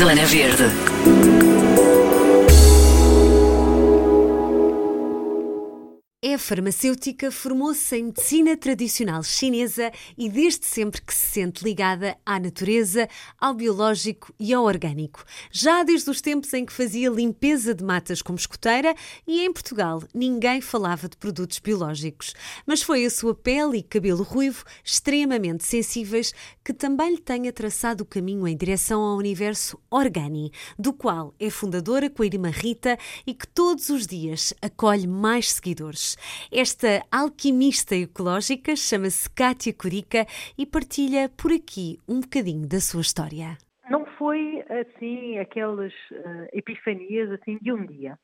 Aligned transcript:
Zona 0.00 0.24
Verde. 0.24 1.89
É 6.30 6.38
farmacêutica, 6.38 7.28
formou-se 7.32 7.96
em 7.96 8.04
medicina 8.04 8.56
tradicional 8.56 9.20
chinesa 9.24 9.90
e 10.16 10.28
desde 10.28 10.64
sempre 10.64 11.02
que 11.02 11.12
se 11.12 11.26
sente 11.26 11.64
ligada 11.64 12.16
à 12.24 12.38
natureza, 12.38 13.08
ao 13.36 13.52
biológico 13.52 14.32
e 14.38 14.54
ao 14.54 14.62
orgânico. 14.62 15.24
Já 15.50 15.82
desde 15.82 16.08
os 16.08 16.20
tempos 16.20 16.54
em 16.54 16.64
que 16.64 16.72
fazia 16.72 17.10
limpeza 17.10 17.74
de 17.74 17.82
matas 17.82 18.22
como 18.22 18.38
escoteira 18.38 18.94
e 19.26 19.40
em 19.40 19.52
Portugal 19.52 20.04
ninguém 20.14 20.60
falava 20.60 21.08
de 21.08 21.16
produtos 21.16 21.58
biológicos. 21.58 22.32
Mas 22.64 22.80
foi 22.80 23.04
a 23.04 23.10
sua 23.10 23.34
pele 23.34 23.78
e 23.78 23.82
cabelo 23.82 24.22
ruivo, 24.22 24.62
extremamente 24.84 25.64
sensíveis, 25.64 26.32
que 26.64 26.72
também 26.72 27.10
lhe 27.10 27.20
tenha 27.20 27.52
traçado 27.52 28.04
o 28.04 28.06
caminho 28.06 28.46
em 28.46 28.56
direção 28.56 29.02
ao 29.02 29.16
universo 29.16 29.80
Organi, 29.90 30.52
do 30.78 30.92
qual 30.92 31.34
é 31.40 31.50
fundadora 31.50 32.08
com 32.08 32.22
a 32.22 32.26
irmã 32.26 32.50
Rita 32.50 32.96
e 33.26 33.34
que 33.34 33.48
todos 33.48 33.88
os 33.88 34.06
dias 34.06 34.54
acolhe 34.62 35.08
mais 35.08 35.50
seguidores. 35.50 36.19
Esta 36.52 37.02
alquimista 37.10 37.94
ecológica 37.94 38.76
chama-se 38.76 39.28
Kátia 39.30 39.72
Curica 39.72 40.26
e 40.58 40.66
partilha 40.66 41.28
por 41.28 41.52
aqui 41.52 41.98
um 42.08 42.20
bocadinho 42.20 42.68
da 42.68 42.80
sua 42.80 43.00
história. 43.00 43.56
Não 43.90 44.06
foi 44.18 44.64
assim 44.68 45.38
aquelas 45.38 45.92
uh, 46.12 46.46
epifanias 46.52 47.30
assim 47.32 47.58
de 47.60 47.72
um 47.72 47.84
dia. 47.86 48.18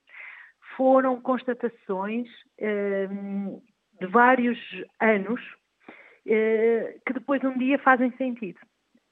Foram 0.76 1.20
constatações 1.20 2.28
uh, 2.60 3.62
de 4.00 4.06
vários 4.06 4.58
anos 5.00 5.40
uh, 5.40 7.00
que 7.06 7.12
depois 7.12 7.42
um 7.42 7.56
dia 7.58 7.78
fazem 7.78 8.12
sentido. 8.16 8.60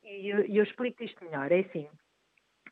E 0.04 0.28
eu, 0.28 0.40
eu 0.40 0.62
explico 0.62 1.02
isto 1.02 1.24
melhor. 1.24 1.50
É 1.50 1.60
assim, 1.60 1.88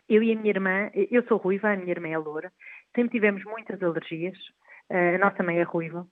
eu 0.09 0.23
e 0.23 0.33
a 0.33 0.37
minha 0.37 0.51
irmã, 0.51 0.91
eu 1.11 1.25
sou 1.27 1.39
ruiva, 1.39 1.73
a 1.73 1.77
minha 1.77 1.91
irmã 1.91 2.09
é 2.09 2.19
loura, 2.19 2.53
sempre 2.95 3.13
tivemos 3.13 3.43
muitas 3.45 3.83
alergias, 3.83 4.37
a 4.93 5.19
nossa 5.19 5.43
mãe 5.43 5.59
é 5.59 5.63
ruiva. 5.63 6.07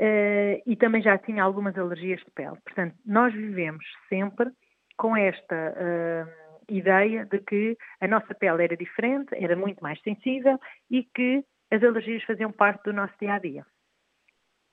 Uh, 0.00 0.62
e 0.64 0.76
também 0.76 1.02
já 1.02 1.18
tinha 1.18 1.42
algumas 1.42 1.76
alergias 1.76 2.20
de 2.20 2.30
pele. 2.30 2.56
Portanto, 2.64 2.94
nós 3.04 3.34
vivemos 3.34 3.84
sempre 4.08 4.48
com 4.96 5.16
esta 5.16 5.74
uh, 5.74 6.72
ideia 6.72 7.24
de 7.24 7.40
que 7.40 7.76
a 8.00 8.06
nossa 8.06 8.32
pele 8.34 8.62
era 8.62 8.76
diferente, 8.76 9.28
era 9.32 9.56
muito 9.56 9.82
mais 9.82 10.00
sensível 10.02 10.58
e 10.88 11.02
que 11.02 11.44
as 11.70 11.82
alergias 11.82 12.22
faziam 12.24 12.52
parte 12.52 12.84
do 12.84 12.92
nosso 12.92 13.14
dia 13.20 13.34
a 13.34 13.38
dia. 13.38 13.66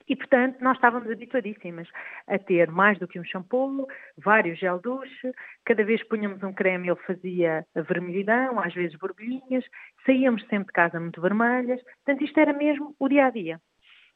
E, 0.08 0.16
portanto, 0.16 0.62
nós 0.62 0.78
estávamos 0.78 1.10
habituadíssimas 1.10 1.88
a 2.28 2.38
ter 2.38 2.70
mais 2.70 3.00
do 3.00 3.08
que 3.08 3.20
um 3.20 3.24
shampoo, 3.24 3.88
vários 4.18 4.60
gel 4.60 4.80
douche, 4.80 5.32
cada 5.66 5.84
vez 5.84 6.02
que 6.04 6.10
punhamos 6.10 6.42
um 6.44 6.54
creme 6.54 6.90
ele 6.90 7.00
fazia 7.08 7.66
vermelhidão, 7.76 8.60
às 8.60 8.74
vezes 8.74 8.98
borbulhinhas, 8.98 9.66
saíamos 10.06 10.42
sempre 10.48 10.68
de 10.68 10.74
casa 10.74 11.00
muito 11.00 11.22
vermelhas, 11.22 11.82
portanto 11.84 12.24
isto 12.24 12.40
era 12.40 12.54
mesmo 12.54 12.96
o 13.00 13.10
dia 13.10 13.26
a 13.26 13.30
dia. 13.32 13.60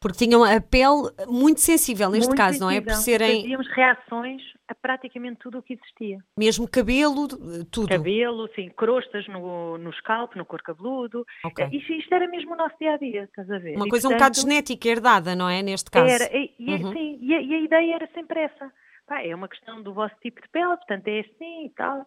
Porque 0.01 0.17
tinham 0.17 0.43
a 0.43 0.61
pele 0.61 1.11
muito 1.27 1.59
sensível 1.59 2.09
neste 2.09 2.27
muito 2.27 2.37
caso, 2.37 2.59
sensível. 2.59 2.67
não 2.67 2.71
é? 2.71 2.81
Por 2.81 2.93
serem. 2.93 3.41
Fazíamos 3.41 3.67
reações 3.67 4.41
a 4.69 4.75
praticamente 4.75 5.39
tudo 5.39 5.57
o 5.57 5.63
que 5.63 5.73
existia. 5.73 6.19
Mesmo 6.37 6.69
cabelo, 6.69 7.27
tudo. 7.69 7.89
Cabelo, 7.89 8.47
sim, 8.55 8.69
crostas 8.69 9.27
no, 9.27 9.77
no 9.77 9.91
scalp, 9.93 10.35
no 10.35 10.45
couro 10.45 10.63
cabeludo. 10.63 11.25
Okay. 11.43 11.67
Isto, 11.73 11.93
isto, 11.93 12.13
era 12.13 12.27
mesmo 12.27 12.53
o 12.53 12.55
nosso 12.55 12.75
dia 12.79 12.93
a 12.93 12.97
dia, 12.97 13.23
estás 13.23 13.49
a 13.51 13.57
ver? 13.57 13.75
Uma 13.75 13.87
e, 13.87 13.89
coisa 13.89 14.07
portanto, 14.07 14.11
um 14.11 14.29
bocado 14.31 14.41
genética, 14.41 14.87
herdada, 14.87 15.35
não 15.35 15.49
é? 15.49 15.61
Neste 15.61 15.91
caso. 15.91 16.13
Era, 16.13 16.29
e, 16.35 16.53
e, 16.57 16.75
Uhum. 16.75 16.93
sim, 16.93 17.19
e, 17.21 17.35
a, 17.35 17.41
e 17.41 17.53
a 17.55 17.59
ideia 17.59 17.95
era 17.95 18.09
sempre 18.13 18.39
essa. 18.41 18.71
É 19.11 19.33
uma 19.33 19.49
questão 19.49 19.81
do 19.81 19.91
vosso 19.91 20.15
tipo 20.21 20.39
de 20.39 20.47
pele, 20.49 20.77
portanto 20.77 21.07
é 21.07 21.21
assim 21.21 21.65
e 21.65 21.69
tal. 21.75 22.05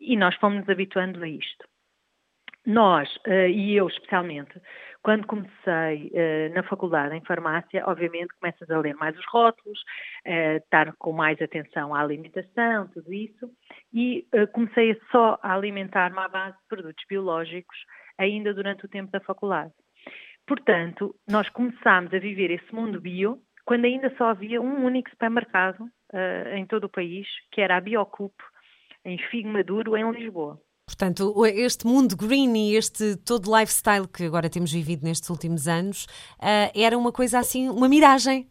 E 0.00 0.16
nós 0.16 0.36
fomos 0.36 0.60
nos 0.60 0.68
habituando 0.68 1.22
a 1.22 1.28
isto. 1.28 1.66
Nós, 2.64 3.14
uh, 3.26 3.48
e 3.48 3.74
eu 3.76 3.88
especialmente, 3.88 4.52
quando 5.04 5.26
comecei 5.26 6.10
uh, 6.14 6.54
na 6.54 6.62
faculdade 6.62 7.14
em 7.14 7.20
farmácia, 7.20 7.84
obviamente 7.86 8.34
começas 8.40 8.68
a 8.70 8.78
ler 8.78 8.94
mais 8.94 9.14
os 9.18 9.24
rótulos, 9.26 9.78
uh, 10.26 10.56
estar 10.56 10.94
com 10.96 11.12
mais 11.12 11.40
atenção 11.42 11.94
à 11.94 12.00
alimentação, 12.00 12.88
tudo 12.88 13.12
isso, 13.12 13.50
e 13.92 14.26
comecei 14.52 14.98
só 15.12 15.38
a 15.42 15.54
alimentar-me 15.54 16.18
à 16.18 16.26
base 16.26 16.56
de 16.56 16.68
produtos 16.68 17.04
biológicos 17.06 17.76
ainda 18.16 18.54
durante 18.54 18.86
o 18.86 18.88
tempo 18.88 19.12
da 19.12 19.20
faculdade. 19.20 19.72
Portanto, 20.46 21.14
nós 21.28 21.50
começámos 21.50 22.12
a 22.14 22.18
viver 22.18 22.50
esse 22.50 22.74
mundo 22.74 22.98
bio 22.98 23.38
quando 23.66 23.84
ainda 23.84 24.14
só 24.16 24.30
havia 24.30 24.60
um 24.60 24.84
único 24.84 25.10
supermercado 25.10 25.86
em 26.54 26.66
todo 26.66 26.84
o 26.84 26.88
país, 26.88 27.26
que 27.50 27.60
era 27.60 27.76
a 27.76 27.80
Biocup, 27.80 28.34
em 29.04 29.18
Figo 29.18 29.48
Maduro, 29.48 29.96
em 29.96 30.10
Lisboa. 30.12 30.60
Portanto, 30.86 31.32
este 31.46 31.86
mundo 31.86 32.16
green 32.16 32.54
e 32.56 32.76
este 32.76 33.16
todo 33.16 33.50
lifestyle 33.54 34.06
que 34.06 34.24
agora 34.24 34.50
temos 34.50 34.72
vivido 34.72 35.04
nestes 35.04 35.30
últimos 35.30 35.66
anos 35.66 36.04
uh, 36.38 36.70
era 36.74 36.96
uma 36.96 37.10
coisa 37.10 37.38
assim, 37.38 37.68
uma 37.68 37.88
miragem 37.88 38.46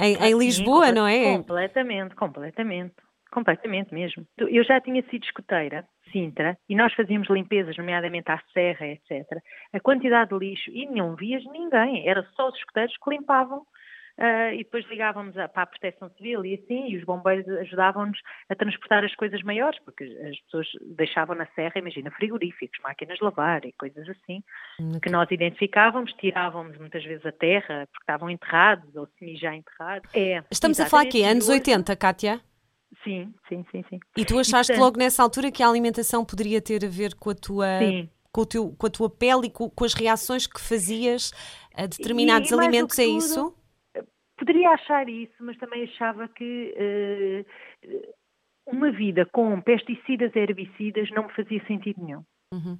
em, 0.00 0.16
em 0.16 0.38
Lisboa, 0.38 0.86
Sim, 0.86 0.94
não 0.94 1.06
é? 1.06 1.36
Completamente, 1.36 2.14
completamente, 2.14 2.94
completamente 3.30 3.92
mesmo. 3.92 4.26
Eu 4.38 4.64
já 4.64 4.80
tinha 4.80 5.02
sido 5.10 5.24
escoteira, 5.24 5.86
Sintra, 6.12 6.56
e 6.68 6.76
nós 6.76 6.92
fazíamos 6.94 7.28
limpezas, 7.30 7.76
nomeadamente 7.76 8.30
à 8.30 8.40
serra, 8.52 8.86
etc. 8.86 9.26
A 9.72 9.80
quantidade 9.80 10.30
de 10.30 10.38
lixo, 10.38 10.70
e 10.70 10.86
não 10.86 11.16
vias 11.16 11.42
ninguém, 11.46 12.06
era 12.06 12.26
só 12.36 12.48
os 12.48 12.56
escoteiros 12.56 12.94
que 13.02 13.10
limpavam 13.10 13.62
Uh, 14.22 14.54
e 14.54 14.58
depois 14.58 14.88
ligávamos 14.88 15.36
a, 15.36 15.48
para 15.48 15.64
a 15.64 15.66
proteção 15.66 16.08
civil 16.10 16.46
e 16.46 16.54
assim, 16.54 16.90
e 16.90 16.96
os 16.96 17.02
bombeiros 17.02 17.48
ajudavam-nos 17.58 18.16
a 18.48 18.54
transportar 18.54 19.02
as 19.02 19.12
coisas 19.16 19.42
maiores, 19.42 19.76
porque 19.84 20.04
as 20.04 20.38
pessoas 20.42 20.68
deixavam 20.96 21.34
na 21.34 21.44
serra, 21.56 21.72
imagina, 21.74 22.08
frigoríficos, 22.12 22.78
máquinas 22.84 23.18
de 23.18 23.24
lavar 23.24 23.64
e 23.64 23.72
coisas 23.72 24.08
assim, 24.08 24.40
okay. 24.78 25.00
que 25.00 25.10
nós 25.10 25.28
identificávamos, 25.28 26.12
tirávamos 26.12 26.78
muitas 26.78 27.02
vezes 27.02 27.26
a 27.26 27.32
terra, 27.32 27.88
porque 27.90 28.04
estavam 28.04 28.30
enterrados 28.30 28.94
ou 28.94 29.08
semi 29.18 29.36
já 29.36 29.56
enterrados. 29.56 30.08
É, 30.14 30.40
Estamos 30.52 30.78
a 30.78 30.86
falar 30.86 31.02
aqui, 31.02 31.24
anos 31.24 31.48
80, 31.48 31.96
Kátia? 31.96 32.40
Sim, 33.02 33.34
sim, 33.48 33.64
sim, 33.72 33.84
sim. 33.90 33.98
E 34.16 34.24
tu 34.24 34.38
achaste 34.38 34.70
portanto, 34.70 34.84
logo 34.84 34.98
nessa 35.00 35.20
altura 35.20 35.50
que 35.50 35.64
a 35.64 35.68
alimentação 35.68 36.24
poderia 36.24 36.62
ter 36.62 36.84
a 36.84 36.88
ver 36.88 37.16
com 37.16 37.30
a 37.30 37.34
tua... 37.34 37.80
Sim. 37.80 38.08
Com, 38.30 38.46
teu, 38.46 38.72
com 38.78 38.86
a 38.86 38.90
tua 38.90 39.10
pele 39.10 39.48
e 39.48 39.50
com, 39.50 39.68
com, 39.68 39.84
as 39.84 39.92
reações 39.92 40.46
que 40.46 40.58
fazias 40.58 41.32
a 41.74 41.84
determinados 41.84 42.50
e, 42.50 42.54
e 42.54 42.58
alimentos, 42.58 42.98
é 42.98 43.04
isso? 43.04 43.54
Poderia 44.42 44.70
achar 44.70 45.08
isso, 45.08 45.34
mas 45.38 45.56
também 45.56 45.84
achava 45.84 46.26
que 46.26 46.74
uh, 46.76 48.12
uma 48.66 48.90
vida 48.90 49.24
com 49.24 49.60
pesticidas 49.60 50.34
e 50.34 50.38
herbicidas 50.40 51.08
não 51.12 51.28
me 51.28 51.32
fazia 51.32 51.64
sentido 51.64 52.02
nenhum. 52.04 52.24
Uhum. 52.52 52.76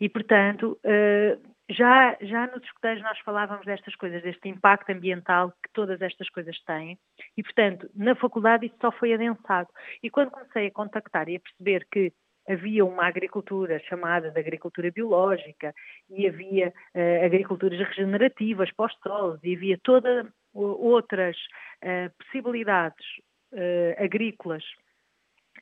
E, 0.00 0.08
portanto, 0.08 0.80
uh, 0.82 1.52
já, 1.68 2.16
já 2.22 2.46
nos 2.46 2.64
escuteiros 2.64 3.02
nós 3.02 3.18
falávamos 3.18 3.66
destas 3.66 3.94
coisas, 3.94 4.22
deste 4.22 4.48
impacto 4.48 4.88
ambiental 4.88 5.50
que 5.62 5.70
todas 5.74 6.00
estas 6.00 6.30
coisas 6.30 6.58
têm. 6.64 6.98
E, 7.36 7.42
portanto, 7.42 7.90
na 7.94 8.14
faculdade 8.14 8.64
isso 8.64 8.76
só 8.80 8.90
foi 8.90 9.12
adensado. 9.12 9.68
E 10.02 10.08
quando 10.08 10.30
comecei 10.30 10.68
a 10.68 10.72
contactar 10.72 11.28
e 11.28 11.36
a 11.36 11.40
perceber 11.40 11.86
que 11.92 12.10
havia 12.48 12.86
uma 12.86 13.06
agricultura 13.06 13.78
chamada 13.80 14.30
de 14.30 14.40
agricultura 14.40 14.90
biológica 14.90 15.74
e 16.08 16.26
havia 16.26 16.72
uh, 16.94 17.26
agriculturas 17.26 17.78
regenerativas 17.86 18.72
pós-solos 18.72 19.38
e 19.44 19.54
havia 19.54 19.78
toda 19.82 20.32
outras 20.54 21.36
uh, 21.82 22.10
possibilidades 22.18 23.06
uh, 23.52 24.02
agrícolas 24.02 24.62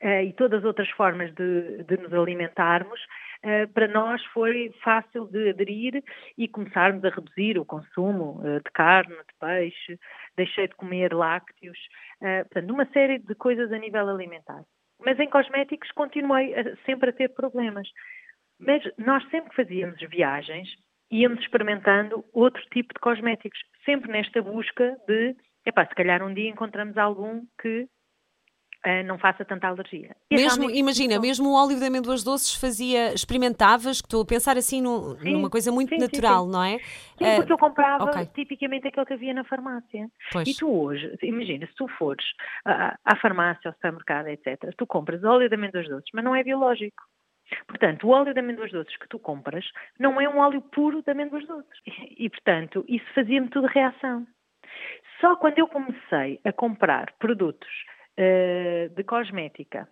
uh, 0.02 0.22
e 0.24 0.32
todas 0.32 0.60
as 0.60 0.64
outras 0.64 0.88
formas 0.90 1.32
de, 1.34 1.84
de 1.84 1.96
nos 1.96 2.12
alimentarmos, 2.12 3.00
para 3.72 3.88
nós 3.88 4.22
foi 4.34 4.70
fácil 4.84 5.26
de 5.28 5.48
aderir 5.48 6.04
e 6.36 6.46
começarmos 6.46 7.02
a 7.06 7.08
reduzir 7.08 7.58
o 7.58 7.64
consumo 7.64 8.38
de 8.42 8.70
carne, 8.74 9.16
de 9.16 9.34
peixe, 9.40 9.98
deixei 10.36 10.68
de 10.68 10.74
comer 10.74 11.14
lácteos, 11.14 11.78
portanto, 12.20 12.70
uma 12.70 12.84
série 12.92 13.18
de 13.18 13.34
coisas 13.34 13.72
a 13.72 13.78
nível 13.78 14.10
alimentar. 14.10 14.62
Mas 15.02 15.18
em 15.18 15.30
cosméticos 15.30 15.90
continuei 15.92 16.52
sempre 16.84 17.08
a 17.08 17.12
ter 17.14 17.30
problemas. 17.30 17.88
Mas 18.58 18.82
nós 18.98 19.26
sempre 19.30 19.48
que 19.48 19.56
fazíamos 19.56 19.98
viagens, 20.10 20.68
íamos 21.10 21.40
experimentando 21.40 22.24
outro 22.32 22.62
tipo 22.72 22.94
de 22.94 23.00
cosméticos, 23.00 23.58
sempre 23.84 24.10
nesta 24.12 24.40
busca 24.42 24.96
de, 25.06 25.34
epá, 25.66 25.86
se 25.86 25.94
calhar 25.94 26.22
um 26.22 26.32
dia 26.32 26.48
encontramos 26.48 26.96
algum 26.96 27.42
que 27.60 27.88
uh, 28.86 29.06
não 29.06 29.18
faça 29.18 29.44
tanta 29.44 29.66
alergia. 29.66 30.14
E 30.30 30.36
mesmo, 30.36 30.70
imagina, 30.70 31.18
mesmo 31.18 31.48
o 31.48 31.54
óleo 31.54 31.78
de 31.78 31.84
amêndoas 31.84 32.22
doces 32.22 32.54
fazia, 32.54 33.12
experimentavas, 33.12 34.00
que 34.00 34.06
estou 34.06 34.22
a 34.22 34.26
pensar 34.26 34.56
assim 34.56 34.80
no, 34.80 35.18
sim, 35.18 35.32
numa 35.32 35.50
coisa 35.50 35.72
muito 35.72 35.90
sim, 35.90 35.98
natural, 35.98 36.44
sim, 36.44 36.52
não 36.52 36.62
é? 36.62 36.78
Sim, 36.78 37.36
porque 37.36 37.52
eu 37.52 37.58
comprava 37.58 38.04
okay. 38.04 38.26
tipicamente 38.26 38.88
aquilo 38.88 39.06
que 39.06 39.14
havia 39.14 39.34
na 39.34 39.44
farmácia. 39.44 40.08
Pois. 40.32 40.48
E 40.48 40.54
tu 40.54 40.68
hoje, 40.68 41.16
imagina, 41.22 41.66
se 41.66 41.74
tu 41.74 41.88
fores 41.98 42.24
à, 42.64 42.96
à 43.04 43.16
farmácia, 43.16 43.68
ao 43.68 43.74
supermercado, 43.74 44.28
etc., 44.28 44.74
tu 44.76 44.86
compras 44.86 45.22
óleo 45.24 45.48
de 45.48 45.54
amêndoas 45.54 45.88
doces, 45.88 46.10
mas 46.14 46.24
não 46.24 46.34
é 46.34 46.42
biológico. 46.42 47.02
Portanto, 47.66 48.06
o 48.06 48.10
óleo 48.10 48.34
de 48.34 48.40
amêndoas 48.40 48.70
doces 48.72 48.96
que 48.96 49.08
tu 49.08 49.18
compras 49.18 49.64
não 49.98 50.20
é 50.20 50.28
um 50.28 50.38
óleo 50.38 50.60
puro 50.60 51.02
de 51.02 51.10
amêndoas 51.10 51.46
doces. 51.46 51.80
E, 52.18 52.28
portanto, 52.28 52.84
isso 52.88 53.06
fazia-me 53.14 53.48
tudo 53.48 53.66
reação. 53.66 54.26
Só 55.20 55.36
quando 55.36 55.58
eu 55.58 55.68
comecei 55.68 56.40
a 56.44 56.52
comprar 56.52 57.12
produtos 57.18 57.68
uh, 58.18 58.88
de 58.94 59.04
cosmética 59.04 59.88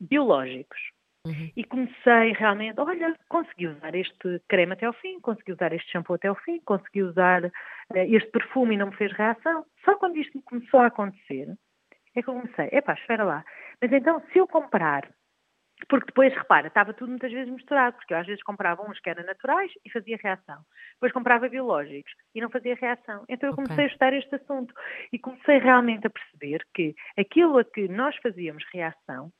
biológicos, 0.00 0.80
Uhum. 1.24 1.52
E 1.56 1.62
comecei 1.62 2.32
realmente, 2.32 2.80
olha, 2.80 3.16
consegui 3.28 3.68
usar 3.68 3.94
este 3.94 4.42
creme 4.48 4.72
até 4.72 4.86
ao 4.86 4.92
fim, 4.92 5.20
consegui 5.20 5.52
usar 5.52 5.72
este 5.72 5.88
shampoo 5.92 6.14
até 6.14 6.26
ao 6.26 6.34
fim, 6.34 6.60
consegui 6.64 7.04
usar 7.04 7.44
uh, 7.44 7.50
este 7.94 8.28
perfume 8.32 8.74
e 8.74 8.78
não 8.78 8.88
me 8.88 8.96
fez 8.96 9.12
reação. 9.12 9.64
Só 9.84 9.94
quando 9.98 10.16
isto 10.16 10.42
começou 10.42 10.80
a 10.80 10.86
acontecer, 10.86 11.46
é 12.16 12.22
que 12.22 12.28
eu 12.28 12.34
comecei, 12.34 12.68
epá, 12.72 12.94
espera 12.94 13.22
lá, 13.22 13.44
mas 13.80 13.92
então 13.92 14.20
se 14.32 14.38
eu 14.38 14.48
comprar 14.48 15.08
porque 15.88 16.06
depois, 16.06 16.32
repara, 16.34 16.68
estava 16.68 16.92
tudo 16.92 17.10
muitas 17.10 17.32
vezes 17.32 17.52
misturado, 17.52 17.96
porque 17.96 18.14
eu 18.14 18.18
às 18.18 18.26
vezes 18.26 18.42
comprava 18.42 18.82
uns 18.82 18.98
que 19.00 19.10
eram 19.10 19.24
naturais 19.24 19.70
e 19.84 19.90
fazia 19.90 20.18
reação. 20.22 20.62
Depois 20.94 21.12
comprava 21.12 21.48
biológicos 21.48 22.12
e 22.34 22.40
não 22.40 22.50
fazia 22.50 22.74
reação. 22.74 23.24
Então 23.28 23.50
eu 23.50 23.54
comecei 23.54 23.74
okay. 23.74 23.84
a 23.84 23.88
estudar 23.88 24.12
este 24.12 24.34
assunto 24.34 24.74
e 25.12 25.18
comecei 25.18 25.58
realmente 25.58 26.06
a 26.06 26.10
perceber 26.10 26.64
que 26.74 26.94
aquilo 27.18 27.58
a 27.58 27.64
que 27.64 27.88
nós 27.88 28.16
fazíamos 28.22 28.64
reação 28.72 29.30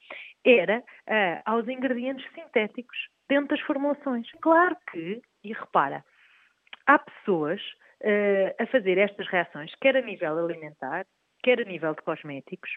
era 0.44 0.79
uh, 0.81 1.43
aos 1.44 1.69
ingredientes 1.69 2.27
sintéticos 2.35 2.99
dentro 3.29 3.56
das 3.56 3.61
formulações. 3.61 4.29
Claro 4.41 4.77
que, 4.91 5.23
e 5.45 5.53
repara, 5.53 6.05
há 6.87 6.99
pessoas 6.99 7.61
uh, 8.03 8.62
a 8.62 8.67
fazer 8.67 8.99
estas 8.99 9.29
reações, 9.29 9.73
quer 9.81 9.97
a 9.97 10.03
nível 10.03 10.38
alimentar, 10.38 11.06
quer 11.43 11.61
a 11.61 11.65
nível 11.65 11.95
de 11.95 12.03
cosméticos, 12.03 12.71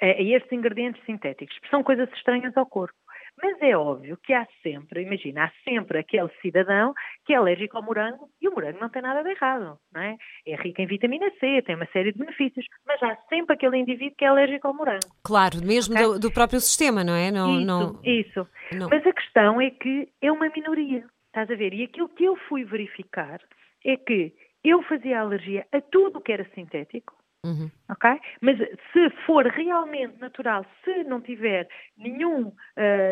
a, 0.00 0.06
estes 0.06 0.52
ingredientes 0.52 1.02
sintéticos, 1.04 1.58
que 1.58 1.68
são 1.68 1.82
coisas 1.82 2.08
estranhas 2.12 2.56
ao 2.56 2.66
corpo. 2.66 2.94
Mas 3.42 3.60
é 3.62 3.76
óbvio 3.76 4.16
que 4.22 4.32
há 4.32 4.46
sempre, 4.62 5.02
imagina, 5.02 5.44
há 5.44 5.52
sempre 5.64 5.98
aquele 5.98 6.28
cidadão 6.40 6.94
que 7.26 7.32
é 7.32 7.36
alérgico 7.36 7.76
ao 7.76 7.82
morango 7.82 8.28
e 8.40 8.48
o 8.48 8.52
morango 8.52 8.78
não 8.80 8.88
tem 8.88 9.02
nada 9.02 9.22
de 9.22 9.30
errado, 9.30 9.76
não 9.92 10.02
é? 10.02 10.16
É 10.46 10.54
rico 10.54 10.80
em 10.80 10.86
vitamina 10.86 11.28
C, 11.40 11.60
tem 11.62 11.74
uma 11.74 11.86
série 11.86 12.12
de 12.12 12.18
benefícios, 12.18 12.64
mas 12.86 13.02
há 13.02 13.16
sempre 13.28 13.54
aquele 13.54 13.78
indivíduo 13.78 14.14
que 14.16 14.24
é 14.24 14.28
alérgico 14.28 14.68
ao 14.68 14.74
morango. 14.74 15.06
Claro, 15.24 15.58
mesmo 15.64 15.94
okay? 15.94 16.06
do, 16.06 16.18
do, 16.20 16.32
próprio 16.32 16.60
sistema, 16.60 17.02
não 17.02 17.14
é? 17.14 17.32
Não, 17.32 17.58
isso, 17.58 17.66
não, 17.66 18.00
isso. 18.04 18.48
Não. 18.72 18.88
Mas 18.88 19.04
a 19.04 19.12
questão 19.12 19.60
é 19.60 19.70
que 19.70 20.08
é 20.22 20.30
uma 20.30 20.48
minoria, 20.48 21.04
estás 21.26 21.50
a 21.50 21.56
ver? 21.56 21.74
E 21.74 21.82
aquilo 21.82 22.08
que 22.08 22.24
eu 22.24 22.36
fui 22.48 22.64
verificar 22.64 23.40
é 23.84 23.96
que 23.96 24.32
eu 24.62 24.82
fazia 24.84 25.20
alergia 25.20 25.66
a 25.72 25.80
tudo 25.80 26.18
o 26.18 26.22
que 26.22 26.32
era 26.32 26.48
sintético, 26.54 27.14
Uhum. 27.44 27.70
Ok? 27.90 28.10
Mas 28.40 28.58
se 28.58 29.10
for 29.26 29.44
realmente 29.46 30.18
natural, 30.18 30.64
se 30.82 31.04
não 31.04 31.20
tiver 31.20 31.68
nenhum 31.96 32.48
uh, 32.48 32.52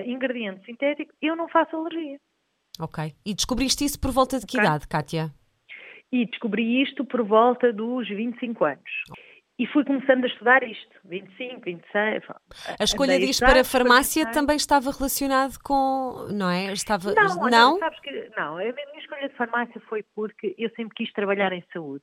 ingrediente 0.07 0.65
sintético, 0.65 1.13
eu 1.21 1.37
não 1.37 1.49
faço 1.49 1.77
alergia. 1.77 2.19
Ok. 2.81 3.13
E 3.27 3.35
descobriste 3.35 3.85
isso 3.85 4.01
por 4.01 4.11
volta 4.11 4.39
de 4.39 4.47
que 4.47 4.57
okay. 4.57 4.67
idade, 4.67 4.89
Kátia? 4.89 5.31
E 6.11 6.27
descobri 6.27 6.83
isto 6.83 7.05
por 7.05 7.23
volta 7.23 7.73
dos 7.73 8.09
25 8.09 8.65
anos. 8.65 8.91
E 9.63 9.67
fui 9.69 9.85
começando 9.85 10.25
a 10.25 10.27
estudar 10.27 10.65
isto, 10.65 10.91
25, 11.05 11.61
26. 11.61 12.25
A 12.81 12.83
escolha 12.83 13.17
disto 13.17 13.47
para 13.47 13.61
a 13.61 13.65
farmácia 13.65 14.27
também 14.33 14.57
estava 14.57 14.91
relacionado 14.91 15.57
com, 15.63 16.27
não 16.33 16.51
é? 16.51 16.73
Estava, 16.73 17.15
não, 17.15 17.49
não? 17.49 17.79
sabes 17.79 18.01
que, 18.01 18.29
não, 18.37 18.57
a 18.57 18.61
minha 18.61 18.99
escolha 18.99 19.29
de 19.29 19.37
farmácia 19.37 19.81
foi 19.89 20.05
porque 20.17 20.53
eu 20.59 20.69
sempre 20.71 20.97
quis 20.97 21.13
trabalhar 21.13 21.53
em 21.53 21.63
saúde 21.73 22.03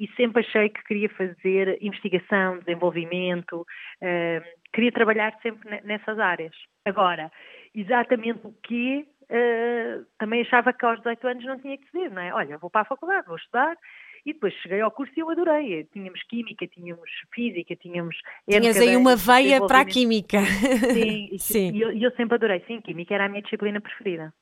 e 0.00 0.08
sempre 0.16 0.40
achei 0.40 0.68
que 0.68 0.82
queria 0.82 1.08
fazer 1.10 1.78
investigação, 1.80 2.58
desenvolvimento, 2.58 3.60
uh, 3.60 4.44
queria 4.72 4.90
trabalhar 4.90 5.32
sempre 5.42 5.80
nessas 5.84 6.18
áreas. 6.18 6.56
Agora, 6.84 7.30
exatamente 7.72 8.40
o 8.42 8.52
que 8.64 9.06
uh, 9.30 10.04
também 10.18 10.40
achava 10.40 10.72
que 10.72 10.84
aos 10.84 10.98
18 10.98 11.28
anos 11.28 11.44
não 11.44 11.60
tinha 11.60 11.78
que 11.78 11.84
dizer, 11.84 12.10
não 12.10 12.22
é? 12.22 12.34
Olha, 12.34 12.58
vou 12.58 12.68
para 12.68 12.80
a 12.80 12.86
faculdade, 12.86 13.28
vou 13.28 13.36
estudar 13.36 13.76
e 14.26 14.32
depois 14.32 14.52
cheguei 14.54 14.80
ao 14.80 14.90
curso 14.90 15.12
e 15.16 15.20
eu 15.20 15.30
adorei. 15.30 15.84
Tínhamos 15.92 16.20
química, 16.24 16.66
tínhamos 16.66 17.08
física, 17.32 17.76
tínhamos. 17.76 18.16
Tinhas 18.50 18.76
aí 18.76 18.96
uma 18.96 19.14
veia 19.14 19.64
para 19.64 19.80
a 19.80 19.84
química. 19.84 20.40
Sim, 20.92 21.28
e 21.32 21.38
sim. 21.38 21.78
eu, 21.78 21.96
eu, 21.96 22.10
sempre 22.16 22.34
adorei. 22.34 22.60
Sim, 22.66 22.80
química 22.80 23.14
era 23.14 23.26
a 23.26 23.28
minha 23.28 23.40
disciplina 23.40 23.80
preferida. 23.80 24.34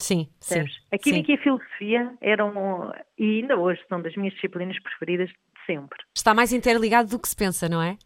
Sim, 0.00 0.28
sim. 0.40 0.64
A 0.92 0.98
química 0.98 1.26
sim. 1.26 1.32
e 1.32 1.34
a 1.34 1.42
filosofia 1.42 2.14
eram, 2.20 2.92
e 3.18 3.40
ainda 3.40 3.58
hoje 3.58 3.80
são 3.88 4.00
das 4.00 4.14
minhas 4.14 4.34
disciplinas 4.34 4.78
preferidas 4.80 5.28
de 5.28 5.66
sempre. 5.66 5.98
Está 6.14 6.32
mais 6.32 6.52
interligado 6.52 7.10
do 7.10 7.18
que 7.18 7.28
se 7.28 7.36
pensa, 7.36 7.68
não 7.68 7.82
é? 7.82 7.96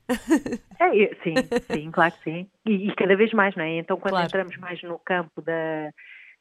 é 0.81 1.15
sim, 1.23 1.35
sim, 1.71 1.91
claro 1.91 2.15
que 2.15 2.25
sim. 2.25 2.51
E, 2.67 2.89
e, 2.89 2.95
cada 2.95 3.17
vez 3.17 3.33
mais, 3.33 3.55
não 3.55 3.65
é? 3.65 3.79
Então, 3.79 3.99
quando 3.99 4.13
claro. 4.13 4.27
entramos 4.27 4.57
mais 4.57 4.83
no 4.83 4.99
campo 4.99 5.43
da 5.43 5.93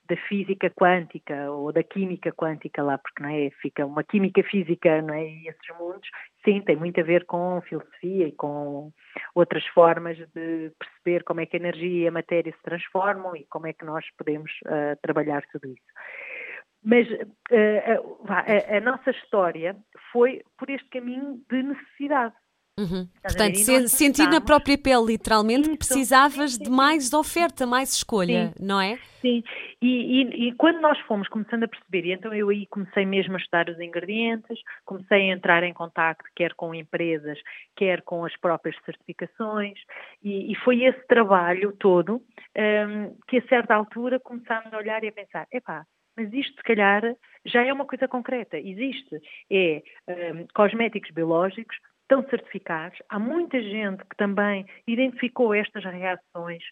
da 0.08 0.16
física 0.28 0.70
quântica 0.70 1.52
ou 1.52 1.72
da 1.72 1.84
química 1.84 2.32
quântica 2.32 2.82
lá, 2.84 2.98
porque 2.98 3.22
não 3.22 3.30
é, 3.30 3.50
fica 3.62 3.86
uma 3.86 4.04
química 4.04 4.42
física, 4.44 5.02
não 5.02 5.14
é, 5.14 5.28
e 5.28 5.48
esses 5.48 5.78
mundos, 5.80 6.10
sim, 6.44 6.62
tem 6.62 6.76
muito 6.76 7.00
a 7.00 7.04
ver 7.04 7.26
com 7.26 7.62
filosofia 7.62 8.28
e 8.28 8.32
com 8.32 8.92
outras 9.36 9.66
formas 9.68 10.18
de 10.18 10.72
perceber 10.80 11.24
como 11.24 11.42
é 11.42 11.46
que 11.46 11.58
a 11.58 11.60
energia 11.60 12.06
e 12.06 12.08
a 12.08 12.12
matéria 12.12 12.52
se 12.52 12.62
transformam 12.64 13.36
e 13.36 13.46
como 13.50 13.68
é 13.68 13.74
que 13.74 13.86
nós 13.86 14.06
podemos 14.18 14.52
uh, 14.66 14.98
trabalhar 15.02 15.44
tudo 15.52 15.68
isso. 15.68 15.84
Mas 16.84 17.08
uh, 17.10 18.26
a, 18.28 18.78
a, 18.78 18.80
nossa 18.82 19.12
história 19.12 19.76
foi 20.12 20.42
por 20.58 20.70
este 20.70 20.88
caminho 20.90 21.42
de 21.50 21.64
necessidade. 21.64 22.34
Uhum. 22.80 23.08
Portanto, 23.24 23.56
se, 23.56 23.90
sentir 23.90 24.28
na 24.30 24.40
própria 24.40 24.78
pele, 24.78 25.06
literalmente, 25.08 25.62
Isso. 25.62 25.72
que 25.72 25.78
precisavas 25.78 26.52
sim, 26.52 26.58
sim, 26.58 26.64
de 26.66 26.70
mais 26.70 27.12
oferta, 27.12 27.66
mais 27.66 27.92
escolha, 27.94 28.54
não 28.60 28.80
é? 28.80 28.98
Sim, 29.20 29.44
e, 29.82 30.22
e, 30.22 30.48
e, 30.48 30.54
quando 30.54 30.80
nós 30.80 31.00
fomos 31.02 31.28
começando 31.28 31.64
a 31.64 31.68
perceber, 31.68 32.06
e 32.06 32.14
então 32.14 32.32
eu 32.34 32.50
aí 32.50 32.68
comecei 32.68 33.04
mesmo 33.04 33.34
a 33.34 33.40
estudar 33.40 33.68
os 33.68 33.80
ingredientes, 33.80 34.60
comecei 34.86 35.32
a 35.32 35.34
entrar 35.34 35.64
em 35.64 35.74
contato 35.74 36.24
quer 36.36 36.54
com 36.54 36.74
empresas, 36.74 37.40
quer 37.76 38.04
com 38.04 38.24
as 38.24 38.38
próprias 38.38 38.76
certificações, 38.86 39.80
e, 40.24 40.52
e 40.52 40.56
foi 40.58 40.84
esse 40.84 41.06
trabalho 41.08 41.72
todo 41.80 42.22
um, 42.56 43.16
que 43.28 43.38
a 43.38 43.48
certa 43.48 43.74
altura 43.74 44.20
começámos 44.20 44.72
a 44.72 44.78
olhar 44.78 45.04
e 45.04 45.08
a 45.08 45.12
pensar, 45.12 45.48
epá, 45.52 45.84
mas 46.16 46.32
isto 46.34 46.56
se 46.56 46.64
calhar 46.64 47.02
já 47.46 47.64
é 47.64 47.72
uma 47.72 47.86
coisa 47.86 48.08
concreta, 48.08 48.58
existe. 48.58 49.22
É 49.52 49.84
um, 50.08 50.48
cosméticos 50.54 51.12
biológicos 51.12 51.76
estão 52.08 52.28
certificados. 52.30 52.98
Há 53.10 53.20
muita 53.20 53.62
gente 53.62 54.04
que 54.06 54.16
também 54.16 54.66
identificou 54.88 55.54
estas 55.54 55.84
reações 55.84 56.64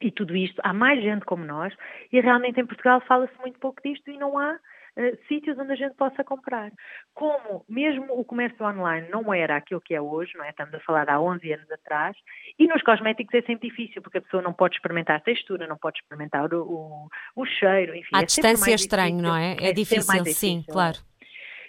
e 0.00 0.10
tudo 0.10 0.36
isto. 0.36 0.60
Há 0.64 0.72
mais 0.72 1.02
gente 1.02 1.24
como 1.24 1.44
nós 1.44 1.72
e 2.12 2.20
realmente 2.20 2.60
em 2.60 2.66
Portugal 2.66 3.00
fala-se 3.06 3.36
muito 3.40 3.58
pouco 3.60 3.80
disto 3.82 4.10
e 4.10 4.18
não 4.18 4.36
há 4.36 4.52
uh, 4.54 5.18
sítios 5.28 5.56
onde 5.58 5.72
a 5.72 5.76
gente 5.76 5.94
possa 5.94 6.24
comprar. 6.24 6.72
Como 7.14 7.64
mesmo 7.68 8.06
o 8.18 8.24
comércio 8.24 8.64
online 8.64 9.08
não 9.10 9.32
era 9.32 9.56
aquilo 9.56 9.80
que 9.80 9.94
é 9.94 10.00
hoje, 10.00 10.36
não 10.36 10.44
é? 10.44 10.50
Estamos 10.50 10.74
a 10.74 10.80
falar 10.80 11.04
de 11.04 11.12
há 11.12 11.20
11 11.20 11.52
anos 11.52 11.70
atrás, 11.70 12.16
e 12.58 12.66
nos 12.66 12.82
cosméticos 12.82 13.34
é 13.34 13.42
sempre 13.42 13.68
difícil, 13.68 14.02
porque 14.02 14.18
a 14.18 14.22
pessoa 14.22 14.42
não 14.42 14.52
pode 14.52 14.76
experimentar 14.76 15.16
a 15.16 15.20
textura, 15.20 15.66
não 15.66 15.76
pode 15.76 15.98
experimentar 15.98 16.52
o, 16.52 16.62
o, 16.62 17.08
o 17.36 17.46
cheiro, 17.46 17.94
enfim. 17.94 18.14
À 18.14 18.22
é 18.22 18.24
distância 18.24 18.70
é 18.70 18.74
estranho, 18.74 19.16
difícil. 19.16 19.28
não 19.28 19.36
é? 19.36 19.56
É, 19.60 19.70
é 19.70 19.72
difícil, 19.72 20.24
sim, 20.26 20.64
claro. 20.68 20.98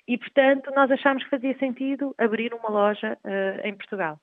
E, 0.09 0.17
portanto, 0.17 0.71
nós 0.71 0.89
achámos 0.89 1.23
que 1.23 1.29
fazia 1.29 1.55
sentido 1.59 2.15
abrir 2.17 2.51
uma 2.51 2.67
loja 2.67 3.15
uh, 3.23 3.67
em 3.67 3.75
Portugal. 3.75 4.19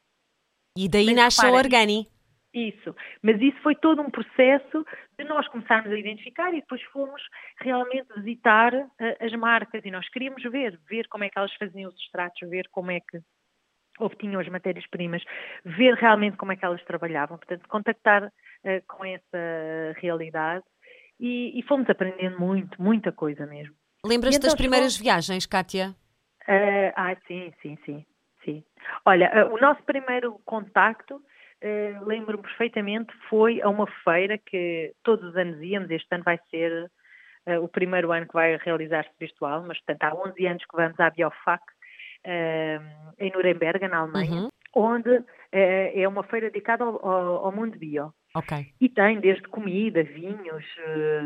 E 0.76 0.88
daí 0.88 1.07
Mas, 1.07 1.14
nasce 1.14 1.47
a 1.47 1.52
Organi. 1.52 2.09
Isso. 2.52 2.93
Mas 3.23 3.40
isso 3.40 3.57
foi 3.62 3.76
todo 3.76 4.02
um 4.02 4.11
processo 4.11 4.85
de 5.16 5.25
nós 5.26 5.47
começarmos 5.47 5.93
a 5.93 5.97
identificar 5.97 6.52
e 6.52 6.61
depois 6.61 6.83
fomos 6.93 7.23
realmente 7.61 8.09
visitar 8.16 8.75
uh, 8.75 8.88
as 9.21 9.33
marcas 9.35 9.85
e 9.85 9.90
nós 9.93 10.09
queríamos 10.09 10.43
ver, 10.43 10.76
ver 10.90 11.07
como 11.07 11.23
é 11.23 11.31
que 11.31 11.38
elas 11.38 11.55
faziam 11.55 11.88
os 11.88 11.97
extratos, 12.00 12.50
ver 12.50 12.66
como 12.73 12.90
é 12.90 12.99
que 12.99 13.21
obtinham 14.00 14.40
as 14.40 14.49
matérias-primas, 14.49 15.23
ver 15.64 15.95
realmente 15.95 16.37
como 16.37 16.50
é 16.50 16.57
que 16.57 16.64
elas 16.64 16.83
trabalhavam, 16.83 17.38
portanto, 17.38 17.69
contactar 17.69 18.25
uh, 18.25 18.87
com 18.88 19.05
essa 19.05 19.95
realidade 19.99 20.64
e, 21.21 21.57
e, 21.57 21.62
fomos 21.62 21.88
aprendendo 21.88 22.40
muito, 22.40 22.83
muita 22.83 23.12
coisa 23.12 23.47
mesmo. 23.47 23.75
Lembras-te 24.07 24.39
então, 24.39 24.49
das 24.49 24.55
primeiras 24.55 24.93
chegou... 24.95 25.05
viagens, 25.05 25.47
Kátia? 25.47 25.95
Uh, 26.49 26.93
ah, 26.95 27.17
sim, 27.27 27.53
sim, 27.61 27.77
sim. 27.85 28.07
sim. 28.45 28.65
Olha, 29.05 29.49
uh, 29.49 29.55
o 29.55 29.59
nosso 29.59 29.83
primeiro 29.83 30.41
contacto, 30.45 31.17
uh, 31.17 32.05
lembro-me 32.07 32.43
perfeitamente, 32.43 33.13
foi 33.29 33.61
a 33.61 33.69
uma 33.69 33.87
feira 34.05 34.39
que 34.39 34.95
todos 35.03 35.31
os 35.31 35.37
anos 35.37 35.61
íamos, 35.61 35.91
este 35.91 36.07
ano 36.15 36.25
vai 36.25 36.39
ser 36.51 36.91
o 37.63 37.69
primeiro 37.69 38.11
ano 38.11 38.27
que 38.27 38.33
vai 38.33 38.57
realizar-se 38.57 39.13
virtual, 39.21 39.63
mas 39.65 39.79
portanto 39.79 40.03
há 40.03 40.29
11 40.31 40.47
anos 40.49 40.65
que 40.65 40.77
vamos 40.77 40.99
à 40.99 41.11
Biofac, 41.11 41.63
em 43.21 43.31
Nuremberg, 43.31 43.87
na 43.87 43.99
Alemanha, 43.99 44.33
uhum. 44.33 44.49
onde 44.75 45.23
é 45.53 46.09
uma 46.09 46.25
feira 46.25 46.51
dedicada 46.51 46.83
ao, 46.83 47.09
ao, 47.09 47.45
ao 47.45 47.53
mundo 47.53 47.79
bio. 47.79 48.13
Okay. 48.37 48.66
E 48.78 48.88
tem 48.88 49.19
desde 49.19 49.49
comida, 49.49 50.02
vinhos, 50.02 50.64
eh, 50.78 51.21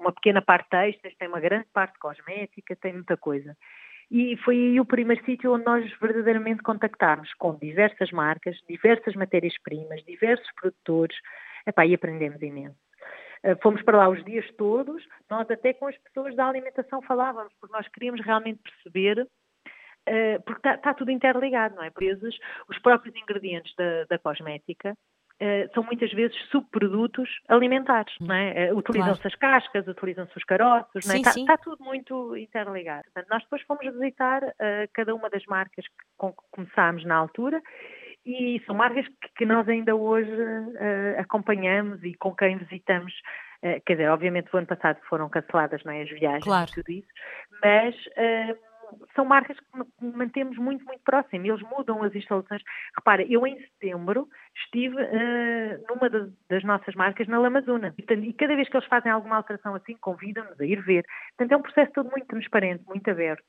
uma 0.00 0.12
pequena 0.12 0.42
parte 0.42 0.68
textas, 0.68 1.14
tem 1.16 1.28
uma 1.28 1.38
grande 1.38 1.66
parte 1.72 1.96
cosmética, 2.00 2.74
tem 2.74 2.94
muita 2.94 3.16
coisa. 3.16 3.56
E 4.10 4.36
foi 4.38 4.56
aí 4.56 4.80
o 4.80 4.84
primeiro 4.84 5.24
sítio 5.24 5.52
onde 5.54 5.64
nós 5.64 5.88
verdadeiramente 6.00 6.62
contactámos 6.62 7.32
com 7.34 7.54
diversas 7.54 8.10
marcas, 8.10 8.56
diversas 8.68 9.14
matérias-primas, 9.14 10.02
diversos 10.04 10.50
produtores, 10.60 11.16
Epá, 11.64 11.86
e 11.86 11.94
aprendemos 11.94 12.42
imenso. 12.42 12.76
Eh, 13.44 13.54
fomos 13.62 13.82
para 13.82 13.98
lá 13.98 14.08
os 14.08 14.24
dias 14.24 14.44
todos, 14.56 15.06
nós 15.30 15.48
até 15.50 15.72
com 15.74 15.86
as 15.86 15.96
pessoas 15.98 16.34
da 16.34 16.48
alimentação 16.48 17.00
falávamos, 17.02 17.52
porque 17.60 17.76
nós 17.76 17.86
queríamos 17.88 18.20
realmente 18.24 18.60
perceber 18.62 19.20
uh, 19.20 20.42
porque 20.44 20.58
está 20.58 20.76
tá 20.78 20.94
tudo 20.94 21.10
interligado, 21.10 21.76
não 21.76 21.84
é? 21.84 21.90
Presos 21.90 22.36
os 22.68 22.78
próprios 22.80 23.14
ingredientes 23.14 23.72
da, 23.76 24.04
da 24.04 24.18
cosmética 24.18 24.96
são 25.72 25.84
muitas 25.84 26.12
vezes 26.12 26.36
subprodutos 26.50 27.28
alimentares, 27.48 28.12
hum, 28.20 28.32
é? 28.32 28.72
uh, 28.72 28.76
utilizam-se 28.76 29.20
claro. 29.20 29.34
as 29.34 29.34
cascas, 29.36 29.86
utilizam-se 29.86 30.36
os 30.36 30.44
caroços, 30.44 31.06
está 31.06 31.16
é? 31.16 31.22
tá, 31.22 31.56
tá 31.56 31.62
tudo 31.62 31.84
muito 31.84 32.36
interligado. 32.36 33.04
Portanto, 33.04 33.28
nós 33.30 33.42
depois 33.44 33.62
fomos 33.62 33.84
visitar 33.84 34.42
uh, 34.42 34.88
cada 34.92 35.14
uma 35.14 35.30
das 35.30 35.44
marcas 35.46 35.86
que, 35.86 36.04
com 36.16 36.32
que 36.32 36.42
começámos 36.50 37.04
na 37.04 37.16
altura 37.16 37.62
e 38.26 38.60
são 38.66 38.74
marcas 38.74 39.06
que, 39.06 39.28
que 39.36 39.46
nós 39.46 39.68
ainda 39.68 39.94
hoje 39.94 40.30
acompanhamos 41.18 42.02
e 42.02 42.14
com 42.14 42.34
quem 42.34 42.58
visitamos 42.58 43.14
quer 43.86 43.94
dizer, 43.94 44.08
obviamente 44.10 44.48
o 44.52 44.56
ano 44.56 44.66
passado 44.66 44.98
foram 45.08 45.28
canceladas 45.28 45.82
não 45.82 45.92
é, 45.92 46.02
as 46.02 46.10
viagens 46.10 46.44
claro. 46.44 46.70
e 46.70 46.74
tudo 46.74 46.90
isso, 46.90 47.08
mas 47.62 47.94
uh, 47.96 48.67
são 49.14 49.24
marcas 49.24 49.58
que 49.58 49.66
mantemos 50.00 50.56
muito, 50.56 50.84
muito 50.84 51.02
próximo. 51.02 51.46
Eles 51.46 51.62
mudam 51.62 52.02
as 52.02 52.14
instalações. 52.14 52.62
Repara, 52.96 53.22
eu 53.22 53.46
em 53.46 53.58
setembro 53.60 54.28
estive 54.56 54.96
uh, 54.96 55.84
numa 55.88 56.08
das, 56.08 56.30
das, 56.48 56.64
nossas 56.64 56.94
marcas 56.94 57.26
na 57.28 57.38
Lamazuna. 57.38 57.94
E, 57.98 58.02
e, 58.02 58.32
cada 58.32 58.56
vez 58.56 58.68
que 58.68 58.76
eles 58.76 58.88
fazem 58.88 59.10
alguma 59.10 59.36
alteração 59.36 59.74
assim, 59.74 59.96
convidam-nos 60.00 60.60
a 60.60 60.64
ir 60.64 60.80
ver. 60.82 61.04
Portanto, 61.36 61.52
é 61.52 61.56
um 61.56 61.62
processo 61.62 61.92
todo 61.92 62.10
muito 62.10 62.26
transparente, 62.26 62.84
muito 62.86 63.10
aberto. 63.10 63.44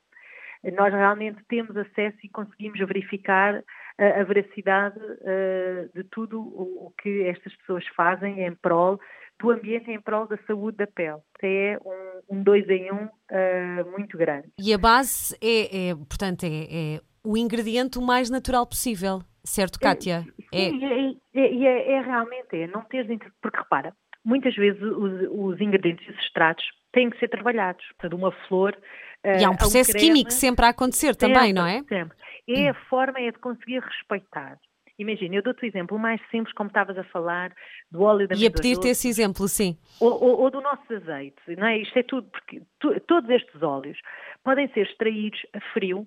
Nós 0.73 0.93
realmente 0.93 1.41
temos 1.47 1.75
acesso 1.77 2.17
e 2.21 2.29
conseguimos 2.29 2.79
verificar 2.79 3.63
a, 3.97 4.19
a 4.19 4.23
veracidade 4.23 4.99
uh, 4.99 5.89
de 5.95 6.03
tudo 6.05 6.41
o, 6.41 6.87
o 6.87 6.93
que 7.01 7.23
estas 7.23 7.55
pessoas 7.57 7.87
fazem 7.95 8.43
em 8.43 8.53
prol 8.55 8.99
do 9.39 9.51
ambiente 9.51 9.89
em 9.89 9.99
prol 9.99 10.27
da 10.27 10.37
saúde 10.45 10.77
da 10.77 10.87
pele. 10.87 11.19
É 11.41 11.77
um, 11.83 12.37
um 12.37 12.43
dois 12.43 12.67
em 12.69 12.91
um 12.91 13.05
uh, 13.05 13.91
muito 13.91 14.17
grande. 14.17 14.49
E 14.59 14.73
a 14.73 14.77
base 14.77 15.35
é, 15.41 15.89
é 15.89 15.95
portanto, 15.95 16.43
é, 16.43 16.95
é, 16.95 17.01
o 17.23 17.37
ingrediente 17.37 17.97
o 17.97 18.01
mais 18.01 18.29
natural 18.29 18.67
possível, 18.67 19.21
certo, 19.43 19.79
Kátia? 19.79 20.25
É, 20.53 20.69
sim, 20.69 21.19
é, 21.33 21.39
é, 21.41 21.91
é, 21.93 22.01
realmente, 22.01 22.55
é 22.55 22.67
não 22.67 22.81
ter, 22.81 23.07
porque 23.41 23.57
repara, 23.57 23.93
muitas 24.25 24.55
vezes 24.55 24.81
os, 24.81 25.29
os 25.31 25.61
ingredientes 25.61 26.05
e 26.07 26.11
os 26.11 26.19
extratos 26.19 26.65
têm 26.91 27.09
que 27.09 27.17
ser 27.19 27.29
trabalhados. 27.29 27.85
Portanto, 27.97 28.19
uma 28.19 28.31
flor. 28.47 28.77
E 29.23 29.43
há 29.43 29.49
um 29.49 29.55
processo 29.55 29.91
creme, 29.91 30.07
químico 30.07 30.31
sempre 30.31 30.65
a 30.65 30.69
acontecer 30.69 31.13
sempre, 31.13 31.33
também, 31.33 31.53
não 31.53 31.65
é? 31.65 31.83
Sempre. 31.83 32.17
É 32.47 32.69
a 32.69 32.73
forma 32.73 33.19
é 33.19 33.31
de 33.31 33.37
conseguir 33.37 33.79
respeitar. 33.79 34.57
Imagina, 34.99 35.35
eu 35.35 35.41
dou-te 35.41 35.63
o 35.63 35.65
exemplo 35.65 35.97
mais 35.97 36.21
simples, 36.29 36.53
como 36.53 36.67
estavas 36.67 36.97
a 36.97 37.05
falar, 37.05 37.53
do 37.89 38.01
óleo 38.01 38.27
da 38.27 38.35
Ia 38.35 38.51
pedir-te 38.51 38.89
esse 38.89 39.07
exemplo, 39.07 39.47
sim. 39.47 39.77
Ou, 40.01 40.11
ou, 40.11 40.41
ou, 40.41 40.51
do 40.51 40.59
nosso 40.59 40.93
azeite, 40.93 41.41
não 41.57 41.67
é? 41.67 41.77
Isto 41.77 41.99
é 41.99 42.03
tudo, 42.03 42.29
porque 42.29 42.61
tu, 42.79 42.99
todos 43.01 43.29
estes 43.29 43.63
óleos 43.63 43.97
podem 44.43 44.67
ser 44.73 44.81
extraídos 44.81 45.39
a 45.53 45.61
frio, 45.73 45.99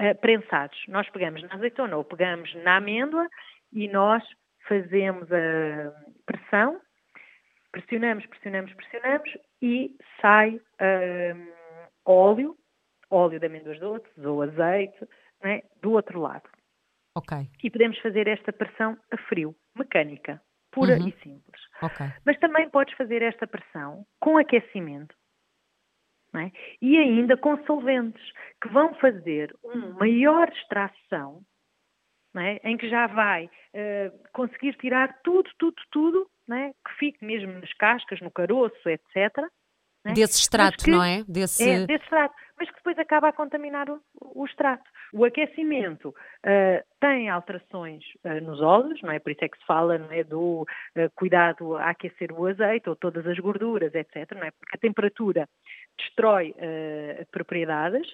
uh, 0.00 0.20
prensados. 0.20 0.76
Nós 0.88 1.08
pegamos 1.10 1.42
na 1.44 1.54
azeitona 1.54 1.96
ou 1.96 2.02
pegamos 2.02 2.52
na 2.56 2.78
amêndoa 2.78 3.28
e 3.72 3.86
nós 3.86 4.24
fazemos 4.66 5.28
a 5.32 5.92
pressão, 6.26 6.80
pressionamos, 7.70 8.26
pressionamos, 8.26 8.72
pressionamos 8.74 9.30
e 9.62 9.96
sai 10.20 10.56
uh, 10.56 11.52
óleo, 12.04 12.56
óleo 13.08 13.38
de 13.38 13.46
amêndoas 13.46 13.78
doces 13.78 14.24
ou 14.24 14.42
azeite, 14.42 15.06
é? 15.42 15.62
do 15.80 15.92
outro 15.92 16.20
lado. 16.20 16.57
E 17.62 17.70
podemos 17.70 17.98
fazer 18.00 18.26
esta 18.26 18.52
pressão 18.52 18.96
a 19.12 19.16
frio, 19.28 19.54
mecânica, 19.76 20.40
pura 20.70 20.98
uhum. 20.98 21.08
e 21.08 21.12
simples. 21.22 21.62
Mas 22.24 22.38
também 22.38 22.68
podes 22.70 22.94
fazer 22.96 23.22
esta 23.22 23.46
pressão 23.46 24.04
com 24.20 24.36
aquecimento 24.38 25.14
é? 26.36 26.50
e 26.80 26.96
ainda 26.98 27.36
com 27.36 27.56
solventes, 27.64 28.22
que 28.60 28.68
vão 28.68 28.94
fazer 28.94 29.54
uma 29.62 29.98
maior 29.98 30.48
extração, 30.48 31.42
é? 32.36 32.60
em 32.68 32.76
que 32.76 32.88
já 32.88 33.06
vai 33.06 33.46
uh, 33.46 34.30
conseguir 34.32 34.76
tirar 34.76 35.20
tudo, 35.22 35.50
tudo, 35.58 35.76
tudo, 35.90 36.30
é? 36.50 36.70
que 36.70 36.94
fique 36.98 37.24
mesmo 37.24 37.52
nas 37.52 37.72
cascas, 37.74 38.20
no 38.20 38.30
caroço, 38.30 38.88
etc. 38.88 39.16
É? 40.04 40.12
Desse 40.12 40.40
extrato, 40.40 40.84
que, 40.84 40.90
não 40.90 41.02
é? 41.02 41.24
Desse... 41.26 41.68
É, 41.68 41.86
desse 41.86 42.04
extrato, 42.04 42.34
mas 42.58 42.68
que 42.68 42.76
depois 42.76 42.98
acaba 42.98 43.28
a 43.28 43.32
contaminar 43.32 43.88
o, 43.90 44.00
o 44.20 44.44
extrato. 44.44 44.88
O 45.12 45.24
aquecimento 45.24 46.10
uh, 46.10 46.84
tem 47.00 47.28
alterações 47.30 48.04
uh, 48.24 48.42
nos 48.42 48.60
óleos, 48.60 49.00
não 49.02 49.10
é? 49.10 49.18
Por 49.18 49.32
isso 49.32 49.44
é 49.44 49.48
que 49.48 49.58
se 49.58 49.64
fala 49.64 49.98
não 49.98 50.12
é, 50.12 50.22
do 50.22 50.62
uh, 50.62 51.10
cuidado 51.14 51.76
a 51.76 51.90
aquecer 51.90 52.32
o 52.32 52.46
azeite 52.46 52.88
ou 52.88 52.96
todas 52.96 53.26
as 53.26 53.38
gorduras, 53.38 53.94
etc. 53.94 54.32
Não 54.34 54.44
é? 54.44 54.50
Porque 54.50 54.76
a 54.76 54.80
temperatura 54.80 55.48
destrói 55.98 56.54
propriedades 57.32 58.06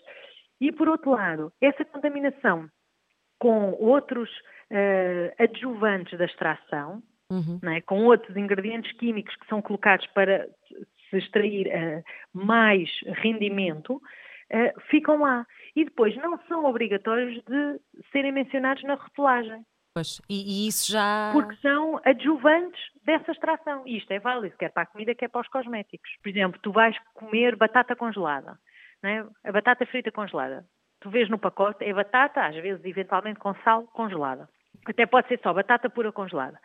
e, 0.60 0.72
por 0.72 0.88
outro 0.88 1.10
lado, 1.10 1.52
essa 1.60 1.84
contaminação 1.84 2.68
com 3.38 3.72
outros 3.72 4.30
adjuvantes 5.38 6.18
da 6.18 6.24
extração, 6.24 7.02
Uhum. 7.30 7.58
É? 7.70 7.80
com 7.80 8.04
outros 8.04 8.36
ingredientes 8.36 8.92
químicos 8.92 9.34
que 9.36 9.46
são 9.46 9.60
colocados 9.62 10.06
para 10.08 10.46
se 11.08 11.16
extrair 11.16 11.66
mais 12.34 12.90
rendimento, 13.22 14.00
uh, 14.54 14.80
ficam 14.88 15.20
lá. 15.20 15.46
E 15.74 15.84
depois 15.84 16.16
não 16.16 16.38
são 16.46 16.64
obrigatórios 16.64 17.42
de 17.44 17.80
serem 18.12 18.32
mencionados 18.32 18.82
na 18.84 18.94
rotulagem. 18.94 19.64
Pois, 19.94 20.20
e, 20.28 20.64
e, 20.64 20.68
isso 20.68 20.90
já. 20.90 21.30
Porque 21.32 21.54
são 21.56 22.00
adjuvantes 22.04 22.80
dessa 23.04 23.30
extração. 23.32 23.86
E 23.86 23.98
isto 23.98 24.10
é 24.10 24.18
válido, 24.18 24.56
quer 24.56 24.72
para 24.72 24.82
a 24.82 24.86
comida, 24.86 25.14
quer 25.14 25.28
para 25.28 25.40
os 25.40 25.48
cosméticos. 25.48 26.10
Por 26.22 26.28
exemplo, 26.28 26.60
tu 26.62 26.72
vais 26.72 26.96
comer 27.14 27.54
batata 27.54 27.94
congelada, 27.94 28.58
é? 29.04 29.24
a 29.44 29.52
batata 29.52 29.86
frita 29.86 30.10
congelada. 30.10 30.64
Tu 31.00 31.10
vês 31.10 31.28
no 31.28 31.38
pacote, 31.38 31.84
é 31.84 31.92
batata, 31.92 32.44
às 32.44 32.56
vezes, 32.56 32.84
eventualmente 32.84 33.38
com 33.38 33.54
sal, 33.62 33.84
congelada. 33.88 34.48
Até 34.86 35.06
pode 35.06 35.28
ser 35.28 35.38
só 35.42 35.52
batata 35.52 35.88
pura 35.88 36.10
congelada. 36.10 36.58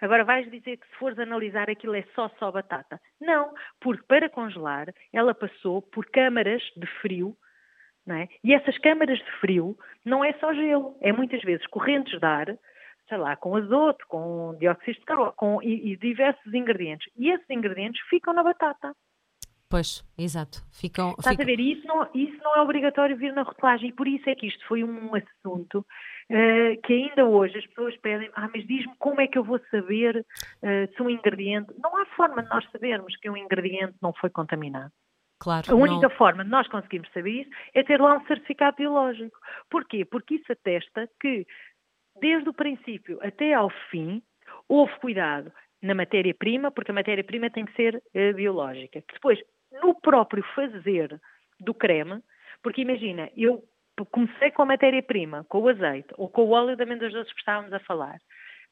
Agora 0.00 0.24
vais 0.24 0.50
dizer 0.50 0.76
que 0.76 0.86
se 0.86 0.96
fores 0.96 1.18
analisar 1.18 1.70
aquilo 1.70 1.94
é 1.94 2.04
só 2.14 2.28
só 2.38 2.50
batata. 2.50 3.00
Não, 3.20 3.52
porque 3.80 4.04
para 4.06 4.28
congelar 4.28 4.92
ela 5.12 5.34
passou 5.34 5.82
por 5.82 6.06
câmaras 6.06 6.62
de 6.76 6.86
frio, 7.00 7.36
não 8.06 8.16
é? 8.16 8.28
E 8.42 8.54
essas 8.54 8.76
câmaras 8.78 9.18
de 9.18 9.30
frio 9.40 9.76
não 10.04 10.24
é 10.24 10.32
só 10.34 10.52
gelo, 10.52 10.96
é 11.00 11.12
muitas 11.12 11.42
vezes 11.42 11.66
correntes 11.68 12.18
de 12.18 12.26
ar, 12.26 12.58
sei 13.08 13.18
lá, 13.18 13.36
com 13.36 13.56
azoto, 13.56 14.04
com 14.08 14.56
dióxido 14.58 14.98
de 14.98 15.04
carbono, 15.04 15.32
com 15.32 15.62
e, 15.62 15.92
e 15.92 15.96
diversos 15.96 16.52
ingredientes. 16.52 17.10
E 17.16 17.30
esses 17.30 17.48
ingredientes 17.50 18.00
ficam 18.08 18.32
na 18.34 18.42
batata. 18.42 18.94
Pois, 19.68 20.04
exato. 20.16 20.62
Ficam, 20.70 21.10
Estás 21.18 21.36
ficam... 21.36 21.42
a 21.42 21.46
ver? 21.46 21.60
Isso 21.60 21.86
não, 21.86 22.08
isso 22.14 22.36
não 22.42 22.56
é 22.56 22.60
obrigatório 22.60 23.16
vir 23.16 23.32
na 23.32 23.42
rotulagem 23.42 23.88
e 23.88 23.92
por 23.92 24.06
isso 24.06 24.28
é 24.28 24.34
que 24.34 24.46
isto 24.46 24.64
foi 24.68 24.84
um 24.84 25.10
assunto 25.14 25.84
uh, 26.30 26.80
que 26.82 26.92
ainda 26.92 27.24
hoje 27.24 27.58
as 27.58 27.66
pessoas 27.66 27.96
pedem, 27.98 28.30
ah, 28.34 28.48
mas 28.54 28.66
diz-me 28.66 28.94
como 28.98 29.20
é 29.20 29.26
que 29.26 29.38
eu 29.38 29.44
vou 29.44 29.60
saber 29.70 30.18
uh, 30.18 30.94
se 30.94 31.02
um 31.02 31.10
ingrediente... 31.10 31.72
Não 31.78 31.96
há 31.96 32.06
forma 32.06 32.42
de 32.42 32.48
nós 32.48 32.64
sabermos 32.70 33.16
que 33.16 33.30
um 33.30 33.36
ingrediente 33.36 33.94
não 34.00 34.12
foi 34.12 34.30
contaminado. 34.30 34.92
Claro, 35.40 35.72
a 35.72 35.74
única 35.74 36.08
não... 36.08 36.16
forma 36.16 36.44
de 36.44 36.50
nós 36.50 36.66
conseguirmos 36.68 37.10
saber 37.12 37.42
isso 37.42 37.50
é 37.74 37.82
ter 37.82 38.00
lá 38.00 38.16
um 38.16 38.26
certificado 38.26 38.76
biológico. 38.76 39.36
Porquê? 39.68 40.04
Porque 40.04 40.36
isso 40.36 40.50
atesta 40.50 41.08
que, 41.20 41.46
desde 42.20 42.48
o 42.48 42.54
princípio 42.54 43.18
até 43.20 43.52
ao 43.52 43.70
fim, 43.90 44.22
houve 44.68 44.92
cuidado 45.00 45.52
na 45.82 45.94
matéria-prima, 45.94 46.70
porque 46.70 46.92
a 46.92 46.94
matéria-prima 46.94 47.50
tem 47.50 47.66
que 47.66 47.74
ser 47.74 47.96
uh, 47.96 48.34
biológica. 48.34 49.02
Depois, 49.12 49.38
no 49.82 49.94
próprio 50.00 50.42
fazer 50.54 51.20
do 51.60 51.74
creme, 51.74 52.22
porque 52.62 52.80
imagina, 52.80 53.28
eu 53.36 53.62
comecei 54.10 54.50
com 54.50 54.62
a 54.62 54.66
matéria-prima, 54.66 55.44
com 55.48 55.60
o 55.60 55.68
azeite 55.68 56.08
ou 56.16 56.28
com 56.28 56.42
o 56.42 56.50
óleo 56.50 56.76
de 56.76 56.82
amêndoas 56.82 57.12
doces 57.12 57.32
que 57.32 57.38
estávamos 57.38 57.72
a 57.72 57.80
falar, 57.80 58.18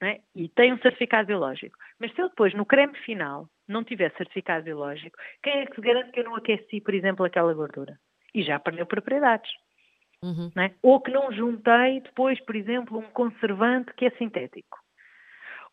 é? 0.02 0.21
e 0.35 0.49
tem 0.49 0.73
um 0.73 0.79
certificado 0.79 1.29
biológico, 1.29 1.76
mas 2.00 2.12
se 2.12 2.21
eu 2.21 2.29
depois 2.29 2.52
no 2.55 2.67
creme 2.67 2.97
final 2.99 3.49
não 3.69 3.85
tiver 3.85 4.12
certificado 4.17 4.64
biológico, 4.64 5.17
quem 5.43 5.61
é 5.61 5.67
que 5.67 5.76
se 5.76 5.81
garante 5.81 6.11
que 6.11 6.21
eu 6.21 6.25
não 6.25 6.35
aqueci, 6.35 6.81
por 6.81 6.93
exemplo, 6.93 7.25
aquela 7.25 7.55
gordura? 7.55 7.97
E 8.35 8.43
já 8.43 8.59
perdeu 8.59 8.85
propriedades. 8.85 9.50
Uhum. 10.23 10.50
É? 10.57 10.73
Ou 10.83 11.00
que 11.00 11.11
não 11.11 11.33
juntei 11.33 12.00
depois, 12.00 12.41
por 12.45 12.57
exemplo, 12.57 12.99
um 12.99 13.11
conservante 13.11 13.93
que 13.95 14.07
é 14.07 14.11
sintético. 14.12 14.79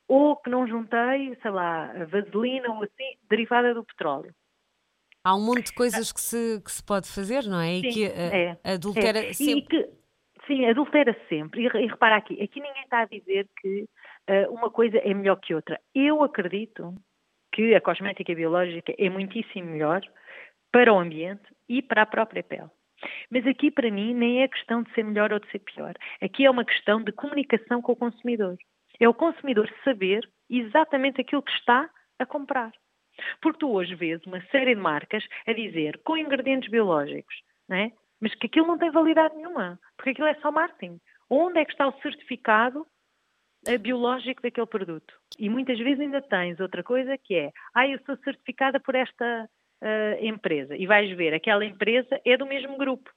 Ou 0.08 0.36
que 0.36 0.50
não 0.50 0.68
juntei, 0.68 1.36
sei 1.42 1.52
lá, 1.52 1.94
vaselina 2.06 2.70
ou 2.70 2.84
assim, 2.84 3.18
derivada 3.30 3.74
do 3.74 3.84
petróleo. 3.84 4.34
Há 5.30 5.36
um 5.36 5.46
monte 5.46 5.68
de 5.68 5.74
coisas 5.74 6.12
que 6.12 6.20
se, 6.20 6.60
que 6.66 6.72
se 6.72 6.84
pode 6.84 7.08
fazer, 7.08 7.44
não 7.44 7.62
é? 7.62 7.76
E 7.76 7.82
sim, 7.82 7.90
que 7.92 8.06
é, 8.06 8.58
adultera 8.64 9.20
é. 9.20 9.32
sempre. 9.32 9.62
Que, 9.62 9.90
sim, 10.48 10.66
adultera 10.66 11.16
sempre. 11.30 11.62
E, 11.62 11.66
e, 11.68 11.86
repara 11.86 12.16
aqui, 12.16 12.42
aqui 12.42 12.60
ninguém 12.60 12.82
está 12.82 13.02
a 13.02 13.06
dizer 13.06 13.48
que 13.62 13.86
uh, 14.28 14.52
uma 14.52 14.72
coisa 14.72 14.98
é 14.98 15.14
melhor 15.14 15.36
que 15.36 15.54
outra. 15.54 15.80
Eu 15.94 16.24
acredito 16.24 16.96
que 17.54 17.76
a 17.76 17.82
cosmética 17.82 18.34
biológica 18.34 18.92
é 18.98 19.08
muitíssimo 19.08 19.70
melhor 19.70 20.02
para 20.72 20.92
o 20.92 20.98
ambiente 20.98 21.44
e 21.68 21.84
para 21.84 22.02
a 22.02 22.08
própria 22.08 22.42
pele. 22.42 22.72
Mas 23.30 23.46
aqui, 23.46 23.70
para 23.70 23.92
mim, 23.92 24.16
nem 24.16 24.42
é 24.42 24.48
questão 24.48 24.82
de 24.82 24.92
ser 24.96 25.04
melhor 25.04 25.32
ou 25.32 25.40
de 25.40 25.50
ser 25.52 25.60
pior. 25.60 25.94
Aqui 26.24 26.44
é 26.44 26.50
uma 26.50 26.66
questão 26.66 27.04
de 27.04 27.12
comunicação 27.12 27.84
com 27.84 27.92
o 27.92 27.96
consumidor. 27.96 28.58
É 29.00 29.08
o 29.08 29.14
consumidor 29.14 29.72
saber 29.84 30.28
exatamente 30.50 31.22
aquilo 31.22 31.44
que 31.44 31.52
está 31.52 31.88
a 32.18 32.26
comprar. 32.26 32.72
Porque 33.42 33.60
tu 33.60 33.72
hoje 33.72 33.96
vês 33.96 34.24
uma 34.26 34.42
série 34.52 34.76
de 34.76 34.82
marcas 34.82 35.24
a 35.48 35.54
dizer 35.54 36.00
com 36.04 36.18
ingredientes 36.18 36.70
biológicos, 36.70 37.36
né? 37.68 37.92
mas 38.20 38.36
que 38.36 38.48
aquilo 38.48 38.68
não 38.68 38.78
tem 38.78 38.92
validade 38.92 39.36
nenhuma, 39.36 39.80
porque 39.96 40.12
aquilo 40.12 40.28
é 40.28 40.36
só 40.36 40.52
marketing. 40.52 41.00
Onde 41.30 41.60
é 41.60 41.66
que 41.66 41.72
está 41.72 41.88
o 41.88 42.02
certificado 42.02 42.86
biológico 43.82 44.42
daquele 44.42 44.68
produto. 44.68 45.14
E 45.38 45.50
muitas 45.50 45.78
vezes 45.78 46.00
ainda 46.00 46.22
tens 46.22 46.60
outra 46.60 46.84
coisa 46.84 47.18
que 47.18 47.36
é, 47.36 47.52
ah, 47.74 47.88
eu 47.88 48.00
sou 48.06 48.16
certificada 48.18 48.80
por 48.80 48.96
esta 48.96 49.50
uh, 49.82 50.26
empresa. 50.26 50.76
E 50.76 50.88
vais 50.88 51.10
ver, 51.16 51.34
aquela 51.34 51.66
empresa 51.66 52.20
é 52.26 52.38
do 52.38 52.46
mesmo 52.46 52.78
grupo. 52.78 53.10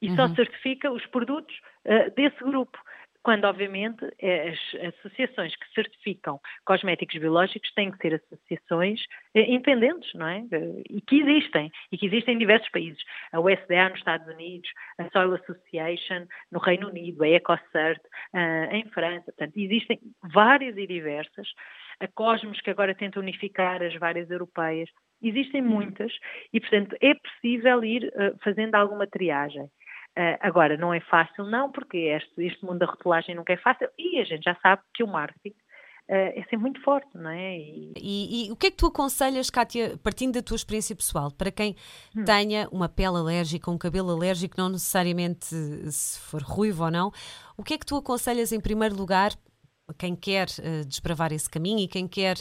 E 0.00 0.08
uhum. 0.08 0.16
só 0.16 0.28
certifica 0.34 0.90
os 0.90 1.04
produtos 1.06 1.54
uh, 1.84 2.14
desse 2.14 2.38
grupo 2.38 2.78
quando 3.22 3.44
obviamente 3.44 4.04
as 4.04 4.94
associações 4.94 5.54
que 5.56 5.72
certificam 5.74 6.40
cosméticos 6.64 7.18
biológicos 7.18 7.72
têm 7.74 7.90
que 7.90 7.98
ser 7.98 8.14
associações 8.14 9.00
eh, 9.34 9.42
independentes, 9.42 10.12
não 10.14 10.26
é? 10.26 10.44
E 10.90 11.00
que 11.00 11.20
existem, 11.20 11.70
e 11.90 11.98
que 11.98 12.06
existem 12.06 12.34
em 12.34 12.38
diversos 12.38 12.68
países. 12.70 13.02
A 13.32 13.40
USDA 13.40 13.88
nos 13.90 13.98
Estados 13.98 14.26
Unidos, 14.26 14.68
a 14.98 15.08
Soil 15.10 15.34
Association 15.34 16.26
no 16.50 16.58
Reino 16.58 16.88
Unido, 16.88 17.22
a 17.22 17.28
EcoCert 17.28 18.00
uh, 18.34 18.74
em 18.74 18.84
França, 18.90 19.24
portanto, 19.26 19.56
existem 19.56 20.00
várias 20.32 20.76
e 20.76 20.86
diversas. 20.86 21.48
A 22.00 22.08
Cosmos, 22.08 22.60
que 22.60 22.70
agora 22.70 22.94
tenta 22.94 23.20
unificar 23.20 23.82
as 23.82 23.94
várias 23.94 24.28
europeias, 24.30 24.88
existem 25.22 25.62
muitas 25.62 26.12
e, 26.52 26.60
portanto, 26.60 26.96
é 27.00 27.14
possível 27.14 27.84
ir 27.84 28.12
fazendo 28.42 28.74
alguma 28.74 29.06
triagem. 29.06 29.68
Uh, 30.18 30.36
agora, 30.40 30.76
não 30.76 30.92
é 30.92 31.00
fácil, 31.00 31.44
não, 31.44 31.72
porque 31.72 31.96
este, 31.96 32.44
este 32.44 32.62
mundo 32.62 32.80
da 32.80 32.86
rotulagem 32.86 33.34
nunca 33.34 33.54
é 33.54 33.56
fácil 33.56 33.88
e 33.98 34.20
a 34.20 34.24
gente 34.24 34.44
já 34.44 34.54
sabe 34.56 34.82
que 34.92 35.02
o 35.02 35.06
marketing 35.06 35.48
uh, 35.48 36.36
é 36.36 36.42
sempre 36.50 36.58
muito 36.58 36.82
forte, 36.82 37.08
não 37.14 37.30
é? 37.30 37.56
E... 37.56 37.92
E, 37.96 38.46
e... 38.46 38.52
o 38.52 38.56
que 38.56 38.66
é 38.66 38.70
que 38.70 38.76
tu 38.76 38.86
aconselhas, 38.86 39.48
Kátia, 39.48 39.96
partindo 40.02 40.34
da 40.34 40.42
tua 40.42 40.56
experiência 40.56 40.94
pessoal, 40.94 41.30
para 41.30 41.50
quem 41.50 41.74
hum. 42.14 42.24
tenha 42.24 42.68
uma 42.70 42.90
pele 42.90 43.16
alérgica, 43.16 43.70
um 43.70 43.78
cabelo 43.78 44.10
alérgico, 44.10 44.54
não 44.58 44.68
necessariamente 44.68 45.46
se 45.46 46.20
for 46.20 46.42
ruivo 46.42 46.84
ou 46.84 46.90
não, 46.90 47.10
o 47.56 47.64
que 47.64 47.72
é 47.72 47.78
que 47.78 47.86
tu 47.86 47.96
aconselhas 47.96 48.52
em 48.52 48.60
primeiro 48.60 48.94
lugar, 48.94 49.32
quem 49.98 50.14
quer 50.14 50.48
uh, 50.58 50.84
desbravar 50.86 51.32
esse 51.32 51.48
caminho 51.48 51.78
e 51.78 51.88
quem 51.88 52.06
quer 52.06 52.36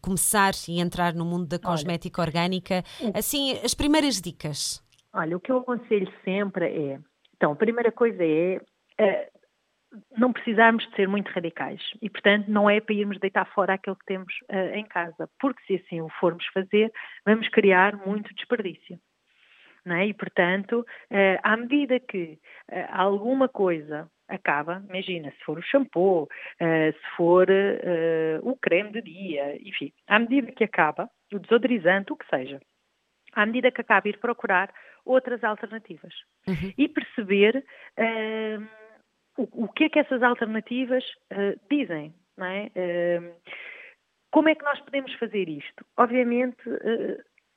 começar 0.00 0.52
e 0.66 0.80
entrar 0.80 1.14
no 1.14 1.24
mundo 1.24 1.46
da 1.46 1.60
cosmética 1.60 2.20
Olha, 2.20 2.28
orgânica, 2.28 2.84
assim, 3.14 3.52
as 3.64 3.72
primeiras 3.72 4.20
dicas? 4.20 4.84
Olha, 5.16 5.34
o 5.34 5.40
que 5.40 5.50
eu 5.50 5.58
aconselho 5.58 6.12
sempre 6.22 6.66
é, 6.66 7.00
então, 7.36 7.52
a 7.52 7.56
primeira 7.56 7.90
coisa 7.90 8.22
é 8.22 8.60
uh, 9.00 9.98
não 10.14 10.30
precisarmos 10.30 10.86
de 10.86 10.94
ser 10.94 11.08
muito 11.08 11.30
radicais 11.30 11.80
e, 12.02 12.10
portanto, 12.10 12.48
não 12.48 12.68
é 12.68 12.80
para 12.80 12.94
irmos 12.94 13.18
deitar 13.18 13.46
fora 13.46 13.72
aquilo 13.72 13.96
que 13.96 14.04
temos 14.04 14.34
uh, 14.50 14.74
em 14.74 14.84
casa, 14.84 15.26
porque 15.40 15.62
se 15.66 15.82
assim 15.82 16.02
o 16.02 16.10
formos 16.20 16.44
fazer, 16.48 16.92
vamos 17.24 17.48
criar 17.48 17.96
muito 18.06 18.34
desperdício. 18.34 18.98
É? 19.86 20.06
E, 20.06 20.12
portanto, 20.12 20.80
uh, 20.80 21.40
à 21.42 21.56
medida 21.56 21.98
que 21.98 22.38
alguma 22.90 23.48
coisa 23.48 24.10
acaba, 24.28 24.84
imagina, 24.86 25.30
se 25.30 25.44
for 25.44 25.56
o 25.56 25.62
shampoo, 25.62 26.28
se 26.58 27.16
for 27.16 27.46
o 28.42 28.56
creme 28.56 28.90
de 28.90 29.00
dia, 29.00 29.56
enfim, 29.62 29.92
à 30.08 30.18
medida 30.18 30.50
que 30.50 30.64
acaba, 30.64 31.08
o 31.32 31.38
desodorizante, 31.38 32.12
o 32.12 32.16
que 32.16 32.28
seja, 32.28 32.60
à 33.32 33.46
medida 33.46 33.70
que 33.70 33.80
acaba 33.80 34.08
ir 34.08 34.18
procurar 34.18 34.68
outras 35.06 35.42
alternativas 35.44 36.12
uhum. 36.46 36.72
e 36.76 36.88
perceber 36.88 37.64
uh, 37.98 38.68
o, 39.38 39.64
o, 39.64 39.68
que 39.68 39.84
é 39.84 39.88
que 39.88 39.98
essas 40.00 40.22
alternativas 40.22 41.04
uh, 41.32 41.58
dizem, 41.70 42.12
não 42.36 42.46
é? 42.46 42.70
Uh, 42.74 43.34
como 44.32 44.48
é 44.48 44.54
que 44.54 44.64
nós 44.64 44.78
podemos 44.80 45.12
fazer 45.14 45.48
isto? 45.48 45.86
Obviamente, 45.96 46.58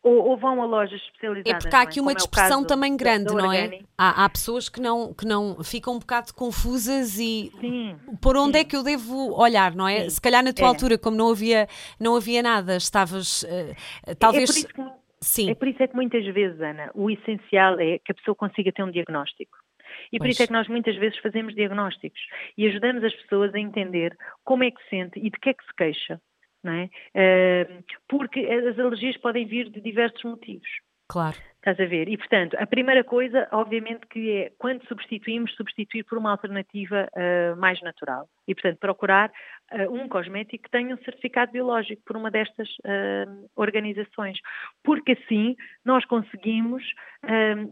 ou, 0.02 0.30
ou, 0.30 0.38
vão 0.38 0.62
a 0.62 0.66
lojas 0.66 1.02
especializadas. 1.02 1.52
É 1.52 1.60
porque 1.60 1.76
há 1.76 1.82
aqui 1.82 2.00
é? 2.00 2.02
uma 2.02 2.16
dispersão 2.16 2.62
é 2.62 2.66
também 2.66 2.96
grande, 2.96 3.34
não 3.34 3.52
é? 3.52 3.82
Há, 3.98 4.24
há, 4.24 4.30
pessoas 4.30 4.70
que 4.70 4.80
não, 4.80 5.14
que 5.14 5.26
não 5.26 5.62
ficam 5.62 5.96
um 5.96 6.00
bocado 6.00 6.34
confusas 6.34 7.20
e 7.20 7.52
sim, 7.60 7.98
por 8.22 8.38
onde 8.38 8.54
sim. 8.54 8.60
é 8.60 8.64
que 8.64 8.78
eu 8.78 8.84
devo 8.84 9.34
olhar, 9.34 9.76
não 9.76 9.88
é? 9.88 10.04
Sim. 10.04 10.10
Se 10.12 10.22
calhar 10.22 10.42
na 10.42 10.54
tua 10.54 10.66
é. 10.66 10.70
altura, 10.70 10.98
como 10.98 11.18
não 11.18 11.32
havia, 11.32 11.68
não 12.00 12.16
havia 12.16 12.42
nada, 12.42 12.78
estavas 12.78 13.44
uh, 13.44 14.16
talvez. 14.18 14.50
É 14.50 14.54
por 14.54 14.60
isso 14.60 14.68
que 14.74 14.99
Sim. 15.22 15.52
É 15.52 15.56
por 15.56 15.68
isso 15.68 15.84
é 15.84 15.88
que 15.88 15.96
muitas 15.96 16.26
vezes, 16.26 16.60
Ana, 16.62 16.92
o 16.94 17.10
essencial 17.10 17.80
é 17.80 18.00
que 18.00 18.12
a 18.12 18.16
pessoa 18.16 18.36
consiga 18.36 18.72
ter 18.72 18.84
um 18.84 18.92
diagnóstico. 18.92 19.58
E 20.12 20.18
por 20.18 20.26
pois. 20.26 20.34
isso 20.34 20.44
é 20.44 20.48
que 20.48 20.54
nós 20.54 20.68
muitas 20.68 20.96
vezes 20.96 21.18
fazemos 21.20 21.54
diagnósticos 21.56 22.22
e 22.58 22.68
ajudamos 22.68 23.04
as 23.04 23.14
pessoas 23.14 23.54
a 23.54 23.60
entender 23.60 24.16
como 24.44 24.64
é 24.64 24.72
que 24.72 24.82
se 24.84 24.90
sente 24.90 25.20
e 25.20 25.30
de 25.30 25.40
que 25.40 25.50
é 25.50 25.54
que 25.54 25.66
se 25.66 25.74
queixa. 25.76 26.22
Não 26.64 26.74
é? 26.74 26.90
Porque 28.08 28.42
as 28.42 28.78
alergias 28.78 29.16
podem 29.18 29.46
vir 29.46 29.70
de 29.70 29.80
diversos 29.80 30.24
motivos. 30.24 30.68
Claro. 31.08 31.38
Estás 31.56 31.80
a 31.80 31.86
ver? 31.86 32.08
E, 32.08 32.18
portanto, 32.18 32.56
a 32.60 32.68
primeira 32.68 33.04
coisa, 33.04 33.48
obviamente, 33.52 34.06
que 34.08 34.32
é 34.32 34.52
quando 34.60 34.86
substituímos, 34.88 35.56
substituir 35.56 36.04
por 36.04 36.18
uma 36.18 36.32
alternativa 36.32 37.10
uh, 37.14 37.60
mais 37.60 37.82
natural. 37.82 38.30
E, 38.48 38.54
portanto, 38.54 38.78
procurar 38.78 39.32
um 39.92 40.08
cosmético 40.08 40.64
que 40.64 40.72
tenha 40.72 40.96
um 40.96 41.04
certificado 41.04 41.52
biológico 41.52 42.02
por 42.06 42.18
uma 42.18 42.32
destas 42.32 42.70
uh, 42.80 43.50
organizações. 43.56 44.38
Porque 44.84 45.14
assim 45.14 45.56
nós 45.86 46.06
conseguimos 46.06 46.84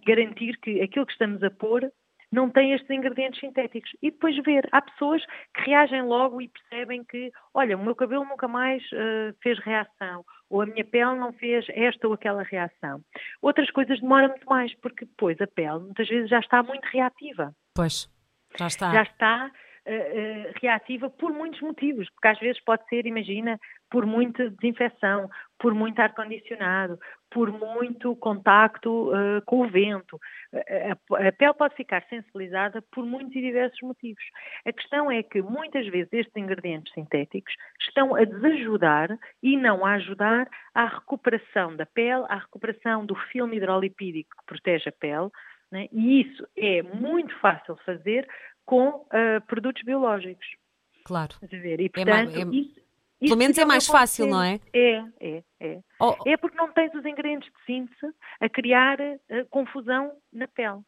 garantir 0.05 0.57
que 0.57 0.81
aquilo 0.81 1.05
que 1.05 1.13
estamos 1.13 1.41
a 1.41 1.49
pôr 1.49 1.89
não 2.31 2.49
tem 2.49 2.73
estes 2.73 2.89
ingredientes 2.89 3.39
sintéticos. 3.39 3.89
E 4.01 4.11
depois 4.11 4.35
ver, 4.43 4.67
há 4.71 4.81
pessoas 4.81 5.23
que 5.55 5.69
reagem 5.69 6.03
logo 6.03 6.41
e 6.41 6.49
percebem 6.49 7.03
que, 7.03 7.31
olha, 7.53 7.77
o 7.77 7.83
meu 7.83 7.95
cabelo 7.95 8.25
nunca 8.25 8.47
mais 8.47 8.83
uh, 8.91 9.35
fez 9.41 9.57
reação, 9.59 10.23
ou 10.49 10.61
a 10.61 10.65
minha 10.65 10.83
pele 10.83 11.15
não 11.15 11.31
fez 11.33 11.65
esta 11.69 12.07
ou 12.07 12.13
aquela 12.13 12.43
reação. 12.43 13.01
Outras 13.41 13.69
coisas 13.71 13.99
demoram 13.99 14.29
muito 14.29 14.45
mais, 14.45 14.73
porque 14.81 15.05
depois 15.05 15.39
a 15.41 15.47
pele 15.47 15.79
muitas 15.79 16.07
vezes 16.07 16.29
já 16.29 16.39
está 16.39 16.61
muito 16.61 16.85
reativa. 16.85 17.53
Pois, 17.73 18.09
já 18.57 18.67
está. 18.67 18.91
Já 18.91 19.03
está 19.03 19.51
uh, 19.87 20.53
reativa 20.61 21.09
por 21.09 21.31
muitos 21.31 21.61
motivos, 21.61 22.09
porque 22.09 22.27
às 22.27 22.39
vezes 22.39 22.61
pode 22.63 22.87
ser, 22.89 23.05
imagina, 23.05 23.59
por 23.89 24.05
muita 24.05 24.49
desinfecção, 24.49 25.29
por 25.57 25.73
muito 25.73 25.99
ar-condicionado, 25.99 26.99
por 27.31 27.51
muito 27.51 28.15
contacto 28.17 29.11
uh, 29.11 29.41
com 29.45 29.61
o 29.61 29.69
vento. 29.69 30.19
A, 30.53 31.27
a, 31.27 31.31
pele 31.31 31.53
pode 31.53 31.75
ficar 31.75 32.03
sensibilizada 32.09 32.81
por 32.91 33.05
muitos 33.05 33.35
e 33.35 33.41
diversos 33.41 33.81
motivos. 33.81 34.23
A 34.65 34.73
questão 34.73 35.09
é 35.09 35.23
que 35.23 35.41
muitas 35.41 35.87
vezes 35.87 36.11
estes 36.11 36.35
ingredientes 36.35 36.93
sintéticos 36.93 37.53
estão 37.79 38.15
a 38.15 38.23
desajudar 38.23 39.17
e 39.41 39.57
não 39.57 39.85
a 39.85 39.93
ajudar 39.93 40.47
à 40.73 40.85
recuperação 40.85 41.75
da 41.75 41.85
pele, 41.85 42.25
à 42.29 42.35
recuperação 42.35 43.05
do 43.05 43.15
filme 43.15 43.57
hidrolipídico 43.57 44.29
que 44.37 44.45
protege 44.45 44.89
a 44.89 44.91
pele, 44.91 45.29
né? 45.71 45.87
e 45.91 46.21
isso 46.21 46.47
é 46.57 46.81
muito 46.81 47.37
fácil 47.39 47.75
fazer 47.85 48.27
com 48.67 48.89
uh, 48.89 49.41
produtos 49.47 49.81
biológicos. 49.81 50.45
Claro. 51.05 51.35
E, 51.41 51.85
é 51.85 51.89
portanto, 51.89 52.35
é, 52.35 52.41
é, 52.41 52.45
isso, 52.45 52.75
pelo 53.19 53.37
menos 53.37 53.57
é 53.57 53.65
mais 53.65 53.87
fácil, 53.87 54.27
não 54.27 54.43
é? 54.43 54.59
É, 54.73 55.03
é, 55.19 55.43
é. 55.59 55.79
Oh. 55.99 56.15
É 56.27 56.37
porque 56.37 56.57
não 56.57 56.71
tens 56.71 56.93
os 56.93 57.05
ingredientes 57.05 57.49
de 57.51 57.65
síntese 57.65 58.13
a 58.39 58.49
criar 58.49 58.99
uh, 58.99 59.45
confusão 59.49 60.11
na 60.31 60.47
pele. 60.49 60.81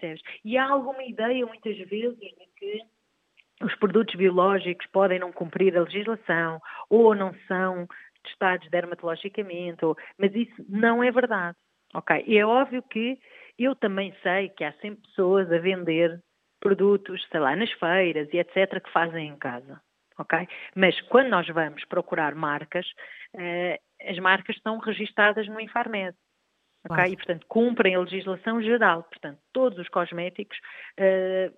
Sabes? 0.00 0.22
E 0.44 0.56
há 0.56 0.70
alguma 0.70 1.02
ideia, 1.02 1.44
muitas 1.44 1.76
vezes, 1.88 2.16
de 2.18 2.48
que 2.56 2.80
os 3.60 3.74
produtos 3.76 4.14
biológicos 4.14 4.86
podem 4.92 5.18
não 5.18 5.32
cumprir 5.32 5.76
a 5.76 5.82
legislação 5.82 6.60
ou 6.88 7.14
não 7.14 7.34
são 7.48 7.88
testados 8.22 8.68
dermatologicamente, 8.70 9.84
ou... 9.84 9.96
mas 10.16 10.34
isso 10.34 10.64
não 10.68 11.02
é 11.02 11.10
verdade. 11.10 11.56
Ok? 11.92 12.24
E 12.26 12.38
é 12.38 12.46
óbvio 12.46 12.82
que 12.82 13.18
eu 13.58 13.74
também 13.74 14.14
sei 14.22 14.50
que 14.50 14.62
há 14.62 14.72
sempre 14.74 15.02
pessoas 15.08 15.50
a 15.50 15.58
vender 15.58 16.20
produtos, 16.60 17.26
sei 17.30 17.40
lá, 17.40 17.54
nas 17.54 17.70
feiras 17.72 18.28
e 18.32 18.38
etc., 18.38 18.82
que 18.82 18.92
fazem 18.92 19.28
em 19.28 19.36
casa. 19.36 19.80
Ok? 20.18 20.48
Mas 20.74 20.98
quando 21.02 21.28
nós 21.28 21.46
vamos 21.48 21.84
procurar 21.84 22.34
marcas, 22.34 22.86
eh, 23.34 23.78
as 24.00 24.18
marcas 24.18 24.56
estão 24.56 24.78
registadas 24.78 25.46
no 25.46 25.60
Infarmed. 25.60 26.16
Ok? 26.88 27.04
E, 27.04 27.16
portanto, 27.16 27.46
cumprem 27.48 27.94
a 27.94 28.00
legislação 28.00 28.62
geral. 28.62 29.02
Portanto, 29.04 29.38
todos 29.52 29.78
os 29.78 29.88
cosméticos 29.88 30.58
eh, 30.96 31.50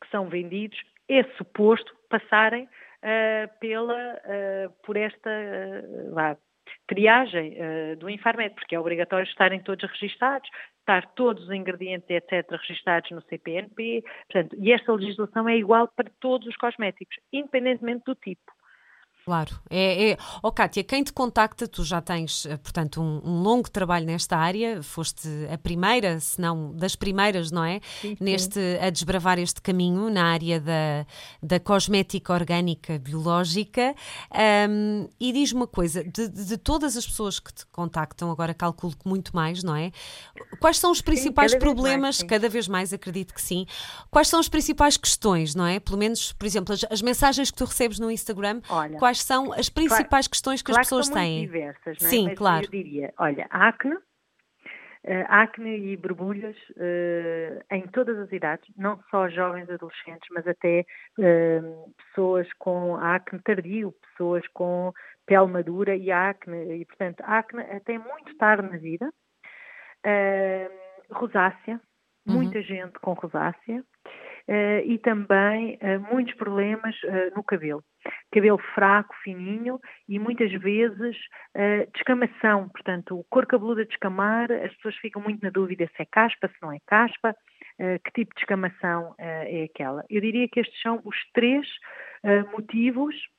que 0.00 0.10
são 0.10 0.28
vendidos 0.28 0.78
é 1.08 1.24
suposto 1.36 1.94
passarem 2.08 2.64
uh, 2.64 3.58
pela, 3.60 4.20
por 4.82 4.96
esta 4.96 5.30
uh, 5.30 6.14
triagem 6.88 7.56
do 7.98 8.10
Infarmed, 8.10 8.54
porque 8.54 8.74
é 8.74 8.80
obrigatório 8.80 9.26
estarem 9.26 9.60
todos 9.60 9.88
registados, 9.90 10.48
estar 10.80 11.06
todos 11.14 11.44
os 11.44 11.50
ingredientes, 11.50 12.08
etc., 12.08 12.50
registados 12.50 13.10
no 13.10 13.20
CPNP, 13.22 14.02
portanto, 14.32 14.56
e 14.58 14.72
esta 14.72 14.92
legislação 14.92 15.48
é 15.48 15.56
igual 15.56 15.86
para 15.94 16.10
todos 16.18 16.48
os 16.48 16.56
cosméticos, 16.56 17.16
independentemente 17.32 18.04
do 18.06 18.14
tipo. 18.14 18.57
Claro. 19.28 19.60
É, 19.68 20.12
é... 20.12 20.18
Oh, 20.42 20.50
Kátia, 20.50 20.82
quem 20.82 21.04
te 21.04 21.12
contacta, 21.12 21.68
tu 21.68 21.84
já 21.84 22.00
tens, 22.00 22.46
eh, 22.46 22.56
portanto, 22.56 22.98
um, 23.02 23.20
um, 23.22 23.42
longo 23.42 23.68
trabalho 23.68 24.06
nesta 24.06 24.38
área, 24.38 24.82
foste 24.82 25.28
a 25.52 25.58
primeira, 25.58 26.18
se 26.18 26.40
não 26.40 26.74
das 26.74 26.96
primeiras, 26.96 27.50
não 27.50 27.62
é? 27.62 27.78
Sim, 28.00 28.16
sim. 28.16 28.24
Neste, 28.24 28.58
a 28.80 28.88
desbravar 28.88 29.38
este 29.38 29.60
caminho 29.60 30.08
na 30.08 30.32
área 30.32 30.58
da, 30.58 31.06
da 31.42 31.60
cosmética 31.60 32.32
orgânica 32.32 32.98
biológica. 32.98 33.94
Um, 34.66 35.06
e 35.20 35.30
diz-me 35.30 35.60
uma 35.60 35.66
coisa, 35.66 36.02
de, 36.02 36.26
de, 36.26 36.56
todas 36.56 36.96
as 36.96 37.04
pessoas 37.04 37.38
que 37.38 37.52
te 37.52 37.66
contactam, 37.66 38.30
agora 38.30 38.54
calculo 38.54 38.96
que 38.96 39.06
muito 39.06 39.36
mais, 39.36 39.62
não 39.62 39.76
é? 39.76 39.92
Quais 40.58 40.78
são 40.78 40.90
os 40.90 41.02
principais 41.02 41.52
sim, 41.52 41.58
problemas, 41.58 42.16
vez 42.16 42.18
mais, 42.20 42.22
cada 42.22 42.48
vez 42.48 42.66
mais 42.66 42.92
acredito 42.94 43.34
que 43.34 43.42
sim, 43.42 43.66
quais 44.10 44.28
são 44.28 44.40
as 44.40 44.48
principais 44.48 44.96
questões, 44.96 45.54
não 45.54 45.66
é? 45.66 45.78
Pelo 45.78 45.98
menos, 45.98 46.32
por 46.32 46.46
exemplo, 46.46 46.72
as, 46.72 46.80
as 46.90 47.02
mensagens 47.02 47.50
que 47.50 47.58
tu 47.58 47.66
recebes 47.66 47.98
no 47.98 48.10
Instagram, 48.10 48.62
Olha, 48.70 48.98
quais 48.98 49.17
quais 49.18 49.22
são 49.24 49.52
as 49.52 49.68
principais 49.68 50.08
claro, 50.08 50.30
questões 50.30 50.62
que 50.62 50.66
claro 50.66 50.80
as 50.80 50.86
pessoas 50.86 51.08
que 51.08 51.14
são 51.14 51.22
têm? 51.22 51.40
diversas, 51.40 51.98
não 52.00 52.06
é? 52.06 52.10
Sim, 52.10 52.24
Mas 52.26 52.38
claro. 52.38 52.66
Eu 52.66 52.70
diria, 52.70 53.12
olha, 53.18 53.46
acne, 53.50 53.94
uh, 53.94 54.00
acne 55.28 55.92
e 55.92 55.96
borbulhas 55.96 56.56
uh, 56.70 57.74
em 57.74 57.86
todas 57.88 58.18
as 58.18 58.30
idades, 58.32 58.68
não 58.76 59.00
só 59.10 59.28
jovens 59.28 59.68
adolescentes, 59.68 60.28
mas 60.30 60.46
até 60.46 60.84
uh, 61.18 61.94
pessoas 61.96 62.48
com 62.58 62.96
acne 62.96 63.40
tardio, 63.42 63.94
pessoas 64.10 64.46
com 64.48 64.92
pele 65.26 65.46
madura 65.46 65.96
e 65.96 66.10
acne, 66.10 66.80
e 66.80 66.84
portanto, 66.84 67.20
acne 67.22 67.62
até 67.62 67.98
muito 67.98 68.36
tarde 68.38 68.68
na 68.70 68.78
vida. 68.78 69.10
rosácea, 71.10 71.80
uhum. 72.26 72.34
muita 72.34 72.62
gente 72.62 72.98
com 73.00 73.12
rosácea. 73.12 73.84
E 74.86 74.96
também 75.00 75.78
muitos 76.10 76.32
problemas 76.36 76.96
no 77.36 77.44
cabelo. 77.44 77.84
Cabelo 78.32 78.58
fraco, 78.74 79.14
fininho 79.22 79.78
e 80.08 80.18
muitas 80.18 80.50
vezes 80.52 81.16
descamação. 81.94 82.68
Portanto, 82.68 83.18
o 83.18 83.24
cor 83.24 83.46
cabeludo 83.46 83.80
a 83.80 83.84
descamar, 83.84 84.50
as 84.52 84.74
pessoas 84.76 84.96
ficam 84.96 85.22
muito 85.22 85.42
na 85.42 85.50
dúvida 85.50 85.88
se 85.96 86.02
é 86.02 86.06
caspa, 86.06 86.48
se 86.48 86.54
não 86.62 86.72
é 86.72 86.78
caspa, 86.86 87.34
que 87.78 88.12
tipo 88.12 88.34
de 88.34 88.40
descamação 88.40 89.14
é 89.18 89.64
aquela. 89.64 90.04
Eu 90.08 90.20
diria 90.20 90.48
que 90.48 90.60
estes 90.60 90.80
são 90.80 91.00
os 91.04 91.16
três 91.32 91.66
motivos 92.52 93.14
Uh, 93.16 93.37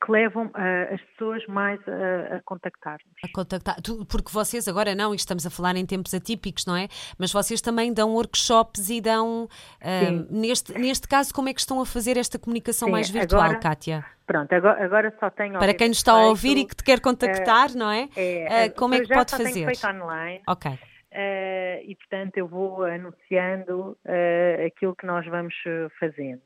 que 0.00 0.12
levam 0.12 0.46
uh, 0.46 0.94
as 0.94 1.00
pessoas 1.00 1.44
mais 1.46 1.80
a, 1.88 2.36
a 2.36 2.42
contactar-nos. 2.42 3.12
A 3.24 3.28
contactar, 3.34 3.76
porque 4.08 4.30
vocês 4.30 4.68
agora 4.68 4.94
não, 4.94 5.12
e 5.12 5.16
estamos 5.16 5.44
a 5.44 5.50
falar 5.50 5.76
em 5.76 5.84
tempos 5.84 6.14
atípicos, 6.14 6.66
não 6.66 6.76
é? 6.76 6.88
Mas 7.18 7.32
vocês 7.32 7.60
também 7.60 7.92
dão 7.92 8.14
workshops 8.14 8.90
e 8.90 9.00
dão, 9.00 9.44
uh, 9.44 10.26
neste, 10.30 10.72
neste 10.78 11.08
caso, 11.08 11.34
como 11.34 11.48
é 11.48 11.54
que 11.54 11.60
estão 11.60 11.80
a 11.80 11.86
fazer 11.86 12.16
esta 12.16 12.38
comunicação 12.38 12.86
Sim, 12.86 12.92
mais 12.92 13.10
virtual, 13.10 13.42
agora, 13.42 13.58
Kátia? 13.58 14.04
Pronto, 14.26 14.52
agora, 14.52 14.84
agora 14.84 15.14
só 15.18 15.30
tenho. 15.30 15.58
Para 15.58 15.74
quem 15.74 15.88
nos 15.88 15.98
está 15.98 16.12
a 16.12 16.26
ouvir 16.26 16.56
e 16.58 16.64
que 16.64 16.76
te 16.76 16.84
quer 16.84 17.00
contactar, 17.00 17.74
não 17.74 17.90
é? 17.90 18.08
é 18.16 18.68
como 18.70 18.94
é 18.94 19.00
que 19.00 19.08
pode 19.08 19.30
fazer? 19.30 19.52
Tenho 19.52 19.66
feito 19.66 19.86
online. 19.86 20.42
Ok. 20.46 20.70
Uh, 20.72 21.80
e 21.86 21.96
portanto 21.96 22.36
eu 22.36 22.46
vou 22.46 22.84
anunciando 22.84 23.96
uh, 24.04 24.66
aquilo 24.66 24.94
que 24.94 25.06
nós 25.06 25.24
vamos 25.26 25.54
fazendo 25.98 26.42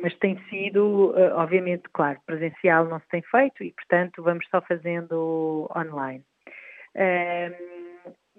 mas 0.00 0.14
tem 0.18 0.36
sido, 0.48 1.10
uh, 1.10 1.36
obviamente, 1.36 1.84
claro, 1.92 2.18
presencial 2.26 2.86
não 2.86 2.98
se 3.00 3.08
tem 3.08 3.22
feito 3.22 3.62
e, 3.62 3.72
portanto, 3.72 4.22
vamos 4.22 4.46
só 4.48 4.60
fazendo 4.62 5.70
online. 5.76 6.24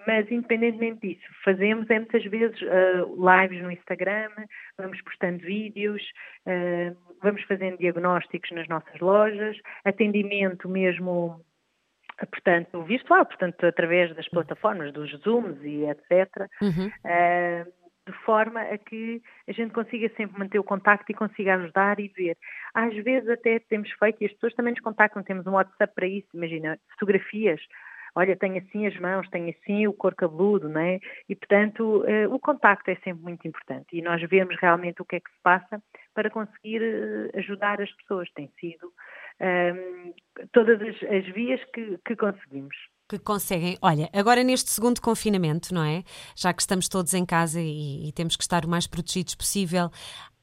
mas, 0.05 0.29
independentemente 0.29 1.07
disso, 1.07 1.25
fazemos 1.45 1.89
é 1.89 1.99
muitas 1.99 2.23
vezes 2.25 2.59
uh, 2.61 3.15
lives 3.15 3.63
no 3.63 3.71
Instagram, 3.71 4.29
vamos 4.77 5.01
postando 5.01 5.39
vídeos, 5.39 6.01
vamos 7.21 7.41
fazendo 7.43 7.77
diagnósticos 7.77 8.51
nas 8.51 8.67
nossas 8.67 8.99
lojas, 8.99 9.57
atendimento 9.85 10.67
mesmo 10.67 11.41
portanto, 12.29 12.83
virtual, 12.83 13.25
portanto, 13.25 13.65
através 13.65 14.15
das 14.15 14.27
plataformas, 14.29 14.93
dos 14.93 15.11
Zooms 15.21 15.57
e 15.63 15.85
etc. 15.85 16.47
Uhum. 16.61 16.87
Uh, 16.87 17.82
de 18.05 18.13
forma 18.25 18.61
a 18.61 18.77
que 18.77 19.21
a 19.47 19.51
gente 19.51 19.73
consiga 19.73 20.09
sempre 20.15 20.37
manter 20.37 20.59
o 20.59 20.63
contacto 20.63 21.11
e 21.11 21.15
consiga 21.15 21.55
ajudar 21.55 21.99
e 21.99 22.07
ver. 22.09 22.37
Às 22.73 22.93
vezes 23.03 23.29
até 23.29 23.59
temos 23.59 23.89
feito, 23.91 24.21
e 24.21 24.25
as 24.25 24.33
pessoas 24.33 24.53
também 24.53 24.73
nos 24.73 24.81
contactam, 24.81 25.23
temos 25.23 25.47
um 25.47 25.51
WhatsApp 25.51 25.93
para 25.93 26.07
isso, 26.07 26.27
imagina, 26.33 26.77
fotografias, 26.91 27.61
olha, 28.15 28.35
tenho 28.35 28.57
assim 28.57 28.85
as 28.85 28.97
mãos, 28.99 29.29
tenho 29.29 29.49
assim 29.49 29.87
o 29.87 29.93
corpo 29.93 30.17
cabeludo, 30.17 30.69
não 30.69 30.81
é? 30.81 30.99
E, 31.27 31.35
portanto, 31.35 32.03
uh, 32.03 32.33
o 32.33 32.39
contacto 32.39 32.89
é 32.91 32.95
sempre 32.95 33.23
muito 33.23 33.47
importante 33.47 33.87
e 33.93 34.01
nós 34.01 34.21
vemos 34.29 34.55
realmente 34.59 35.01
o 35.01 35.05
que 35.05 35.15
é 35.17 35.19
que 35.19 35.31
se 35.31 35.39
passa 35.41 35.81
para 36.13 36.29
conseguir 36.29 36.81
uh, 36.81 37.37
ajudar 37.37 37.81
as 37.81 37.91
pessoas. 37.93 38.31
Tem 38.33 38.51
sido 38.59 38.87
uh, 38.87 40.13
todas 40.51 40.81
as, 40.81 40.95
as 41.03 41.25
vias 41.33 41.63
que, 41.73 41.97
que 42.05 42.15
conseguimos 42.15 42.75
que 43.17 43.25
conseguem. 43.25 43.77
Olha, 43.81 44.09
agora 44.13 44.43
neste 44.43 44.71
segundo 44.71 45.01
confinamento, 45.01 45.73
não 45.73 45.83
é? 45.83 46.03
Já 46.35 46.53
que 46.53 46.61
estamos 46.61 46.87
todos 46.87 47.13
em 47.13 47.25
casa 47.25 47.61
e, 47.61 48.07
e 48.07 48.11
temos 48.11 48.35
que 48.35 48.43
estar 48.43 48.65
o 48.65 48.69
mais 48.69 48.87
protegidos 48.87 49.35
possível, 49.35 49.91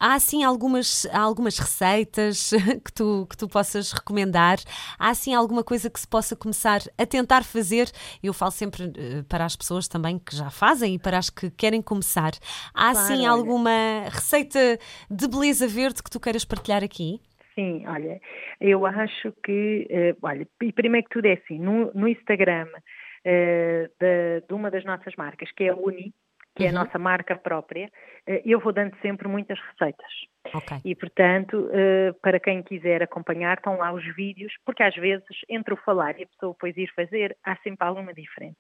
há 0.00 0.14
assim 0.14 0.42
algumas, 0.42 1.06
algumas 1.12 1.58
receitas 1.58 2.50
que 2.82 2.92
tu, 2.92 3.26
que 3.28 3.36
tu 3.36 3.46
possas 3.46 3.92
recomendar? 3.92 4.58
Há 4.98 5.10
assim 5.10 5.34
alguma 5.34 5.62
coisa 5.62 5.90
que 5.90 6.00
se 6.00 6.08
possa 6.08 6.34
começar 6.34 6.82
a 6.96 7.04
tentar 7.04 7.44
fazer? 7.44 7.90
Eu 8.22 8.32
falo 8.32 8.50
sempre 8.50 8.84
uh, 8.84 9.24
para 9.28 9.44
as 9.44 9.54
pessoas 9.54 9.86
também 9.86 10.18
que 10.18 10.34
já 10.34 10.48
fazem 10.48 10.94
e 10.94 10.98
para 10.98 11.18
as 11.18 11.28
que 11.28 11.50
querem 11.50 11.82
começar. 11.82 12.32
Há 12.72 12.92
claro, 12.92 12.98
assim 12.98 13.26
alguma 13.26 13.70
receita 14.08 14.78
de 15.10 15.28
beleza 15.28 15.68
verde 15.68 16.02
que 16.02 16.10
tu 16.10 16.18
queiras 16.18 16.44
partilhar 16.44 16.82
aqui? 16.82 17.20
Sim, 17.60 17.86
olha, 17.86 18.18
eu 18.58 18.86
acho 18.86 19.32
que, 19.44 19.86
uh, 19.90 20.16
olha, 20.22 20.48
e 20.62 20.72
primeiro 20.72 21.06
que 21.06 21.12
tudo 21.12 21.26
é 21.26 21.34
assim, 21.34 21.58
no, 21.58 21.92
no 21.92 22.08
Instagram 22.08 22.66
uh, 22.66 23.92
de, 24.00 24.40
de, 24.48 24.54
uma 24.54 24.70
das 24.70 24.82
nossas 24.82 25.14
marcas, 25.14 25.52
que 25.52 25.64
é 25.64 25.68
a 25.68 25.76
Uni, 25.76 26.14
que 26.56 26.62
uhum. 26.62 26.68
é 26.68 26.70
a 26.70 26.72
uhum. 26.72 26.84
nossa 26.86 26.98
marca 26.98 27.36
própria, 27.36 27.84
uh, 27.86 28.40
eu 28.46 28.58
vou 28.60 28.72
dando 28.72 28.96
sempre 29.02 29.28
muitas 29.28 29.58
receitas. 29.60 30.10
Okay. 30.54 30.78
E, 30.86 30.94
portanto, 30.96 31.68
para 32.22 32.40
quem 32.40 32.62
quiser 32.62 33.02
acompanhar, 33.02 33.58
estão 33.58 33.76
lá 33.76 33.92
os 33.92 34.04
vídeos, 34.16 34.54
porque 34.64 34.82
às 34.82 34.96
vezes, 34.96 35.26
entre 35.50 35.74
o 35.74 35.76
falar 35.76 36.18
e 36.18 36.22
a 36.22 36.26
pessoa 36.26 36.54
depois 36.54 36.74
ir 36.78 36.90
fazer, 36.96 37.36
há 37.44 37.56
sempre 37.56 37.86
alguma 37.86 38.14
diferença. 38.14 38.56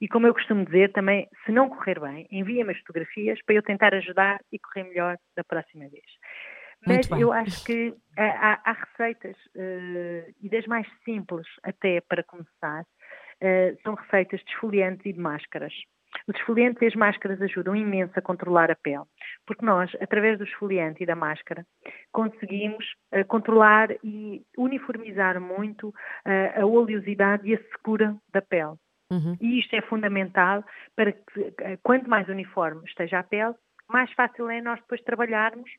E 0.00 0.08
como 0.08 0.26
eu 0.26 0.34
costumo 0.34 0.64
dizer 0.64 0.90
também, 0.90 1.28
se 1.46 1.52
não 1.52 1.68
correr 1.68 2.00
bem, 2.00 2.26
envia-me 2.28 2.72
as 2.72 2.78
fotografias 2.78 3.38
para 3.46 3.54
eu 3.54 3.62
tentar 3.62 3.94
ajudar 3.94 4.40
e 4.50 4.58
correr 4.58 4.82
melhor 4.88 5.16
da 5.36 5.44
próxima 5.44 5.88
vez. 5.88 6.02
Mas 6.86 7.08
eu 7.10 7.32
acho 7.32 7.64
que 7.64 7.94
há, 8.16 8.60
há 8.64 8.72
receitas, 8.72 9.36
uh, 9.56 10.34
e 10.40 10.48
das 10.48 10.66
mais 10.66 10.86
simples 11.04 11.46
até 11.62 12.00
para 12.00 12.22
começar, 12.24 12.82
uh, 12.82 13.82
são 13.82 13.94
receitas 13.94 14.40
de 14.40 14.50
esfoliantes 14.50 15.06
e 15.06 15.12
de 15.12 15.20
máscaras. 15.20 15.72
Os 16.26 16.36
esfoliantes 16.36 16.82
e 16.82 16.86
as 16.86 16.94
máscaras 16.94 17.40
ajudam 17.40 17.74
imenso 17.74 18.12
a 18.16 18.22
controlar 18.22 18.70
a 18.70 18.76
pele, 18.76 19.04
porque 19.46 19.64
nós, 19.64 19.90
através 20.00 20.36
do 20.38 20.44
esfoliante 20.44 21.02
e 21.02 21.06
da 21.06 21.16
máscara, 21.16 21.64
conseguimos 22.12 22.84
uh, 23.14 23.24
controlar 23.26 23.90
e 24.04 24.42
uniformizar 24.58 25.40
muito 25.40 25.88
uh, 25.88 26.60
a 26.60 26.66
oleosidade 26.66 27.48
e 27.48 27.54
a 27.54 27.58
secura 27.58 28.16
da 28.32 28.42
pele. 28.42 28.74
Uhum. 29.10 29.36
E 29.40 29.60
isto 29.60 29.76
é 29.76 29.82
fundamental 29.82 30.64
para 30.96 31.12
que, 31.12 31.54
quanto 31.82 32.08
mais 32.08 32.28
uniforme 32.28 32.82
esteja 32.86 33.18
a 33.18 33.22
pele, 33.22 33.54
mais 33.86 34.10
fácil 34.14 34.48
é 34.48 34.62
nós 34.62 34.80
depois 34.80 35.02
trabalharmos 35.02 35.70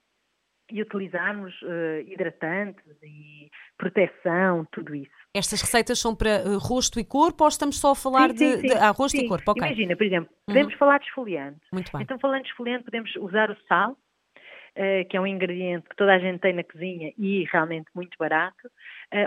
e 0.72 0.82
utilizarmos 0.82 1.54
uh, 1.62 2.00
hidratantes 2.08 2.86
e 3.02 3.50
proteção, 3.78 4.66
tudo 4.72 4.96
isso. 4.96 5.12
Estas 5.34 5.62
receitas 5.62 6.00
são 6.00 6.16
para 6.16 6.44
uh, 6.46 6.58
rosto 6.58 7.00
e 7.00 7.06
corpo 7.06 7.44
ou 7.44 7.48
estamos 7.48 7.80
só 7.80 7.92
a 7.92 7.96
falar 7.96 8.30
sim, 8.32 8.38
sim, 8.38 8.62
de, 8.62 8.68
de 8.70 8.74
ah, 8.74 8.92
rosto 8.92 9.18
sim. 9.18 9.26
e 9.26 9.28
corpo? 9.28 9.52
Okay. 9.52 9.68
Imagina, 9.68 9.96
por 9.96 10.06
exemplo, 10.06 10.30
uhum. 10.32 10.46
podemos 10.54 10.74
uhum. 10.74 10.80
falar 10.80 11.00
de 11.00 11.06
esfoliante. 11.06 11.60
Muito 11.72 11.92
bem. 11.92 12.02
Então, 12.02 12.20
falando 12.20 12.44
de 12.44 12.50
esfoliante, 12.50 12.86
podemos 12.86 13.16
usar 13.18 13.52
o 13.52 13.58
sal, 13.68 13.92
uh, 13.92 15.10
que 15.10 15.18
é 15.18 15.22
um 15.22 15.28
ingrediente 15.28 15.90
que 15.90 15.96
toda 15.96 16.14
a 16.14 16.20
gente 16.20 16.40
tem 16.40 16.54
na 16.54 16.64
cozinha 16.64 17.14
e 17.18 17.44
realmente 17.52 17.88
muito 17.94 18.18
barato, 18.18 18.70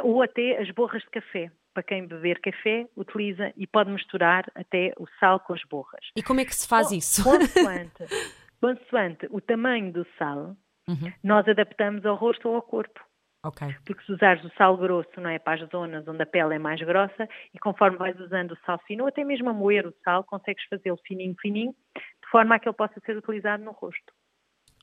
ou 0.03 0.20
até 0.20 0.59
as 0.61 0.68
borras 0.72 1.03
de 1.03 1.11
café. 1.11 1.51
Para 1.72 1.83
quem 1.83 2.07
beber 2.07 2.40
café, 2.40 2.88
utiliza 2.96 3.53
e 3.57 3.66
pode 3.66 3.90
misturar 3.90 4.51
até 4.55 4.92
o 4.99 5.07
sal 5.20 5.38
com 5.38 5.53
as 5.53 5.62
borras. 5.70 6.05
E 6.16 6.22
como 6.22 6.40
é 6.40 6.44
que 6.44 6.55
se 6.55 6.66
faz 6.66 6.90
isso? 6.90 7.22
Consoante, 7.22 8.03
consoante 8.61 9.29
o 9.31 9.40
tamanho 9.40 9.92
do 9.92 10.05
sal, 10.18 10.57
uhum. 10.88 11.12
nós 11.22 11.46
adaptamos 11.49 12.05
ao 12.05 12.16
rosto 12.16 12.49
ou 12.49 12.57
ao 12.57 12.62
corpo. 12.62 13.01
Okay. 13.44 13.77
Porque 13.85 14.05
se 14.05 14.12
usares 14.12 14.44
o 14.44 14.51
sal 14.57 14.77
grosso, 14.77 15.20
não 15.20 15.31
é, 15.31 15.38
para 15.38 15.62
as 15.62 15.70
zonas 15.70 16.07
onde 16.09 16.22
a 16.22 16.27
pele 16.27 16.57
é 16.57 16.59
mais 16.59 16.81
grossa, 16.81 17.29
e 17.55 17.59
conforme 17.59 17.96
vais 17.96 18.18
usando 18.18 18.53
o 18.53 18.59
sal 18.66 18.79
fino, 18.87 19.05
ou 19.05 19.09
até 19.09 19.22
mesmo 19.22 19.49
a 19.49 19.53
moer 19.53 19.87
o 19.87 19.94
sal, 20.03 20.25
consegues 20.25 20.64
fazê-lo 20.68 20.99
fininho, 21.07 21.37
fininho, 21.40 21.75
de 21.94 22.31
forma 22.31 22.57
a 22.57 22.59
que 22.59 22.68
ele 22.68 22.77
possa 22.77 22.99
ser 23.01 23.16
utilizado 23.16 23.62
no 23.62 23.70
rosto. 23.70 24.12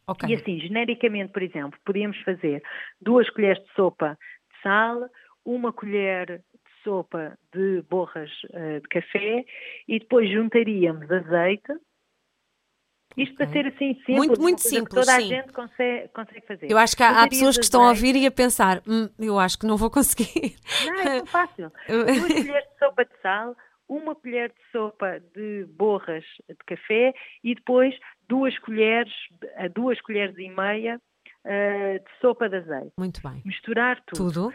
Okay. 0.07 0.29
E 0.29 0.35
assim, 0.35 0.59
genericamente, 0.59 1.31
por 1.33 1.41
exemplo, 1.41 1.79
podíamos 1.85 2.17
fazer 2.21 2.61
duas 3.01 3.29
colheres 3.29 3.61
de 3.63 3.73
sopa 3.73 4.17
de 4.51 4.61
sal, 4.61 5.09
uma 5.45 5.73
colher 5.73 6.39
de 6.39 6.83
sopa 6.83 7.37
de 7.53 7.81
borras 7.89 8.31
uh, 8.51 8.81
de 8.81 8.87
café 8.89 9.45
e 9.87 9.99
depois 9.99 10.29
juntaríamos 10.29 11.09
azeite, 11.11 11.73
Isto 13.17 13.35
para 13.35 13.47
ser 13.47 13.67
assim 13.67 13.93
simples, 13.95 14.17
muito, 14.17 14.41
muito 14.41 14.61
simples, 14.61 15.05
toda 15.05 15.19
sim. 15.19 15.33
a 15.33 15.41
gente 15.41 15.53
consegue, 15.53 16.07
consegue 16.09 16.47
fazer. 16.47 16.71
Eu 16.71 16.77
acho 16.77 16.95
que 16.95 17.03
há, 17.03 17.23
há 17.23 17.27
pessoas 17.27 17.57
que 17.57 17.63
estão 17.63 17.83
a 17.83 17.89
ouvir 17.89 18.15
e 18.15 18.25
a 18.25 18.31
pensar, 18.31 18.81
hum, 18.87 19.07
eu 19.19 19.39
acho 19.39 19.57
que 19.59 19.65
não 19.65 19.77
vou 19.77 19.89
conseguir. 19.89 20.55
Não, 20.85 20.99
é 20.99 21.17
tão 21.17 21.25
fácil. 21.25 21.71
Duas 21.87 22.33
colheres 22.33 22.69
de 22.69 22.79
sopa 22.79 23.05
de 23.05 23.21
sal, 23.21 23.55
uma 23.87 24.15
colher 24.15 24.49
de 24.49 24.71
sopa 24.71 25.19
de 25.35 25.65
borras 25.77 26.23
de 26.49 26.55
café 26.65 27.13
e 27.43 27.53
depois 27.55 27.95
duas 28.27 28.57
colheres, 28.59 29.13
duas 29.73 29.99
colheres 30.01 30.35
e 30.37 30.49
meia 30.49 30.99
uh, 31.45 31.99
de 31.99 32.19
sopa 32.19 32.49
de 32.49 32.57
azeite. 32.57 32.93
Muito 32.97 33.21
bem. 33.21 33.41
Misturar 33.45 34.01
tudo. 34.07 34.31
Tudo. 34.31 34.53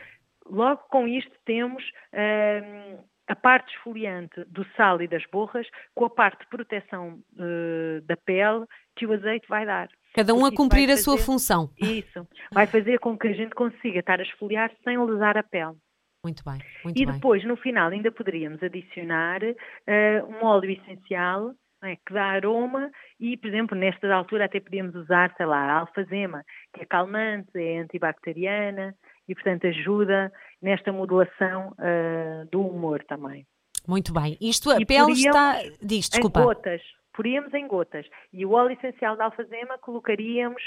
Logo 0.50 0.82
com 0.90 1.06
isto 1.06 1.32
temos 1.44 1.84
uh, 2.12 3.04
a 3.28 3.36
parte 3.36 3.72
esfoliante 3.74 4.44
do 4.46 4.64
sal 4.76 5.00
e 5.02 5.06
das 5.06 5.24
borras 5.30 5.66
com 5.94 6.06
a 6.06 6.10
parte 6.10 6.40
de 6.40 6.48
proteção 6.48 7.20
uh, 7.34 8.00
da 8.02 8.16
pele 8.16 8.64
que 8.96 9.06
o 9.06 9.12
azeite 9.12 9.46
vai 9.48 9.66
dar. 9.66 9.88
Cada 10.14 10.34
um 10.34 10.44
a 10.44 10.52
cumprir 10.52 10.90
a 10.90 10.96
sua 10.96 11.18
função. 11.18 11.70
Isso. 11.78 12.26
Vai 12.50 12.66
fazer 12.66 12.98
com 12.98 13.16
que 13.16 13.28
a 13.28 13.32
gente 13.32 13.54
consiga 13.54 14.00
estar 14.00 14.18
a 14.18 14.22
esfoliar 14.22 14.72
sem 14.82 14.98
lesar 15.04 15.36
a 15.36 15.42
pele. 15.42 15.76
Muito 16.24 16.42
bem, 16.44 16.58
muito 16.82 17.00
e 17.00 17.06
bem. 17.06 17.14
depois, 17.14 17.44
no 17.44 17.56
final, 17.56 17.90
ainda 17.90 18.10
poderíamos 18.10 18.60
adicionar 18.62 19.40
uh, 19.42 20.26
um 20.26 20.44
óleo 20.44 20.72
essencial 20.72 21.54
é, 21.82 21.94
que 21.94 22.12
dá 22.12 22.24
aroma 22.24 22.90
e, 23.20 23.36
por 23.36 23.46
exemplo, 23.46 23.78
nesta 23.78 24.12
altura 24.12 24.46
até 24.46 24.58
podíamos 24.58 24.96
usar, 24.96 25.32
sei 25.36 25.46
lá, 25.46 25.58
a 25.58 25.78
alfazema, 25.80 26.44
que 26.74 26.82
é 26.82 26.86
calmante, 26.86 27.50
é 27.54 27.78
antibacteriana 27.78 28.96
e, 29.28 29.34
portanto, 29.34 29.66
ajuda 29.66 30.32
nesta 30.60 30.92
modulação 30.92 31.74
uh, 31.78 32.48
do 32.50 32.60
humor 32.60 33.04
também. 33.04 33.46
Muito 33.86 34.12
bem. 34.12 34.36
Isto, 34.40 34.70
a 34.70 34.80
e 34.80 34.86
pele 34.86 35.12
está... 35.12 35.58
Diz, 35.82 36.08
desculpa. 36.08 36.40
Em 36.40 36.44
gotas. 36.44 36.82
Poríamos 37.14 37.52
em 37.54 37.66
gotas. 37.66 38.06
E 38.32 38.44
o 38.46 38.52
óleo 38.52 38.72
essencial 38.72 39.16
da 39.16 39.24
alfazema 39.24 39.78
colocaríamos 39.78 40.62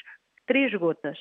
três 0.46 0.74
gotas. 0.74 1.18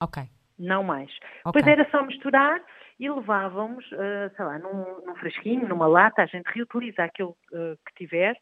Ok. 0.00 0.22
Não 0.58 0.82
mais. 0.82 1.10
Okay. 1.44 1.62
Depois 1.62 1.66
era 1.66 1.90
só 1.90 2.04
misturar 2.04 2.60
e 2.98 3.08
levávamos, 3.08 3.84
uh, 3.92 4.34
sei 4.36 4.44
lá, 4.44 4.58
num, 4.58 5.06
num, 5.06 5.14
fresquinho, 5.16 5.68
numa 5.68 5.86
lata, 5.86 6.22
a 6.22 6.26
gente 6.26 6.46
reutiliza 6.46 7.04
aquilo 7.04 7.36
uh, 7.52 7.78
que 7.86 7.94
tiver, 7.96 8.36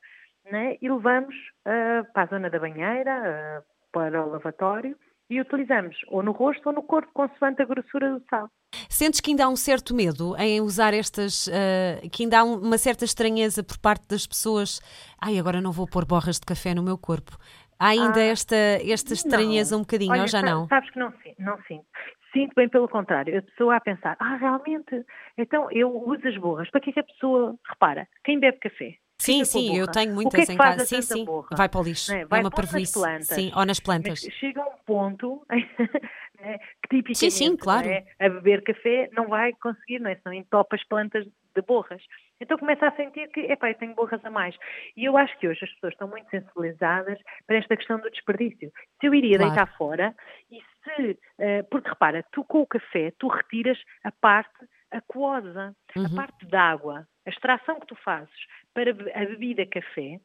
né? 0.50 0.76
e 0.80 0.88
levamos 0.88 1.34
uh, 1.34 2.10
para 2.12 2.22
a 2.22 2.26
zona 2.26 2.48
da 2.48 2.58
banheira, 2.58 3.62
para 3.92 4.24
o 4.24 4.30
lavatório, 4.30 4.96
e 5.28 5.40
utilizamos 5.40 5.96
ou 6.08 6.22
no 6.22 6.32
rosto 6.32 6.68
ou 6.68 6.74
no 6.74 6.82
corpo, 6.82 7.10
consoante 7.12 7.62
a 7.62 7.64
grossura 7.64 8.12
do 8.12 8.22
sal. 8.28 8.48
Sentes 8.88 9.20
que 9.20 9.30
ainda 9.30 9.44
há 9.44 9.48
um 9.48 9.56
certo 9.56 9.94
medo 9.94 10.36
em 10.36 10.60
usar 10.60 10.94
estas, 10.94 11.46
uh, 11.46 12.08
que 12.10 12.24
ainda 12.24 12.40
há 12.40 12.44
uma 12.44 12.78
certa 12.78 13.04
estranheza 13.04 13.62
por 13.62 13.78
parte 13.78 14.06
das 14.08 14.26
pessoas? 14.26 14.80
Ai, 15.20 15.38
agora 15.38 15.60
não 15.60 15.72
vou 15.72 15.86
pôr 15.86 16.04
borras 16.04 16.38
de 16.38 16.46
café 16.46 16.74
no 16.74 16.82
meu 16.82 16.98
corpo. 16.98 17.36
Há 17.78 17.88
ainda 17.88 18.20
ah, 18.20 18.24
esta, 18.24 18.56
esta 18.56 19.12
estranheza 19.12 19.74
não. 19.74 19.80
um 19.80 19.82
bocadinho, 19.82 20.12
Olha, 20.12 20.22
ou 20.22 20.28
já 20.28 20.40
não? 20.40 20.66
Sabes 20.68 20.90
que 20.90 20.98
não, 20.98 21.12
não 21.38 21.58
sinto. 21.64 21.84
Sinto 22.32 22.54
bem 22.54 22.68
pelo 22.68 22.88
contrário. 22.88 23.38
A 23.38 23.42
pessoa 23.42 23.76
a 23.76 23.80
pensar, 23.80 24.16
ah, 24.18 24.36
realmente, 24.36 25.04
então 25.36 25.70
eu 25.70 25.90
uso 25.90 26.26
as 26.26 26.36
borras. 26.38 26.70
Para 26.70 26.80
que 26.80 26.90
é 26.90 26.92
que 26.94 27.00
a 27.00 27.04
pessoa 27.04 27.54
repara? 27.68 28.08
Quem 28.24 28.40
bebe 28.40 28.58
café? 28.58 28.96
Sim, 29.18 29.44
sim, 29.44 29.76
eu 29.76 29.90
tenho 29.90 30.14
muitas 30.14 30.40
é 30.40 30.46
que 30.46 30.52
em 30.52 30.56
casa. 30.56 30.84
Sim, 30.84 31.02
sim. 31.02 31.24
Borra? 31.24 31.48
Vai 31.56 31.68
para 31.68 31.80
o 31.80 31.84
lixo. 31.84 32.12
É? 32.12 32.24
Vai 32.26 32.40
é 32.40 32.42
uma 32.42 32.50
parvoíce. 32.50 33.00
Sim, 33.22 33.50
ou 33.54 33.64
nas 33.64 33.80
plantas. 33.80 34.22
Mas 34.22 34.34
chega 34.34 34.62
um 34.62 34.76
ponto 34.84 35.46
né, 36.40 36.58
que 36.82 36.96
tipicamente 36.96 37.16
sim, 37.16 37.30
sim, 37.30 37.56
claro. 37.56 37.88
é, 37.88 38.04
a 38.20 38.28
beber 38.28 38.62
café 38.62 39.08
não 39.12 39.28
vai 39.28 39.52
conseguir, 39.54 40.00
não 40.00 40.10
é? 40.10 40.16
Senão 40.16 40.34
entopa 40.34 40.76
as 40.76 40.84
plantas 40.84 41.24
de 41.24 41.62
borras. 41.62 42.02
Então 42.40 42.58
começa 42.58 42.86
a 42.86 42.94
sentir 42.94 43.28
que, 43.30 43.40
epá, 43.40 43.70
eu 43.70 43.74
tenho 43.76 43.94
borras 43.94 44.22
a 44.24 44.30
mais. 44.30 44.54
E 44.96 45.06
eu 45.06 45.16
acho 45.16 45.36
que 45.38 45.48
hoje 45.48 45.64
as 45.64 45.72
pessoas 45.72 45.94
estão 45.94 46.08
muito 46.08 46.28
sensibilizadas 46.28 47.18
para 47.46 47.56
esta 47.56 47.76
questão 47.76 47.98
do 47.98 48.10
desperdício. 48.10 48.70
Se 49.00 49.06
eu 49.06 49.14
iria 49.14 49.38
claro. 49.38 49.54
deitar 49.54 49.76
fora 49.78 50.14
e 50.50 50.60
se, 50.84 51.12
uh, 51.12 51.64
porque 51.70 51.88
repara, 51.88 52.22
tu 52.30 52.44
com 52.44 52.60
o 52.60 52.66
café, 52.66 53.12
tu 53.18 53.28
retiras 53.28 53.78
a 54.04 54.12
parte 54.12 54.66
aquosa, 54.90 55.74
uhum. 55.96 56.06
a 56.06 56.14
parte 56.14 56.46
d'água, 56.46 57.08
a 57.26 57.30
extração 57.30 57.80
que 57.80 57.86
tu 57.86 57.96
fazes 57.96 58.30
para 58.76 58.90
a 58.90 59.24
bebida 59.24 59.64
café 59.64 60.20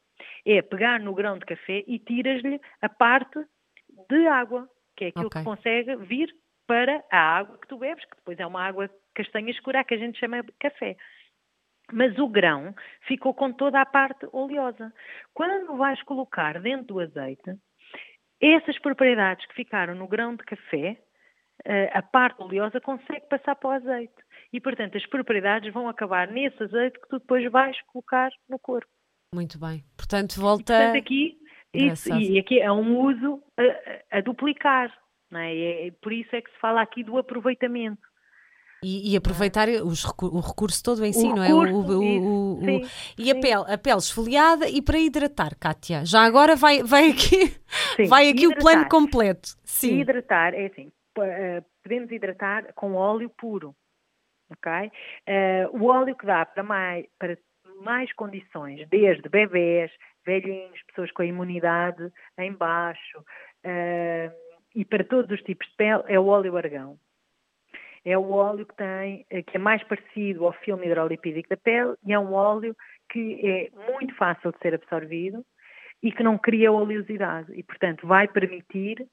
é 0.46 0.62
pegar 0.62 1.00
no 1.00 1.14
grão 1.14 1.40
de 1.40 1.46
café 1.46 1.86
e 1.88 1.98
tiras-lhe 1.98 2.60
a 2.82 2.90
parte 2.90 3.40
de 4.10 4.28
água, 4.28 4.68
que 4.98 5.06
é 5.06 5.08
aquilo 5.08 5.28
okay. 5.28 5.42
que 5.42 5.46
consegue 5.46 5.96
vir 5.96 6.36
para 6.68 7.02
a 7.10 7.18
água 7.18 7.58
que 7.58 7.68
tu 7.70 7.78
bebes, 7.78 8.04
que 8.04 8.18
depois 8.18 8.38
é 8.38 8.46
uma 8.46 8.62
água 8.62 8.90
castanha 9.16 9.50
escura 9.50 9.86
que 9.86 9.94
a 9.94 9.98
gente 9.98 10.20
chama 10.20 10.44
de 10.44 10.52
café. 10.60 10.98
Mas 11.94 12.18
o 12.20 12.28
grão 12.28 12.76
ficou 13.08 13.34
com 13.34 13.54
toda 13.54 13.80
a 13.80 13.86
parte 13.86 14.28
oleosa. 14.34 14.94
Quando 15.34 15.78
vais 15.78 16.02
colocar 16.04 16.60
dentro 16.60 16.88
do 16.88 17.00
azeite, 17.00 17.56
essas 18.42 18.78
propriedades 18.80 19.46
que 19.46 19.56
ficaram 19.56 19.96
no 19.96 20.08
grão 20.08 20.36
de 20.36 20.44
café, 20.44 20.98
eh, 21.64 21.90
a 21.94 22.02
parte 22.02 22.42
oleosa 22.42 22.82
consegue 22.82 23.28
passar 23.30 23.56
para 23.56 23.70
o 23.70 23.72
azeite. 23.72 24.24
E, 24.54 24.60
portanto, 24.60 24.98
as 24.98 25.06
propriedades 25.06 25.74
vão 25.74 25.88
acabar 25.88 26.28
nesse 26.28 26.62
azeite 26.62 27.00
que 27.00 27.08
tu 27.08 27.20
depois 27.20 27.50
vais 27.50 27.78
colocar 27.88 28.30
no 28.50 28.60
corpo. 28.60 28.90
Muito 29.34 29.58
bem. 29.58 29.84
Portanto, 29.96 30.40
volta. 30.40 30.74
E, 30.74 30.78
portanto, 30.78 30.98
aqui, 30.98 31.38
isso, 31.74 32.14
e 32.14 32.40
aqui 32.40 32.60
é 32.60 32.72
um 32.72 33.00
uso 33.00 33.42
a, 33.58 34.18
a 34.18 34.22
duplicar. 34.22 34.92
Não 35.30 35.40
é? 35.40 35.88
é? 35.88 35.92
Por 36.02 36.12
isso 36.12 36.36
é 36.36 36.42
que 36.42 36.52
se 36.52 36.60
fala 36.60 36.82
aqui 36.82 37.04
do 37.04 37.18
aproveitamento. 37.18 38.02
E, 38.84 39.14
e 39.14 39.16
aproveitar 39.16 39.70
os, 39.70 40.04
o 40.04 40.40
recurso 40.40 40.84
todo 40.84 41.06
em 41.06 41.14
si, 41.14 41.28
o 41.28 41.36
não 41.36 41.44
é? 41.44 41.54
O, 41.54 41.60
o, 41.60 42.58
o, 42.58 42.62
sim, 42.62 42.82
e 43.16 43.30
a 43.30 43.36
pele, 43.36 43.72
a 43.72 43.78
pele 43.78 44.00
esfoliada 44.00 44.68
e 44.68 44.82
para 44.82 44.98
hidratar, 44.98 45.56
Kátia. 45.56 46.04
Já 46.04 46.24
agora 46.24 46.56
vai, 46.56 46.82
vai 46.82 47.12
aqui, 47.12 47.56
sim, 47.96 48.06
vai 48.06 48.28
aqui 48.28 48.46
hidratar. 48.46 48.60
o 48.60 48.64
plano 48.64 48.90
completo. 48.90 49.50
Sim. 49.64 50.00
Hidratar, 50.00 50.56
é 50.56 50.66
assim, 50.66 50.92
eh, 51.20 51.64
podemos 51.84 52.12
hidratar 52.12 52.74
com 52.74 52.96
óleo 52.96 53.30
puro, 53.30 53.76
ok? 54.52 54.92
Uh, 55.28 55.78
o 55.78 55.88
óleo 55.88 56.16
que 56.16 56.26
dá 56.26 56.46
para 56.46 56.64
mais, 56.64 57.06
para 57.18 57.38
mais 57.82 58.12
condições, 58.14 58.88
desde 58.90 59.28
bebés, 59.30 59.92
velhinhos, 60.26 60.82
pessoas 60.88 61.12
com 61.12 61.22
a 61.22 61.26
imunidade 61.26 62.12
em 62.38 62.54
baixo, 62.54 63.20
uh, 63.20 64.32
e 64.76 64.86
para 64.86 65.04
todos 65.04 65.32
os 65.32 65.44
tipos 65.44 65.68
de 65.68 65.76
pele, 65.76 66.04
é 66.08 66.20
o 66.20 66.28
óleo 66.28 66.58
argão 66.58 66.98
é 68.04 68.18
o 68.18 68.32
óleo 68.32 68.66
que 68.66 68.76
tem, 68.76 69.26
eh, 69.30 69.44
que 69.44 69.58
é 69.58 69.60
mais 69.60 69.84
parecido 69.84 70.46
ao 70.46 70.54
filme 70.54 70.88
hidrolipídico 70.88 71.50
da 71.50 71.58
pele 71.58 71.96
e 72.06 72.14
é 72.14 72.20
um 72.20 72.34
óleo 72.34 72.76
que 73.10 73.40
é 73.46 73.92
muito 73.92 74.16
fácil 74.16 74.52
de 74.52 74.58
ser 74.60 74.74
absorvido 74.74 75.46
e 76.02 76.12
que 76.12 76.24
não 76.24 76.38
cria 76.38 76.72
oleosidade 76.72 77.52
e, 77.54 77.62
portanto, 77.62 78.08
vai 78.08 78.28
permitir 78.28 79.06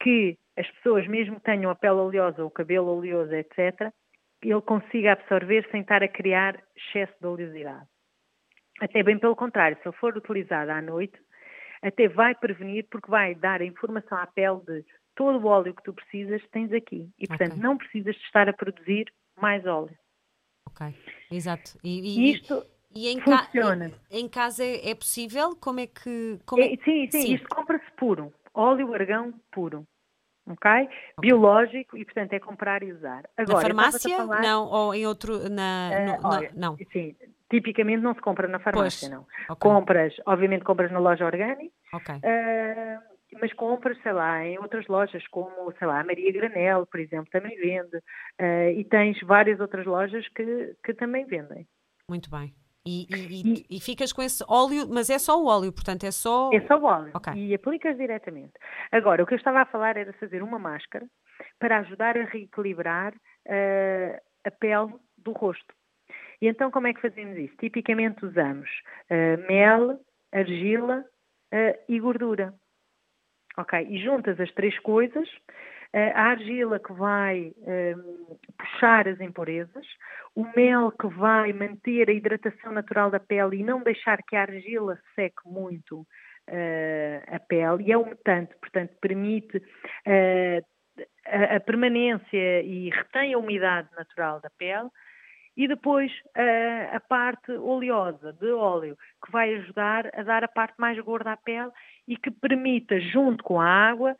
que 0.00 0.38
as 0.56 0.70
pessoas, 0.72 1.06
mesmo 1.08 1.36
que 1.36 1.42
tenham 1.42 1.70
a 1.70 1.74
pele 1.74 1.94
oleosa 1.94 2.42
ou 2.42 2.48
o 2.48 2.52
cabelo 2.52 2.96
oleoso, 2.96 3.34
etc., 3.34 3.92
ele 4.48 4.60
consiga 4.62 5.12
absorver 5.12 5.68
sem 5.70 5.82
estar 5.82 6.02
a 6.02 6.08
criar 6.08 6.62
excesso 6.76 7.12
de 7.20 7.26
oleosidade. 7.26 7.86
Até 8.80 9.02
bem 9.02 9.18
pelo 9.18 9.36
contrário, 9.36 9.76
se 9.82 9.88
ele 9.88 9.96
for 9.96 10.16
utilizado 10.16 10.70
à 10.70 10.80
noite, 10.80 11.18
até 11.82 12.08
vai 12.08 12.34
prevenir 12.34 12.86
porque 12.90 13.10
vai 13.10 13.34
dar 13.34 13.60
a 13.60 13.64
informação 13.64 14.16
à 14.18 14.26
pele 14.26 14.60
de 14.66 14.84
todo 15.14 15.38
o 15.38 15.46
óleo 15.46 15.74
que 15.74 15.82
tu 15.82 15.92
precisas 15.92 16.42
tens 16.50 16.72
aqui. 16.72 17.10
E, 17.18 17.26
portanto, 17.26 17.52
okay. 17.52 17.62
não 17.62 17.76
precisas 17.76 18.14
de 18.14 18.22
estar 18.22 18.48
a 18.48 18.52
produzir 18.52 19.12
mais 19.38 19.66
óleo. 19.66 19.96
Ok, 20.66 20.94
exato. 21.30 21.78
E, 21.84 22.00
e 22.00 22.32
isto 22.32 22.64
e 22.94 23.08
em 23.08 23.20
funciona. 23.20 23.90
Ca... 23.90 23.96
Em, 24.10 24.28
casa 24.28 24.64
é, 24.64 24.90
é, 24.90 24.94
possível? 24.94 25.54
Como 25.56 25.80
é 25.80 25.86
que... 25.86 26.38
Como 26.46 26.62
é... 26.62 26.72
É, 26.72 26.76
sim, 26.78 27.08
sim, 27.10 27.10
sim, 27.10 27.34
isto 27.34 27.48
compra-se 27.48 27.90
puro. 27.96 28.32
Óleo 28.54 28.92
argão 28.94 29.32
puro. 29.52 29.86
Okay? 30.50 30.82
ok? 30.82 30.88
Biológico 31.20 31.96
e, 31.96 32.04
portanto, 32.04 32.32
é 32.32 32.40
comprar 32.40 32.82
e 32.82 32.92
usar. 32.92 33.28
Agora, 33.36 33.56
na 33.56 33.60
farmácia? 33.62 34.16
Falar... 34.16 34.42
Não, 34.42 34.66
ou 34.66 34.94
em 34.94 35.06
outro... 35.06 35.48
Na, 35.48 35.90
uh, 35.90 36.22
no, 36.22 36.28
olha, 36.28 36.50
não. 36.54 36.76
Sim, 36.92 37.14
tipicamente 37.50 38.02
não 38.02 38.14
se 38.14 38.20
compra 38.20 38.48
na 38.48 38.58
farmácia, 38.58 39.08
pois. 39.08 39.12
não. 39.12 39.26
Okay. 39.54 39.70
Compras, 39.70 40.14
obviamente 40.26 40.64
compras 40.64 40.90
na 40.90 40.98
loja 40.98 41.24
orgânica. 41.24 41.74
Ok. 41.92 42.14
Uh, 42.14 43.10
mas 43.40 43.52
compras, 43.52 43.96
sei 44.02 44.12
lá, 44.12 44.44
em 44.44 44.58
outras 44.58 44.86
lojas, 44.88 45.26
como, 45.28 45.72
sei 45.78 45.86
lá, 45.86 46.00
a 46.00 46.04
Maria 46.04 46.32
Granel, 46.32 46.86
por 46.86 46.98
exemplo, 46.98 47.30
também 47.30 47.56
vende. 47.56 47.96
Uh, 48.40 48.70
e 48.76 48.84
tens 48.84 49.20
várias 49.22 49.60
outras 49.60 49.86
lojas 49.86 50.26
que, 50.28 50.74
que 50.84 50.94
também 50.94 51.24
vendem. 51.26 51.66
Muito 52.08 52.28
bem. 52.30 52.52
E, 52.86 53.06
e, 53.10 53.42
e, 53.42 53.76
e, 53.76 53.80
ficas 53.80 54.10
com 54.10 54.22
esse 54.22 54.42
óleo, 54.48 54.88
mas 54.88 55.10
é 55.10 55.18
só 55.18 55.38
o 55.38 55.46
óleo, 55.46 55.70
portanto 55.70 56.04
é 56.04 56.10
só. 56.10 56.50
É 56.52 56.60
só 56.62 56.78
o 56.78 56.84
óleo. 56.84 57.12
Okay. 57.14 57.34
E 57.34 57.54
aplicas 57.54 57.96
diretamente. 57.96 58.52
Agora, 58.90 59.22
o 59.22 59.26
que 59.26 59.34
eu 59.34 59.38
estava 59.38 59.60
a 59.60 59.66
falar 59.66 59.98
era 59.98 60.12
fazer 60.14 60.42
uma 60.42 60.58
máscara 60.58 61.06
para 61.58 61.80
ajudar 61.80 62.16
a 62.16 62.24
reequilibrar 62.24 63.12
uh, 63.14 64.20
a 64.44 64.50
pele 64.50 64.94
do 65.18 65.32
rosto. 65.32 65.74
E 66.40 66.48
então, 66.48 66.70
como 66.70 66.86
é 66.86 66.94
que 66.94 67.02
fazemos 67.02 67.36
isso? 67.36 67.54
Tipicamente 67.58 68.24
usamos 68.24 68.68
uh, 69.10 69.46
mel, 69.46 70.00
argila 70.32 71.04
uh, 71.52 71.78
e 71.86 72.00
gordura. 72.00 72.54
Ok? 73.58 73.78
E 73.90 74.02
juntas 74.02 74.40
as 74.40 74.50
três 74.52 74.78
coisas, 74.78 75.28
a 75.92 76.30
argila 76.30 76.78
que 76.78 76.92
vai 76.92 77.52
ehm, 77.66 78.00
puxar 78.56 79.08
as 79.08 79.20
impurezas, 79.20 79.86
o 80.34 80.46
mel 80.56 80.92
que 80.92 81.08
vai 81.08 81.52
manter 81.52 82.08
a 82.08 82.12
hidratação 82.12 82.72
natural 82.72 83.10
da 83.10 83.18
pele 83.18 83.58
e 83.58 83.64
não 83.64 83.82
deixar 83.82 84.18
que 84.22 84.36
a 84.36 84.42
argila 84.42 84.98
seque 85.14 85.42
muito 85.46 86.00
uh, 86.00 87.34
a 87.34 87.38
pele 87.40 87.84
e 87.84 87.92
é 87.92 87.98
umedante, 87.98 88.54
portanto 88.60 88.94
permite 89.00 89.62
a, 91.26 91.60
permanência 91.60 92.62
e 92.62 92.90
retém 92.90 93.34
a 93.34 93.38
umidade 93.38 93.88
natural 93.96 94.40
da 94.40 94.50
pele 94.50 94.88
e 95.56 95.66
depois 95.66 96.10
a 96.92 97.00
parte 97.00 97.52
oleosa 97.52 98.32
de 98.34 98.50
óleo 98.52 98.96
que 99.24 99.32
vai 99.32 99.54
ajudar 99.54 100.10
a 100.14 100.22
dar 100.22 100.44
a 100.44 100.48
parte 100.48 100.74
mais 100.78 100.98
gorda 101.00 101.32
à 101.32 101.36
pele 101.36 101.70
e 102.06 102.16
que 102.16 102.30
permita 102.30 103.00
junto 103.00 103.42
com 103.42 103.60
a 103.60 103.66
água 103.66 104.16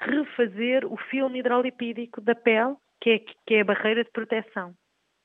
refazer 0.00 0.84
o 0.84 0.96
filme 1.10 1.40
hidrolipídico 1.40 2.20
da 2.20 2.34
pele 2.34 2.76
que 3.00 3.10
é, 3.10 3.18
que 3.18 3.54
é 3.54 3.60
a 3.60 3.64
barreira 3.64 4.04
de 4.04 4.10
proteção. 4.10 4.74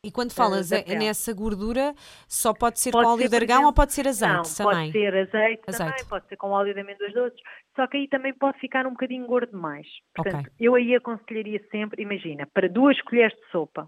E 0.04 0.12
quando 0.12 0.34
falas 0.34 0.72
é, 0.72 0.84
nessa 0.96 1.32
gordura, 1.32 1.94
só 2.28 2.56
pode 2.56 2.80
ser 2.80 2.90
pode 2.90 3.06
com 3.06 3.12
óleo 3.12 3.30
de 3.30 3.36
argão 3.36 3.66
ou 3.66 3.74
pode 3.74 3.94
ser 3.94 4.08
azeite 4.08 4.34
não, 4.34 4.42
também? 4.66 4.92
Pode 4.92 4.92
ser 4.94 5.16
azeite, 5.16 5.62
azeite, 5.68 5.78
também, 5.78 6.06
pode 6.10 6.28
ser 6.28 6.38
com 6.38 6.50
óleo 6.50 6.74
de 6.74 6.80
amêndoas 6.80 7.14
doces, 7.14 7.40
só 7.76 7.86
que 7.86 7.98
aí 7.98 8.08
também 8.08 8.34
pode 8.34 8.60
ficar 8.60 8.88
um 8.88 8.92
bocadinho 8.92 9.28
gordo 9.28 9.52
demais. 9.52 9.86
Portanto, 10.16 10.48
okay. 10.48 10.54
eu 10.60 10.74
aí 10.74 10.96
aconselharia 10.96 11.64
sempre, 11.70 12.02
imagina, 12.02 12.48
para 12.52 12.68
duas 12.68 13.00
colheres 13.04 13.38
de 13.38 13.52
sopa, 13.52 13.88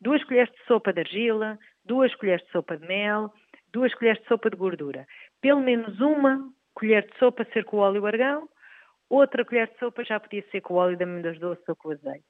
duas 0.00 0.24
colheres 0.24 0.52
de 0.52 0.64
sopa 0.66 0.92
de 0.92 0.98
argila, 0.98 1.56
duas 1.84 2.12
colheres 2.16 2.44
de 2.44 2.50
sopa 2.50 2.76
de 2.76 2.84
mel, 2.84 3.32
duas 3.72 3.94
colheres 3.94 4.20
de 4.20 4.26
sopa 4.26 4.50
de 4.50 4.56
gordura. 4.56 5.06
Pelo 5.40 5.60
menos 5.60 6.00
uma 6.00 6.40
colher 6.74 7.06
de 7.08 7.16
sopa 7.20 7.46
ser 7.52 7.64
com 7.64 7.76
óleo 7.76 8.04
argão, 8.04 8.48
outra 9.16 9.44
colher 9.44 9.68
de 9.68 9.78
sopa 9.78 10.04
já 10.04 10.18
podia 10.18 10.42
ser 10.50 10.60
com 10.62 10.74
óleo 10.74 10.96
de 10.96 11.04
amêndoas 11.04 11.38
doces 11.38 11.64
ou 11.68 11.76
com 11.76 11.90
azeite 11.90 12.24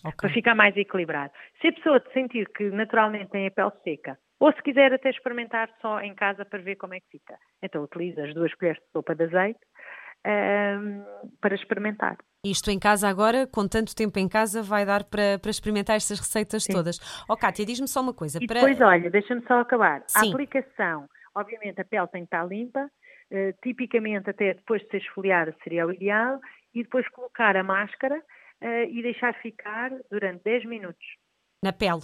okay. 0.00 0.16
para 0.16 0.30
ficar 0.30 0.54
mais 0.54 0.76
equilibrado. 0.76 1.32
Se 1.60 1.68
a 1.68 1.72
pessoa 1.72 2.02
sentir 2.12 2.48
que 2.52 2.70
naturalmente 2.70 3.30
tem 3.30 3.46
a 3.46 3.50
pele 3.50 3.72
seca, 3.82 4.18
ou 4.40 4.52
se 4.52 4.62
quiser 4.62 4.92
até 4.92 5.10
experimentar 5.10 5.68
só 5.80 6.00
em 6.00 6.14
casa 6.14 6.44
para 6.44 6.60
ver 6.60 6.76
como 6.76 6.94
é 6.94 7.00
que 7.00 7.08
fica, 7.10 7.36
então 7.60 7.82
utiliza 7.82 8.24
as 8.24 8.34
duas 8.34 8.54
colheres 8.54 8.80
de 8.80 8.88
sopa 8.92 9.14
de 9.14 9.24
azeite 9.24 9.60
um, 10.26 11.04
para 11.40 11.54
experimentar. 11.54 12.16
Isto 12.44 12.70
em 12.70 12.78
casa 12.78 13.08
agora, 13.08 13.48
com 13.48 13.66
tanto 13.66 13.96
tempo 13.96 14.16
em 14.20 14.28
casa, 14.28 14.62
vai 14.62 14.86
dar 14.86 15.02
para, 15.02 15.40
para 15.40 15.50
experimentar 15.50 15.96
estas 15.96 16.20
receitas 16.20 16.64
Sim. 16.64 16.72
todas. 16.72 16.98
Ó 17.28 17.34
oh, 17.34 17.36
Kátia, 17.36 17.66
diz-me 17.66 17.88
só 17.88 18.00
uma 18.00 18.14
coisa. 18.14 18.38
E 18.40 18.46
para... 18.46 18.60
depois, 18.60 18.80
olha, 18.80 19.10
deixa-me 19.10 19.42
só 19.46 19.58
acabar. 19.58 20.04
Sim. 20.06 20.28
A 20.28 20.30
aplicação, 20.30 21.08
obviamente 21.34 21.80
a 21.80 21.84
pele 21.84 22.06
tem 22.06 22.22
que 22.22 22.26
estar 22.26 22.44
limpa, 22.44 22.88
tipicamente 23.62 24.30
até 24.30 24.54
depois 24.54 24.82
de 24.82 24.88
ser 24.88 24.98
esfoliada 24.98 25.54
seria 25.62 25.86
o 25.86 25.92
ideal, 25.92 26.40
e 26.74 26.82
depois 26.82 27.08
colocar 27.08 27.56
a 27.56 27.62
máscara 27.62 28.16
uh, 28.62 28.90
e 28.90 29.02
deixar 29.02 29.34
ficar 29.40 29.90
durante 30.10 30.42
10 30.44 30.64
minutos. 30.66 31.04
Na 31.62 31.72
pele? 31.72 32.02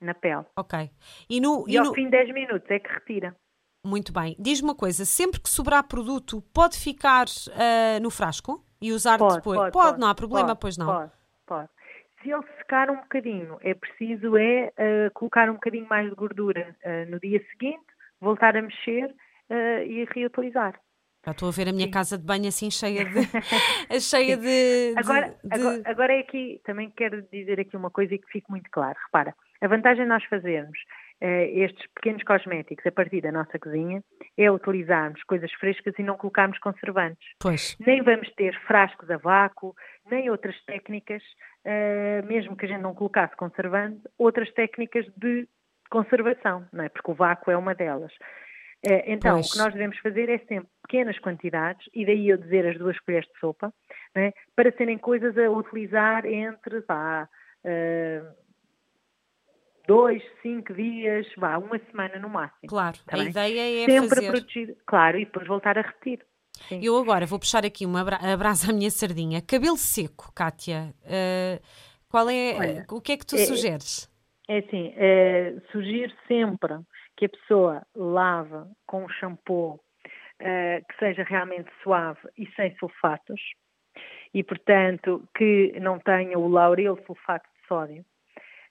Na 0.00 0.14
pele. 0.14 0.44
Ok. 0.56 0.90
E, 1.28 1.40
no, 1.40 1.64
e, 1.68 1.72
e 1.72 1.78
ao 1.78 1.86
no... 1.86 1.94
fim 1.94 2.04
de 2.04 2.10
10 2.10 2.32
minutos 2.32 2.70
é 2.70 2.78
que 2.78 2.92
retira. 2.92 3.36
Muito 3.84 4.12
bem. 4.12 4.36
Diz-me 4.38 4.68
uma 4.68 4.74
coisa, 4.74 5.04
sempre 5.04 5.40
que 5.40 5.48
sobrar 5.48 5.86
produto, 5.88 6.42
pode 6.54 6.78
ficar 6.78 7.26
uh, 7.26 8.02
no 8.02 8.10
frasco 8.10 8.64
e 8.80 8.92
usar 8.92 9.18
pode, 9.18 9.36
depois? 9.36 9.58
Pode, 9.58 9.72
pode, 9.72 10.00
não 10.00 10.08
há 10.08 10.14
problema, 10.14 10.48
pode, 10.48 10.60
pois 10.60 10.76
não? 10.76 10.86
Pode, 10.86 11.12
pode. 11.46 11.68
Se 12.22 12.30
ele 12.30 12.42
secar 12.58 12.90
um 12.90 12.96
bocadinho, 12.96 13.58
é 13.62 13.72
preciso 13.72 14.36
é 14.36 14.66
uh, 14.68 15.10
colocar 15.14 15.48
um 15.48 15.54
bocadinho 15.54 15.88
mais 15.88 16.10
de 16.10 16.14
gordura 16.14 16.76
uh, 16.84 17.10
no 17.10 17.18
dia 17.18 17.42
seguinte, 17.50 17.86
voltar 18.20 18.54
a 18.54 18.60
mexer 18.60 19.14
e 19.86 20.06
reutilizar. 20.14 20.80
Já 21.24 21.32
estou 21.32 21.48
a 21.48 21.52
ver 21.52 21.68
a 21.68 21.72
minha 21.72 21.86
Sim. 21.86 21.90
casa 21.90 22.16
de 22.16 22.24
banho 22.24 22.48
assim 22.48 22.70
cheia 22.70 23.04
de. 23.04 23.20
cheia 24.00 24.36
de, 24.36 24.94
agora, 24.96 25.36
de... 25.44 25.54
Agora, 25.54 25.82
agora, 25.84 26.12
é 26.14 26.20
aqui, 26.20 26.60
também 26.64 26.90
quero 26.90 27.22
dizer 27.30 27.60
aqui 27.60 27.76
uma 27.76 27.90
coisa 27.90 28.14
e 28.14 28.18
que 28.18 28.30
fique 28.30 28.50
muito 28.50 28.70
claro. 28.70 28.96
Repara, 29.06 29.34
a 29.60 29.68
vantagem 29.68 30.04
de 30.04 30.08
nós 30.08 30.24
fazermos 30.24 30.78
uh, 31.20 31.26
estes 31.26 31.86
pequenos 31.94 32.22
cosméticos 32.22 32.86
a 32.86 32.90
partir 32.90 33.20
da 33.20 33.30
nossa 33.30 33.58
cozinha 33.58 34.02
é 34.38 34.50
utilizarmos 34.50 35.22
coisas 35.24 35.52
frescas 35.52 35.92
e 35.98 36.02
não 36.02 36.16
colocarmos 36.16 36.58
conservantes. 36.58 37.28
Pois. 37.38 37.76
Nem 37.78 38.02
vamos 38.02 38.30
ter 38.34 38.58
frascos 38.66 39.10
a 39.10 39.18
vácuo, 39.18 39.74
nem 40.10 40.30
outras 40.30 40.56
técnicas, 40.64 41.22
uh, 41.66 42.26
mesmo 42.26 42.56
que 42.56 42.64
a 42.64 42.68
gente 42.68 42.80
não 42.80 42.94
colocasse 42.94 43.36
conservante, 43.36 44.00
outras 44.16 44.50
técnicas 44.54 45.04
de 45.18 45.46
conservação, 45.90 46.66
não 46.72 46.84
é? 46.84 46.88
Porque 46.88 47.10
o 47.10 47.14
vácuo 47.14 47.50
é 47.50 47.56
uma 47.58 47.74
delas. 47.74 48.12
Eh, 48.82 49.12
então, 49.12 49.34
pois. 49.34 49.48
o 49.48 49.52
que 49.52 49.58
nós 49.58 49.72
devemos 49.72 49.98
fazer 49.98 50.28
é 50.28 50.38
sempre 50.38 50.68
pequenas 50.82 51.18
quantidades, 51.18 51.86
e 51.94 52.04
daí 52.04 52.28
eu 52.28 52.38
dizer 52.38 52.66
as 52.66 52.78
duas 52.78 52.98
colheres 53.00 53.28
de 53.28 53.38
sopa, 53.38 53.72
né, 54.14 54.32
para 54.56 54.72
serem 54.72 54.98
coisas 54.98 55.36
a 55.36 55.50
utilizar 55.50 56.24
entre, 56.26 56.80
vá, 56.80 57.28
uh, 57.64 58.34
dois, 59.86 60.22
cinco 60.42 60.72
dias, 60.74 61.26
vá, 61.36 61.58
uma 61.58 61.78
semana 61.90 62.18
no 62.18 62.28
máximo. 62.28 62.68
Claro, 62.68 62.96
tá 63.06 63.16
a 63.16 63.18
bem? 63.18 63.28
ideia 63.28 63.84
é 63.84 63.86
sempre 63.86 64.08
fazer... 64.08 64.30
proteger, 64.30 64.76
claro, 64.86 65.18
e 65.18 65.24
depois 65.26 65.46
voltar 65.46 65.78
a 65.78 65.82
repetir. 65.82 66.24
Sim. 66.68 66.80
Eu 66.82 66.96
agora 66.98 67.26
vou 67.26 67.38
puxar 67.38 67.64
aqui 67.64 67.86
uma 67.86 68.04
bra 68.04 68.18
brasa 68.36 68.70
à 68.70 68.74
minha 68.74 68.90
sardinha. 68.90 69.40
Cabelo 69.40 69.76
seco, 69.76 70.32
Kátia, 70.34 70.94
uh, 71.04 71.62
qual 72.08 72.28
é, 72.28 72.56
Olha, 72.58 72.86
o 72.90 73.00
que 73.00 73.12
é 73.12 73.16
que 73.16 73.26
tu 73.26 73.36
é, 73.36 73.46
sugeres? 73.46 74.10
É 74.48 74.58
assim, 74.58 74.92
é, 74.96 75.54
sugiro 75.70 76.12
sempre 76.26 76.74
que 77.20 77.26
a 77.26 77.28
pessoa 77.28 77.82
lave 77.94 78.66
com 78.86 79.04
um 79.04 79.08
shampoo 79.10 79.74
uh, 79.74 80.86
que 80.88 80.98
seja 80.98 81.22
realmente 81.22 81.70
suave 81.82 82.18
e 82.38 82.46
sem 82.52 82.74
sulfatos 82.78 83.38
e, 84.32 84.42
portanto, 84.42 85.28
que 85.36 85.78
não 85.78 85.98
tenha 85.98 86.38
o 86.38 86.48
lauril 86.48 86.98
sulfato 87.04 87.46
de 87.46 87.68
sódio, 87.68 88.04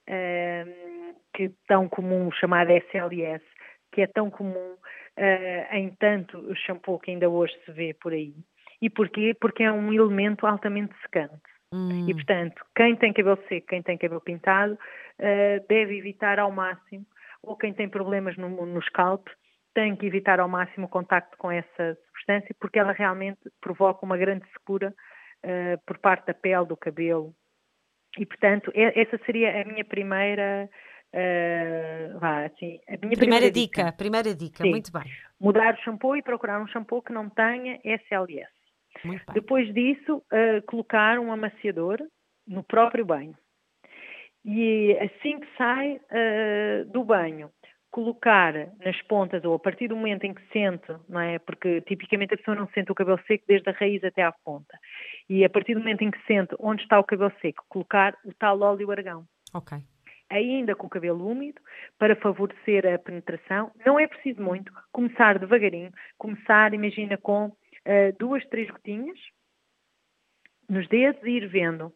uh, 0.10 1.16
que 1.32 1.44
é 1.44 1.52
tão 1.68 1.88
comum, 1.88 2.32
chamado 2.32 2.72
SLS, 2.72 3.46
que 3.92 4.02
é 4.02 4.08
tão 4.08 4.32
comum 4.32 4.74
uh, 4.74 5.76
em 5.76 5.92
tanto 6.00 6.56
shampoo 6.56 6.98
que 6.98 7.12
ainda 7.12 7.30
hoje 7.30 7.54
se 7.64 7.72
vê 7.72 7.94
por 7.94 8.14
aí. 8.14 8.34
E 8.82 8.90
porquê? 8.90 9.36
Porque 9.40 9.62
é 9.62 9.72
um 9.72 9.94
elemento 9.94 10.48
altamente 10.48 10.96
secante. 11.04 11.40
Hum. 11.72 12.10
E, 12.10 12.16
portanto, 12.16 12.66
quem 12.76 12.96
tem 12.96 13.14
cabelo 13.14 13.38
seco, 13.48 13.68
quem 13.68 13.84
tem 13.84 13.96
cabelo 13.96 14.22
pintado, 14.22 14.74
uh, 14.74 15.68
deve 15.68 16.00
evitar 16.00 16.40
ao 16.40 16.52
máximo 16.52 17.06
ou 17.44 17.56
quem 17.56 17.74
tem 17.74 17.90
problemas 17.90 18.38
no, 18.38 18.50
no 18.66 18.82
scalp 18.84 19.28
tem 19.74 19.96
que 19.96 20.06
evitar 20.06 20.40
ao 20.40 20.50
máximo 20.50 20.88
o 20.88 20.90
contacto 20.90 21.38
com 21.38 21.52
essa 21.52 21.98
substância 22.08 22.56
porque 22.60 22.80
ela 22.80 22.92
realmente 22.92 23.40
provoca 23.62 24.06
uma 24.06 24.18
grande 24.18 24.46
secura 24.52 24.94
uh, 25.46 25.86
por 25.86 25.98
parte 26.00 26.28
da 26.28 26.34
pele, 26.34 26.66
do 26.66 26.76
cabelo. 26.76 27.34
E, 28.18 28.26
portanto, 28.26 28.72
essa 28.76 29.20
seria 29.26 29.62
a 29.62 29.66
minha 29.66 29.86
primeira 29.86 30.70
Uh, 31.12 32.20
vá, 32.20 32.46
assim, 32.46 32.80
a 32.88 32.92
minha 32.92 33.00
primeira, 33.00 33.18
primeira 33.18 33.52
dica, 33.52 33.84
dica, 33.84 33.98
Primeira 33.98 34.36
dica, 34.36 34.64
Sim. 34.64 34.70
muito 34.70 34.92
bem. 34.92 35.04
Mudar 35.40 35.74
o 35.74 35.82
shampoo 35.82 36.16
e 36.16 36.22
procurar 36.22 36.62
um 36.62 36.68
shampoo 36.68 37.02
que 37.02 37.12
não 37.12 37.28
tenha 37.28 37.80
SLS. 37.84 38.48
Depois 39.34 39.74
disso, 39.74 40.18
uh, 40.18 40.62
colocar 40.68 41.18
um 41.20 41.32
amaciador 41.32 41.98
no 42.46 42.64
próprio 42.64 43.04
banho 43.04 43.36
e 44.44 44.98
assim 45.00 45.40
que 45.40 45.48
sai 45.58 45.96
uh, 45.96 46.86
do 46.92 47.04
banho, 47.04 47.52
colocar 47.92 48.54
nas 48.84 49.02
pontas 49.04 49.44
ou 49.44 49.56
a 49.56 49.60
partir 49.60 49.88
do 49.88 49.96
momento 49.96 50.24
em 50.24 50.34
que 50.34 50.42
sente, 50.54 50.88
não 51.08 51.20
é? 51.20 51.40
Porque 51.40 51.82
tipicamente 51.82 52.34
a 52.34 52.38
pessoa 52.38 52.56
não 52.56 52.68
sente 52.70 52.92
o 52.92 52.96
cabelo 52.96 53.20
seco 53.28 53.44
desde 53.48 53.70
a 53.70 53.74
raiz 53.74 54.04
até 54.04 54.24
à 54.24 54.32
ponta. 54.32 54.78
E 55.28 55.44
a 55.44 55.50
partir 55.50 55.74
do 55.74 55.80
momento 55.80 56.04
em 56.04 56.12
que 56.12 56.26
sente 56.26 56.56
onde 56.60 56.84
está 56.84 57.00
o 57.00 57.04
cabelo 57.04 57.34
seco, 57.42 57.66
colocar 57.68 58.16
o 58.24 58.34
tal 58.34 58.60
óleo 58.62 58.92
argão. 58.92 59.26
Ok. 59.54 59.78
Ainda 60.30 60.76
com 60.76 60.86
o 60.86 60.90
cabelo 60.90 61.28
úmido, 61.28 61.60
para 61.98 62.16
favorecer 62.16 62.86
a 62.86 63.00
penetração. 63.00 63.72
Não 63.84 64.00
é 64.00 64.06
preciso 64.06 64.42
muito, 64.42 64.72
começar 64.92 65.40
devagarinho. 65.40 65.92
Começar, 66.20 66.72
imagina, 66.74 67.18
com 67.18 67.48
uh, 67.48 68.16
duas, 68.20 68.46
três 68.50 68.70
gotinhas 68.70 69.18
nos 70.70 70.88
dedos 70.88 71.24
e 71.24 71.32
ir 71.32 71.48
vendo, 71.48 71.92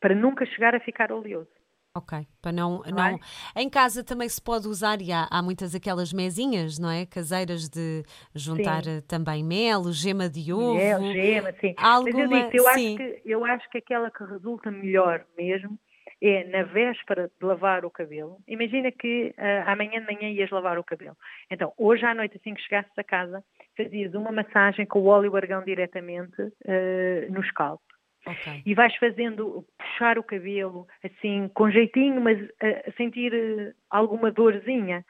para 0.00 0.14
nunca 0.14 0.46
chegar 0.46 0.74
a 0.74 0.80
ficar 0.80 1.10
oleoso. 1.10 1.50
Ok, 1.96 2.26
para 2.42 2.50
não, 2.50 2.82
não, 2.82 2.90
não 2.90 3.04
é? 3.06 3.18
Em 3.54 3.70
casa 3.70 4.02
também 4.02 4.28
se 4.28 4.42
pode 4.42 4.66
usar 4.66 5.00
e 5.00 5.12
há, 5.12 5.28
há, 5.30 5.40
muitas 5.40 5.76
aquelas 5.76 6.12
mesinhas, 6.12 6.76
não 6.76 6.90
é? 6.90 7.06
Caseiras 7.06 7.68
de 7.68 8.02
juntar 8.34 8.82
sim. 8.82 9.00
também 9.06 9.44
mel, 9.44 9.92
gema 9.92 10.28
de 10.28 10.52
ovo. 10.52 10.74
Mel, 10.74 11.00
gema, 11.12 11.52
sim. 11.60 11.72
Alguma... 11.78 12.26
Mas 12.26 12.32
eu, 12.32 12.50
digo, 12.50 12.56
eu, 12.56 12.74
sim. 12.74 12.88
Acho 12.88 12.96
que, 12.96 13.22
eu 13.24 13.44
acho 13.44 13.70
que 13.70 13.78
aquela 13.78 14.10
que 14.10 14.24
resulta 14.24 14.72
melhor 14.72 15.24
mesmo 15.38 15.78
é 16.20 16.42
na 16.48 16.64
véspera 16.64 17.30
de 17.40 17.46
lavar 17.46 17.84
o 17.84 17.90
cabelo. 17.90 18.38
Imagina 18.48 18.90
que 18.90 19.32
uh, 19.38 19.70
amanhã 19.70 20.00
de 20.00 20.12
manhã 20.12 20.28
ias 20.30 20.50
lavar 20.50 20.76
o 20.78 20.82
cabelo. 20.82 21.16
Então, 21.48 21.72
hoje 21.78 22.04
à 22.04 22.12
noite, 22.12 22.38
assim 22.38 22.54
que 22.54 22.62
chegasses 22.62 22.90
a 22.98 23.04
casa, 23.04 23.44
fazias 23.76 24.12
uma 24.14 24.32
massagem 24.32 24.84
com 24.84 24.98
o 24.98 25.06
óleo 25.06 25.36
argão 25.36 25.62
diretamente 25.62 26.42
uh, 26.42 27.32
no 27.32 27.44
scalp. 27.44 27.80
Okay. 28.26 28.62
E 28.64 28.74
vais 28.74 28.94
fazendo, 28.96 29.64
puxar 29.78 30.18
o 30.18 30.22
cabelo, 30.22 30.86
assim, 31.04 31.48
com 31.54 31.70
jeitinho, 31.70 32.20
mas 32.20 32.40
a, 32.60 32.88
a 32.88 32.92
sentir 32.96 33.32
uh, 33.32 33.74
alguma 33.90 34.30
dorzinha, 34.30 35.04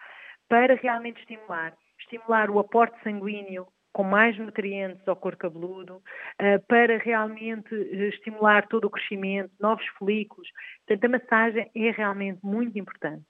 para 0.49 0.75
realmente 0.75 1.21
estimular. 1.21 1.73
Estimular 2.01 2.51
o 2.51 2.59
aporte 2.59 3.01
sanguíneo 3.03 3.67
com 3.93 4.03
mais 4.03 4.37
nutrientes 4.37 5.07
ao 5.07 5.15
corpo 5.15 5.39
cabeludo, 5.39 5.97
uh, 5.97 6.67
para 6.67 6.99
realmente 6.99 7.73
uh, 7.73 8.05
estimular 8.09 8.67
todo 8.67 8.87
o 8.87 8.91
crescimento, 8.91 9.53
novos 9.61 9.87
folículos. 9.99 10.49
Portanto, 10.85 11.05
a 11.05 11.19
massagem 11.19 11.71
é 11.75 11.91
realmente 11.93 12.41
muito 12.43 12.77
importante. 12.77 13.25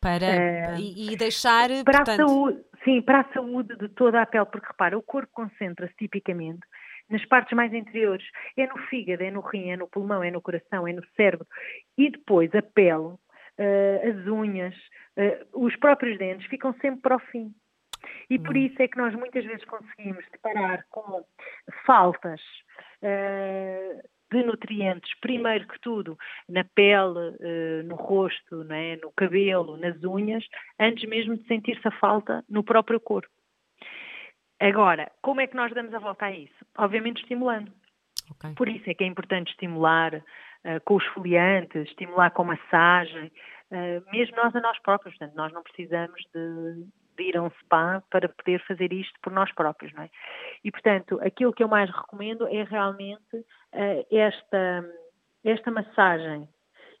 Para, 0.00 0.78
e, 0.78 1.12
e, 1.12 1.16
deixar. 1.16 1.68
Para 1.84 1.98
portanto... 1.98 2.22
a 2.22 2.28
saúde, 2.28 2.64
sim, 2.84 3.02
para 3.02 3.20
a 3.20 3.32
saúde 3.34 3.76
de 3.76 3.88
toda 3.88 4.22
a 4.22 4.26
pele, 4.26 4.46
porque 4.46 4.68
repara, 4.68 4.96
o 4.96 5.02
corpo 5.02 5.30
concentra-se 5.32 5.94
tipicamente 5.96 6.60
nas 7.10 7.24
partes 7.26 7.54
mais 7.54 7.72
interiores. 7.74 8.24
É 8.56 8.66
no 8.66 8.78
fígado, 8.88 9.22
é 9.22 9.30
no 9.30 9.40
rim, 9.40 9.70
é 9.70 9.76
no 9.76 9.88
pulmão, 9.88 10.22
é 10.22 10.30
no 10.30 10.40
coração, 10.40 10.86
é 10.86 10.92
no 10.92 11.04
cérebro. 11.16 11.46
E 11.98 12.10
depois 12.10 12.54
a 12.54 12.62
pele, 12.62 13.14
uh, 13.60 14.08
as 14.08 14.26
unhas, 14.26 14.74
uh, 15.16 15.66
os 15.66 15.74
próprios 15.76 16.16
dentes 16.18 16.46
ficam 16.46 16.72
sempre 16.74 17.00
para 17.00 17.16
o 17.16 17.20
fim. 17.20 17.52
E 18.30 18.38
por 18.38 18.56
hum. 18.56 18.60
isso 18.60 18.80
é 18.80 18.88
que 18.88 18.96
nós 18.96 19.14
muitas 19.14 19.44
vezes 19.44 19.64
conseguimos 19.64 20.24
deparar 20.32 20.86
com 20.88 21.22
faltas 21.84 22.40
uh, 23.02 24.08
de 24.32 24.44
nutrientes, 24.44 25.12
primeiro 25.20 25.66
que 25.66 25.78
tudo, 25.80 26.16
na 26.48 26.62
pele, 26.62 27.36
no 27.84 27.96
rosto, 27.96 28.64
é? 28.72 28.96
no 29.02 29.10
cabelo, 29.10 29.76
nas 29.76 30.04
unhas, 30.04 30.46
antes 30.78 31.02
mesmo 31.08 31.36
de 31.36 31.44
sentir-se 31.48 31.88
a 31.88 31.90
falta 31.90 32.44
no 32.48 32.62
próprio 32.62 33.00
corpo. 33.00 33.28
Agora, 34.60 35.10
como 35.22 35.40
é 35.40 35.46
que 35.46 35.56
nós 35.56 35.72
damos 35.72 35.94
a 35.94 35.98
volta 35.98 36.26
a 36.26 36.32
isso? 36.32 36.66
Obviamente 36.76 37.22
estimulando. 37.22 37.72
Okay. 38.32 38.54
Por 38.54 38.68
isso 38.68 38.88
é 38.88 38.94
que 38.94 39.02
é 39.02 39.06
importante 39.06 39.50
estimular 39.50 40.14
uh, 40.14 40.80
com 40.84 40.96
os 40.96 41.04
foliantes, 41.06 41.88
estimular 41.88 42.30
com 42.30 42.44
massagem, 42.44 43.32
uh, 43.70 44.10
mesmo 44.12 44.36
nós 44.36 44.54
a 44.54 44.60
nós 44.60 44.78
próprios. 44.80 45.16
Portanto, 45.16 45.34
nós 45.34 45.52
não 45.52 45.62
precisamos 45.62 46.22
de, 46.34 46.84
de 47.16 47.22
ir 47.24 47.36
a 47.38 47.42
um 47.42 47.50
spa 47.62 48.02
para 48.10 48.28
poder 48.28 48.62
fazer 48.66 48.92
isto 48.92 49.18
por 49.22 49.32
nós 49.32 49.50
próprios, 49.52 49.92
não 49.94 50.02
é? 50.02 50.10
E, 50.62 50.70
portanto, 50.70 51.18
aquilo 51.22 51.54
que 51.54 51.62
eu 51.62 51.68
mais 51.68 51.90
recomendo 51.90 52.46
é 52.46 52.62
realmente 52.62 53.36
uh, 53.36 54.06
esta, 54.10 54.84
esta 55.42 55.70
massagem. 55.70 56.46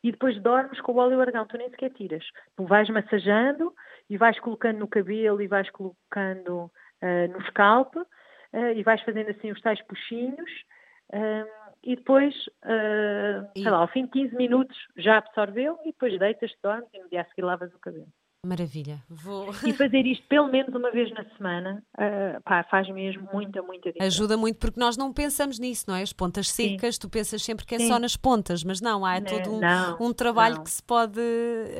E 0.02 0.10
depois 0.10 0.40
dormes 0.40 0.80
com 0.80 0.92
o 0.92 0.96
óleo 0.96 1.20
argão, 1.20 1.46
tu 1.46 1.58
nem 1.58 1.68
sequer 1.68 1.90
tiras. 1.90 2.24
Tu 2.56 2.64
vais 2.64 2.88
massajando 2.88 3.74
e 4.08 4.16
vais 4.16 4.40
colocando 4.40 4.78
no 4.78 4.88
cabelo 4.88 5.42
e 5.42 5.46
vais 5.46 5.68
colocando 5.70 6.70
uh, 7.02 7.32
no 7.32 7.44
scalp 7.46 7.94
uh, 7.96 8.06
e 8.74 8.82
vais 8.82 9.02
fazendo 9.02 9.30
assim 9.30 9.50
os 9.50 9.60
tais 9.60 9.80
puxinhos. 9.82 10.50
e 11.82 11.96
depois, 11.96 12.34
e... 13.54 13.60
sei 13.62 13.70
lá, 13.70 13.78
ao 13.78 13.88
fim 13.88 14.04
de 14.04 14.10
15 14.10 14.36
minutos 14.36 14.76
já 14.96 15.18
absorveu 15.18 15.78
e 15.82 15.92
depois 15.92 16.16
deitas-te, 16.18 16.58
dormes 16.62 16.88
e 16.94 17.00
no 17.00 17.08
dia 17.08 17.22
a 17.22 17.24
seguir 17.24 17.42
lavas 17.42 17.72
o 17.74 17.78
cabelo. 17.78 18.06
Maravilha. 18.44 19.00
Vou... 19.08 19.50
E 19.66 19.72
fazer 19.74 20.06
isto 20.06 20.26
pelo 20.26 20.48
menos 20.48 20.74
uma 20.74 20.90
vez 20.90 21.12
na 21.12 21.24
semana 21.36 21.82
uh, 21.98 22.40
pá, 22.42 22.64
faz 22.64 22.88
mesmo 22.88 23.28
muita, 23.30 23.60
muita 23.60 23.92
diferença. 23.92 24.06
Ajuda 24.06 24.36
muito 24.36 24.58
porque 24.58 24.80
nós 24.80 24.96
não 24.96 25.12
pensamos 25.12 25.58
nisso, 25.58 25.84
não 25.86 25.94
é? 25.94 26.00
As 26.00 26.12
pontas 26.12 26.50
secas, 26.50 26.94
Sim. 26.94 27.00
tu 27.02 27.10
pensas 27.10 27.42
sempre 27.42 27.66
que 27.66 27.74
é 27.74 27.78
Sim. 27.78 27.88
só 27.88 27.98
nas 27.98 28.16
pontas, 28.16 28.64
mas 28.64 28.80
não, 28.80 29.04
há 29.04 29.20
não, 29.20 29.26
todo 29.26 29.54
um, 29.56 29.60
não, 29.60 29.96
um 30.00 30.12
trabalho 30.12 30.56
não. 30.56 30.64
que 30.64 30.70
se 30.70 30.82
pode. 30.82 31.20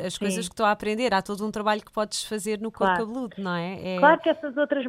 As 0.05 0.15
Sim. 0.15 0.19
coisas 0.19 0.49
que 0.49 0.53
estou 0.53 0.67
a 0.67 0.71
aprender, 0.71 1.15
há 1.15 1.23
todo 1.23 1.47
um 1.47 1.51
trabalho 1.51 1.81
que 1.81 1.93
podes 1.93 2.25
fazer 2.25 2.61
no 2.61 2.71
corpo 2.71 2.93
claro. 2.93 3.07
cabeludo, 3.07 3.37
não 3.39 3.55
é? 3.55 3.95
é? 3.95 3.99
Claro 3.99 4.21
que 4.21 4.29
essas 4.29 4.55
outras 4.59 4.85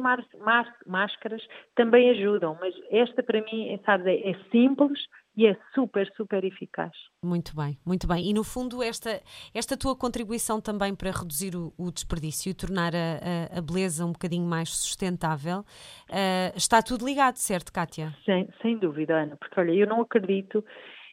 máscaras 0.86 1.42
também 1.74 2.10
ajudam, 2.10 2.54
mas 2.60 2.74
esta 2.90 3.22
para 3.22 3.40
mim, 3.42 3.80
sabes, 3.86 4.06
é, 4.06 4.30
é 4.30 4.36
simples 4.50 5.00
e 5.36 5.46
é 5.46 5.56
super, 5.74 6.10
super 6.14 6.44
eficaz. 6.44 6.92
Muito 7.24 7.56
bem, 7.56 7.78
muito 7.86 8.06
bem. 8.06 8.28
E 8.28 8.34
no 8.34 8.44
fundo, 8.44 8.82
esta, 8.82 9.20
esta 9.54 9.76
tua 9.76 9.96
contribuição 9.96 10.60
também 10.60 10.94
para 10.94 11.10
reduzir 11.10 11.56
o, 11.56 11.72
o 11.78 11.90
desperdício 11.90 12.50
e 12.50 12.54
tornar 12.54 12.92
a, 12.94 13.54
a, 13.54 13.58
a, 13.58 13.62
beleza 13.62 14.04
um 14.04 14.12
bocadinho 14.12 14.46
mais 14.46 14.68
sustentável, 14.70 15.60
uh, 15.60 16.56
está 16.56 16.82
tudo 16.82 17.06
ligado, 17.06 17.36
certo, 17.36 17.72
Kátia? 17.72 18.14
Sem, 18.24 18.48
sem 18.60 18.78
dúvida, 18.78 19.14
Ana, 19.14 19.36
porque 19.36 19.58
olha, 19.58 19.72
eu 19.72 19.86
não 19.86 20.02
acredito 20.02 20.64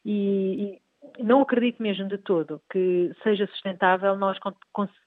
e, 0.03 0.79
e 1.17 1.23
não 1.23 1.41
acredito 1.41 1.81
mesmo 1.81 2.07
de 2.09 2.17
todo 2.17 2.61
que 2.69 3.11
seja 3.23 3.47
sustentável 3.47 4.17
nós 4.17 4.37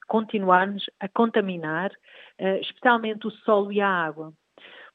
continuarmos 0.09 0.85
a 1.01 1.09
contaminar, 1.09 1.91
uh, 2.41 2.57
especialmente 2.61 3.27
o 3.27 3.31
solo 3.31 3.71
e 3.71 3.81
a 3.81 3.89
água. 3.89 4.33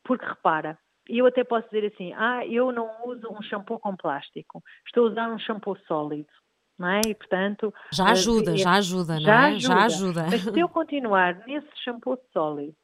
Porque 0.03 0.25
repara, 0.25 0.77
eu 1.09 1.25
até 1.25 1.43
posso 1.43 1.67
dizer 1.69 1.91
assim, 1.93 2.13
ah, 2.13 2.45
eu 2.45 2.71
não 2.71 2.89
uso 3.05 3.27
um 3.31 3.41
shampoo 3.41 3.79
com 3.79 3.95
plástico, 3.95 4.63
estou 4.85 5.07
a 5.07 5.11
usar 5.11 5.29
um 5.29 5.39
shampoo 5.39 5.77
sólido. 5.87 6.29
Não 6.77 6.89
é? 6.89 7.01
E, 7.07 7.15
portanto, 7.15 7.73
já 7.91 8.11
ajuda, 8.11 8.53
uh, 8.53 8.57
já 8.57 8.73
ajuda, 8.73 9.19
não 9.19 9.31
é? 9.31 9.45
Ajuda. 9.47 9.73
Já 9.73 9.85
ajuda. 9.85 10.27
Mas 10.29 10.41
se 10.43 10.59
eu 10.59 10.69
continuar 10.69 11.35
nesse 11.47 11.69
shampoo 11.83 12.19
sólido 12.31 12.75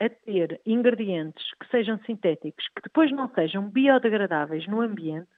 a 0.00 0.08
ter 0.08 0.60
ingredientes 0.66 1.44
que 1.60 1.70
sejam 1.70 1.98
sintéticos, 2.04 2.64
que 2.74 2.82
depois 2.82 3.12
não 3.12 3.32
sejam 3.32 3.70
biodegradáveis 3.70 4.66
no 4.66 4.80
ambiente, 4.80 5.28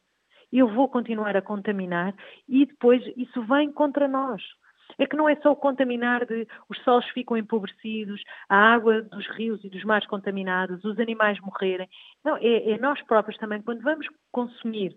eu 0.50 0.68
vou 0.68 0.88
continuar 0.88 1.36
a 1.36 1.42
contaminar 1.42 2.14
e 2.48 2.64
depois 2.64 3.02
isso 3.16 3.42
vem 3.44 3.72
contra 3.72 4.06
nós. 4.06 4.42
É 4.98 5.06
que 5.06 5.16
não 5.16 5.28
é 5.28 5.36
só 5.36 5.52
o 5.52 5.56
contaminar 5.56 6.26
de 6.26 6.46
os 6.68 6.78
solos 6.82 7.06
ficam 7.10 7.36
empobrecidos, 7.36 8.22
a 8.48 8.56
água 8.56 9.02
dos 9.02 9.26
rios 9.28 9.62
e 9.64 9.70
dos 9.70 9.84
mares 9.84 10.06
contaminados, 10.06 10.84
os 10.84 10.98
animais 10.98 11.40
morrerem. 11.40 11.88
Não, 12.24 12.36
é, 12.36 12.72
é 12.72 12.78
nós 12.78 13.00
próprios 13.02 13.38
também, 13.38 13.62
quando 13.62 13.82
vamos 13.82 14.06
consumir 14.30 14.96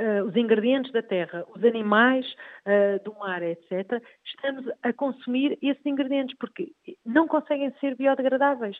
uh, 0.00 0.24
os 0.24 0.36
ingredientes 0.36 0.92
da 0.92 1.02
terra, 1.02 1.44
os 1.54 1.64
animais 1.64 2.26
uh, 2.66 3.02
do 3.04 3.14
mar, 3.18 3.42
etc., 3.42 4.02
estamos 4.24 4.66
a 4.82 4.92
consumir 4.92 5.58
esses 5.62 5.84
ingredientes, 5.84 6.36
porque 6.38 6.72
não 7.04 7.26
conseguem 7.26 7.72
ser 7.80 7.96
biodegradáveis 7.96 8.78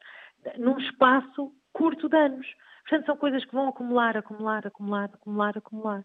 num 0.59 0.79
espaço 0.79 1.53
curto 1.73 2.09
de 2.09 2.17
anos. 2.17 2.47
Portanto, 2.83 3.07
são 3.07 3.17
coisas 3.17 3.45
que 3.45 3.55
vão 3.55 3.69
acumular, 3.69 4.17
acumular, 4.17 4.67
acumular, 4.67 5.11
acumular, 5.13 5.59
acumular. 5.59 6.05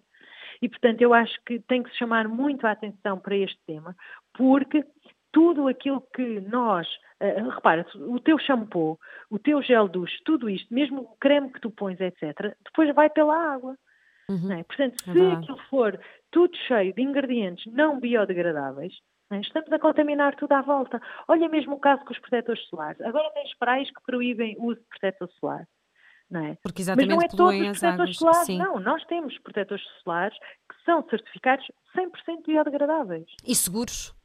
E, 0.62 0.70
portanto, 0.70 1.02
eu 1.02 1.14
acho 1.14 1.38
que 1.45 1.60
tem 1.60 1.84
que 1.84 1.89
se 1.91 1.97
chamar 1.97 2.28
muito 2.28 2.66
a 2.66 2.72
atenção 2.72 3.20
para 3.20 3.36
este 3.36 3.60
tema, 3.66 3.95
porque 4.34 4.84
tudo 5.32 5.68
aquilo 5.68 6.02
que 6.14 6.41
nós, 6.41 6.88
uh, 7.22 7.49
repara, 7.49 7.86
o 7.95 8.20
teu 8.20 8.38
shampoo, 8.38 8.99
o 9.30 9.39
teu 9.39 9.62
gel 9.62 9.88
duche, 9.88 10.22
tudo 10.26 10.49
isto, 10.49 10.74
mesmo 10.74 11.02
o 11.02 11.18
creme 11.18 11.52
que 11.52 11.62
tu 11.62 11.72
pões, 11.72 11.99
etc., 11.99 12.56
depois 12.64 12.93
vai 12.93 13.10
pela 13.10 13.36
água. 13.36 13.78
Uhum. 14.30 14.52
É? 14.52 14.64
Portanto, 14.64 15.02
se 15.04 15.20
é 15.20 15.32
aquilo 15.34 15.58
for 15.70 15.99
tudo 16.32 16.56
cheio 16.68 16.93
de 16.93 17.02
ingredientes 17.02 17.72
não 17.74 17.99
biodegradáveis, 17.99 18.93
é? 19.32 19.39
estamos 19.39 19.72
a 19.72 19.80
contaminar 19.80 20.36
tudo 20.36 20.54
à 20.54 20.62
volta. 20.62 21.02
Olha 21.28 21.49
mesmo 21.49 21.76
o 21.76 21.80
caso 21.80 22.04
com 22.06 22.14
os 22.14 22.20
protetores 22.20 22.64
solares. 22.68 23.02
Agora 23.02 23.32
tens 23.32 23.54
praias 23.58 23.89
que 23.89 24.02
proíbem 24.06 24.56
o 24.58 24.68
uso 24.68 24.80
de 24.80 24.88
protetor 24.88 25.30
solar. 25.39 25.68
Não 26.32 26.45
é? 26.45 26.57
Porque 26.63 26.82
exatamente 26.82 27.09
Mas 27.09 27.17
não 27.17 27.25
é 27.25 27.27
todos 27.27 27.71
os 27.71 27.79
protetores 27.79 28.17
solares, 28.17 28.45
sim. 28.45 28.57
não. 28.57 28.79
Nós 28.79 29.03
temos 29.05 29.38
protetores 29.39 29.84
solares 30.01 30.38
que 30.38 30.84
são 30.86 31.05
certificados 31.09 31.65
100% 31.93 32.45
biodegradáveis. 32.47 33.27
E 33.45 33.53
seguros? 33.53 34.15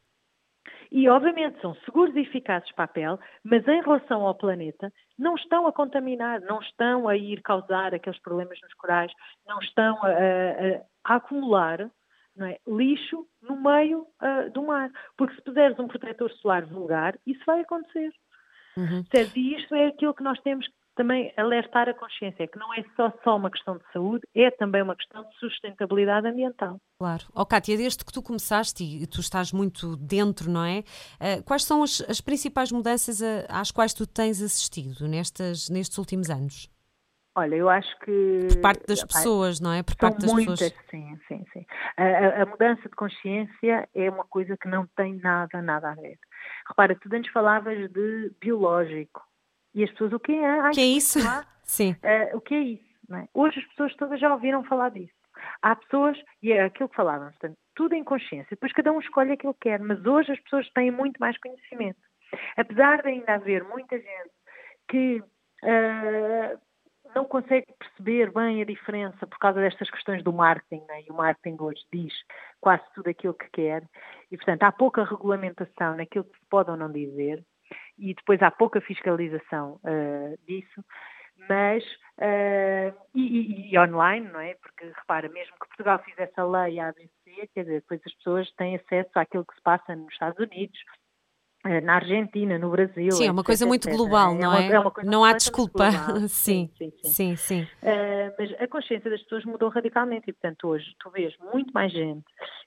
E, 0.90 1.08
obviamente, 1.08 1.60
são 1.60 1.74
seguros 1.84 2.14
e 2.14 2.20
eficazes 2.20 2.70
para 2.72 2.84
a 2.84 2.88
pele, 2.88 3.18
mas 3.42 3.66
em 3.66 3.82
relação 3.82 4.24
ao 4.24 4.36
planeta, 4.36 4.92
não 5.18 5.34
estão 5.34 5.66
a 5.66 5.72
contaminar, 5.72 6.40
não 6.42 6.60
estão 6.60 7.08
a 7.08 7.16
ir 7.16 7.42
causar 7.42 7.92
aqueles 7.92 8.20
problemas 8.20 8.60
nos 8.62 8.72
corais, 8.74 9.12
não 9.44 9.58
estão 9.58 9.98
a, 10.04 10.10
a, 10.10 11.12
a 11.12 11.16
acumular 11.16 11.90
é, 12.38 12.60
lixo 12.68 13.26
no 13.42 13.56
meio 13.60 14.06
uh, 14.22 14.50
do 14.52 14.62
mar. 14.62 14.90
Porque 15.16 15.34
se 15.34 15.42
puseres 15.42 15.78
um 15.78 15.88
protetor 15.88 16.30
solar 16.34 16.64
vulgar, 16.66 17.18
isso 17.26 17.42
vai 17.46 17.60
acontecer. 17.60 18.12
Uhum. 18.76 19.04
Certo? 19.12 19.36
E 19.36 19.56
isto 19.56 19.74
é 19.74 19.86
aquilo 19.86 20.14
que 20.14 20.22
nós 20.22 20.38
temos 20.40 20.68
também 20.96 21.32
alertar 21.36 21.88
a 21.88 21.94
consciência, 21.94 22.48
que 22.48 22.58
não 22.58 22.74
é 22.74 22.82
só, 22.96 23.12
só 23.22 23.36
uma 23.36 23.50
questão 23.50 23.76
de 23.76 23.84
saúde, 23.92 24.26
é 24.34 24.50
também 24.50 24.82
uma 24.82 24.96
questão 24.96 25.22
de 25.22 25.38
sustentabilidade 25.38 26.26
ambiental. 26.26 26.80
Claro. 26.98 27.24
Oh, 27.34 27.44
Kátia, 27.44 27.76
desde 27.76 28.04
que 28.04 28.12
tu 28.12 28.22
começaste 28.22 28.82
e 28.82 29.06
tu 29.06 29.20
estás 29.20 29.52
muito 29.52 29.96
dentro, 29.96 30.50
não 30.50 30.64
é? 30.64 30.80
Uh, 31.20 31.44
quais 31.44 31.64
são 31.64 31.82
as, 31.82 32.00
as 32.08 32.20
principais 32.20 32.72
mudanças 32.72 33.22
a, 33.22 33.60
às 33.60 33.70
quais 33.70 33.92
tu 33.92 34.06
tens 34.06 34.42
assistido 34.42 35.06
nestas, 35.06 35.68
nestes 35.68 35.98
últimos 35.98 36.30
anos? 36.30 36.68
Olha, 37.38 37.54
eu 37.54 37.68
acho 37.68 37.98
que. 37.98 38.48
Por 38.48 38.60
parte 38.62 38.86
das 38.86 39.04
pessoas, 39.04 39.60
não 39.60 39.70
é? 39.70 39.82
Por 39.82 39.94
parte 39.96 40.22
das 40.22 40.32
muitas, 40.32 40.58
pessoas. 40.58 40.86
sim, 40.90 41.18
sim, 41.28 41.44
sim. 41.52 41.66
A, 41.98 42.42
a, 42.42 42.46
mudança 42.46 42.88
de 42.88 42.96
consciência 42.96 43.86
é 43.94 44.08
uma 44.08 44.24
coisa 44.24 44.56
que 44.56 44.66
não 44.66 44.86
tem 44.96 45.16
nada, 45.16 45.60
nada 45.60 45.90
a 45.90 45.94
ver. 45.94 46.18
Repara, 46.66 46.94
tu 46.94 47.14
antes 47.14 47.30
falavas 47.30 47.92
de 47.92 48.32
biológico. 48.40 49.20
E 49.76 49.84
as 49.84 49.90
pessoas, 49.90 50.14
o 50.14 50.18
que 50.18 50.32
é? 50.32 50.60
Ai, 50.60 50.72
que 50.72 50.80
é 50.80 50.84
isso? 50.84 51.18
Sim. 51.62 51.92
Uh, 51.92 52.38
o 52.38 52.40
que 52.40 52.54
é 52.54 52.60
isso? 52.60 52.86
É? 53.12 53.28
Hoje 53.34 53.60
as 53.60 53.66
pessoas 53.66 53.94
todas 53.96 54.18
já 54.18 54.32
ouviram 54.32 54.64
falar 54.64 54.88
disso. 54.88 55.12
Há 55.60 55.76
pessoas, 55.76 56.18
e 56.42 56.50
é 56.50 56.64
aquilo 56.64 56.88
que 56.88 56.96
falávamos, 56.96 57.36
portanto, 57.36 57.58
tudo 57.74 57.94
em 57.94 58.02
consciência, 58.02 58.48
depois 58.50 58.72
cada 58.72 58.90
um 58.90 58.98
escolhe 58.98 59.32
aquilo 59.32 59.52
que 59.52 59.68
quer, 59.68 59.78
mas 59.80 60.04
hoje 60.04 60.32
as 60.32 60.40
pessoas 60.40 60.68
têm 60.70 60.90
muito 60.90 61.18
mais 61.18 61.38
conhecimento. 61.38 62.00
Apesar 62.56 63.02
de 63.02 63.08
ainda 63.08 63.34
haver 63.34 63.64
muita 63.64 63.98
gente 63.98 64.30
que 64.88 65.22
uh, 65.62 66.58
não 67.14 67.26
consegue 67.26 67.66
perceber 67.78 68.32
bem 68.32 68.62
a 68.62 68.64
diferença 68.64 69.26
por 69.26 69.38
causa 69.38 69.60
destas 69.60 69.90
questões 69.90 70.24
do 70.24 70.32
marketing, 70.32 70.84
né? 70.88 71.02
e 71.06 71.12
o 71.12 71.14
marketing 71.14 71.62
hoje 71.62 71.82
diz 71.92 72.14
quase 72.62 72.82
tudo 72.94 73.10
aquilo 73.10 73.34
que 73.34 73.48
quer, 73.50 73.84
e 74.30 74.36
portanto 74.36 74.62
há 74.62 74.72
pouca 74.72 75.04
regulamentação 75.04 75.96
naquilo 75.96 76.24
que 76.24 76.38
se 76.38 76.46
pode 76.48 76.70
ou 76.70 76.78
não 76.78 76.90
dizer, 76.90 77.44
e 77.98 78.14
depois 78.14 78.40
há 78.42 78.50
pouca 78.50 78.80
fiscalização 78.80 79.80
uh, 79.84 80.38
disso, 80.46 80.84
mas 81.48 81.84
uh, 82.18 82.96
e, 83.14 83.72
e, 83.72 83.78
online, 83.78 84.28
não 84.28 84.40
é? 84.40 84.54
Porque 84.54 84.86
repara, 84.86 85.28
mesmo 85.28 85.52
que 85.54 85.68
Portugal 85.68 85.98
fizesse 86.04 86.32
a 86.36 86.44
lei 86.44 86.80
ABC, 86.80 87.48
quer 87.54 87.62
dizer, 87.62 87.80
depois 87.80 88.00
as 88.04 88.14
pessoas 88.14 88.50
têm 88.52 88.76
acesso 88.76 89.10
àquilo 89.14 89.44
que 89.44 89.54
se 89.54 89.62
passa 89.62 89.94
nos 89.94 90.12
Estados 90.12 90.38
Unidos, 90.38 90.78
eh, 91.64 91.80
na 91.82 91.96
Argentina, 91.96 92.58
no 92.58 92.70
Brasil. 92.70 93.12
Sim, 93.12 93.28
é 93.28 93.30
uma 93.30 93.44
coisa 93.44 93.66
muito 93.66 93.88
global, 93.90 94.34
não 94.34 94.54
é? 94.54 94.68
é? 94.68 94.80
Uma, 94.80 94.92
é 94.98 95.04
não 95.04 95.24
há 95.24 95.32
desculpa. 95.32 95.90
Sim, 96.28 96.70
sim, 97.02 97.36
sim. 97.36 97.66
mas 98.38 98.52
a 98.60 98.68
consciência 98.68 99.10
das 99.10 99.22
pessoas 99.22 99.44
mudou 99.44 99.68
radicalmente 99.68 100.30
e, 100.30 100.32
portanto, 100.32 100.68
hoje 100.68 100.86
tu 100.98 101.10
vês 101.10 101.36
muito 101.52 101.72
mais 101.72 101.92
gente 101.92 102.24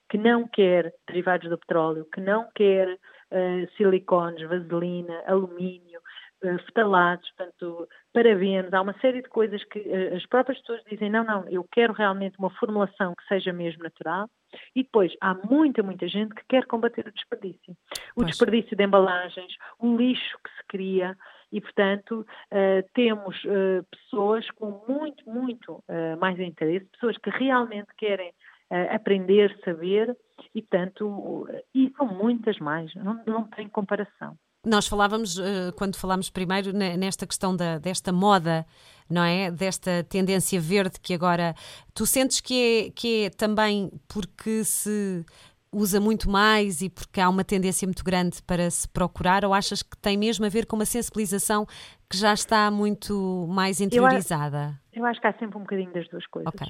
que 0.08 0.18
não 0.18 0.46
quer 0.46 0.92
derivados 1.08 1.48
do 1.48 1.58
petróleo, 1.58 2.06
que 2.12 2.20
não 2.20 2.48
quer 2.54 2.98
uh, 3.32 3.70
silicones, 3.76 4.48
vaselina, 4.48 5.22
alumínio, 5.26 6.00
uh, 6.44 6.58
fetalados, 6.66 7.30
portanto, 7.36 7.88
parabenos, 8.12 8.72
há 8.72 8.80
uma 8.80 8.98
série 9.00 9.22
de 9.22 9.28
coisas 9.28 9.62
que 9.64 9.78
uh, 9.80 10.16
as 10.16 10.26
próprias 10.26 10.58
pessoas 10.60 10.82
dizem, 10.90 11.10
não, 11.10 11.24
não, 11.24 11.48
eu 11.48 11.64
quero 11.72 11.92
realmente 11.92 12.38
uma 12.38 12.50
formulação 12.50 13.14
que 13.14 13.26
seja 13.26 13.52
mesmo 13.52 13.82
natural, 13.82 14.28
e 14.74 14.82
depois 14.82 15.12
há 15.20 15.34
muita, 15.34 15.82
muita 15.82 16.08
gente 16.08 16.34
que 16.34 16.44
quer 16.48 16.66
combater 16.66 17.06
o 17.06 17.12
desperdício. 17.12 17.76
O 18.16 18.24
desperdício 18.24 18.76
de 18.76 18.84
embalagens, 18.84 19.54
o 19.78 19.96
lixo 19.96 20.36
que 20.44 20.50
se 20.50 20.66
cria, 20.68 21.16
e, 21.52 21.60
portanto, 21.60 22.24
uh, 22.52 22.88
temos 22.94 23.36
uh, 23.44 23.84
pessoas 23.90 24.48
com 24.52 24.84
muito, 24.86 25.28
muito 25.28 25.72
uh, 25.88 26.16
mais 26.20 26.38
interesse, 26.38 26.86
pessoas 26.92 27.16
que 27.18 27.30
realmente 27.30 27.88
querem 27.96 28.32
aprender, 28.90 29.58
saber, 29.64 30.16
e, 30.54 30.62
portanto, 30.62 31.48
e 31.74 31.92
são 31.96 32.06
muitas 32.06 32.58
mais, 32.58 32.94
não, 32.94 33.20
não 33.26 33.44
tem 33.44 33.68
comparação. 33.68 34.36
Nós 34.64 34.86
falávamos, 34.86 35.40
quando 35.76 35.96
falámos 35.96 36.28
primeiro, 36.28 36.70
nesta 36.72 37.26
questão 37.26 37.56
da, 37.56 37.78
desta 37.78 38.12
moda, 38.12 38.66
não 39.08 39.24
é? 39.24 39.50
Desta 39.50 40.04
tendência 40.04 40.60
verde 40.60 41.00
que 41.00 41.14
agora. 41.14 41.54
Tu 41.94 42.04
sentes 42.04 42.40
que 42.42 42.54
é, 42.86 42.90
que 42.90 43.24
é 43.24 43.30
também 43.30 43.90
porque 44.06 44.62
se 44.62 45.24
usa 45.72 45.98
muito 45.98 46.28
mais 46.28 46.82
e 46.82 46.90
porque 46.90 47.20
há 47.20 47.28
uma 47.28 47.42
tendência 47.42 47.86
muito 47.86 48.04
grande 48.04 48.42
para 48.42 48.70
se 48.70 48.86
procurar, 48.88 49.46
ou 49.46 49.54
achas 49.54 49.82
que 49.82 49.96
tem 49.96 50.18
mesmo 50.18 50.44
a 50.44 50.48
ver 50.50 50.66
com 50.66 50.76
uma 50.76 50.84
sensibilização 50.84 51.64
que 52.10 52.18
já 52.18 52.34
está 52.34 52.70
muito 52.70 53.46
mais 53.48 53.80
interiorizada? 53.80 54.78
Eu, 54.92 55.00
eu 55.00 55.06
acho 55.06 55.20
que 55.20 55.26
há 55.26 55.32
sempre 55.38 55.56
um 55.56 55.62
bocadinho 55.62 55.92
das 55.92 56.06
duas 56.08 56.26
coisas. 56.26 56.52
Okay. 56.52 56.68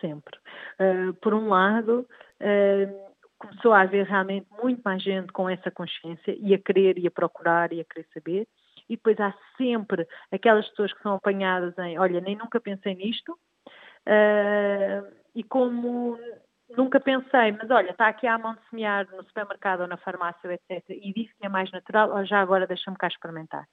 Sempre. 0.00 0.38
Uh, 0.80 1.14
por 1.14 1.34
um 1.34 1.48
lado. 1.48 2.06
Uh, 2.40 3.08
começou 3.38 3.72
a 3.72 3.82
haver 3.82 4.04
realmente 4.04 4.46
muito 4.62 4.82
mais 4.84 5.02
gente 5.02 5.32
com 5.32 5.48
essa 5.48 5.70
consciência 5.70 6.36
e 6.38 6.52
a 6.52 6.58
querer 6.58 6.98
e 6.98 7.06
a 7.06 7.10
procurar 7.10 7.72
e 7.72 7.80
a 7.80 7.84
querer 7.84 8.06
saber. 8.12 8.48
E 8.88 8.96
depois 8.96 9.18
há 9.20 9.34
sempre 9.56 10.06
aquelas 10.32 10.68
pessoas 10.70 10.92
que 10.92 11.02
são 11.02 11.14
apanhadas 11.14 11.76
em, 11.78 11.98
olha, 11.98 12.20
nem 12.20 12.36
nunca 12.36 12.60
pensei 12.60 12.94
nisto, 12.94 13.32
uh, 13.32 15.06
e 15.34 15.44
como 15.44 16.18
nunca 16.76 16.98
pensei, 16.98 17.52
mas 17.52 17.70
olha, 17.70 17.90
está 17.90 18.08
aqui 18.08 18.26
à 18.26 18.38
mão 18.38 18.54
de 18.54 18.60
semear 18.68 19.06
no 19.14 19.22
supermercado 19.24 19.80
ou 19.80 19.86
na 19.86 19.96
farmácia, 19.98 20.48
etc., 20.52 20.84
e 20.88 21.12
disse 21.12 21.34
que 21.38 21.46
é 21.46 21.48
mais 21.48 21.70
natural, 21.70 22.24
já 22.24 22.40
agora 22.40 22.66
deixa-me 22.66 22.96
cá 22.96 23.08
experimentar. 23.08 23.66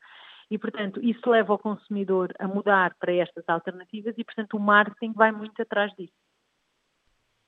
E, 0.50 0.58
portanto, 0.58 1.04
isso 1.04 1.30
leva 1.30 1.54
o 1.54 1.60
consumidor 1.60 2.34
a 2.39 2.48
mudar 2.48 2.96
para 3.00 3.14
estas 3.14 3.43
alternativas 3.48 4.16
e, 4.18 4.24
portanto, 4.24 4.56
o 4.58 4.60
marketing 4.60 5.14
vai 5.14 5.32
muito 5.32 5.60
atrás 5.62 5.91
disso. 5.98 6.14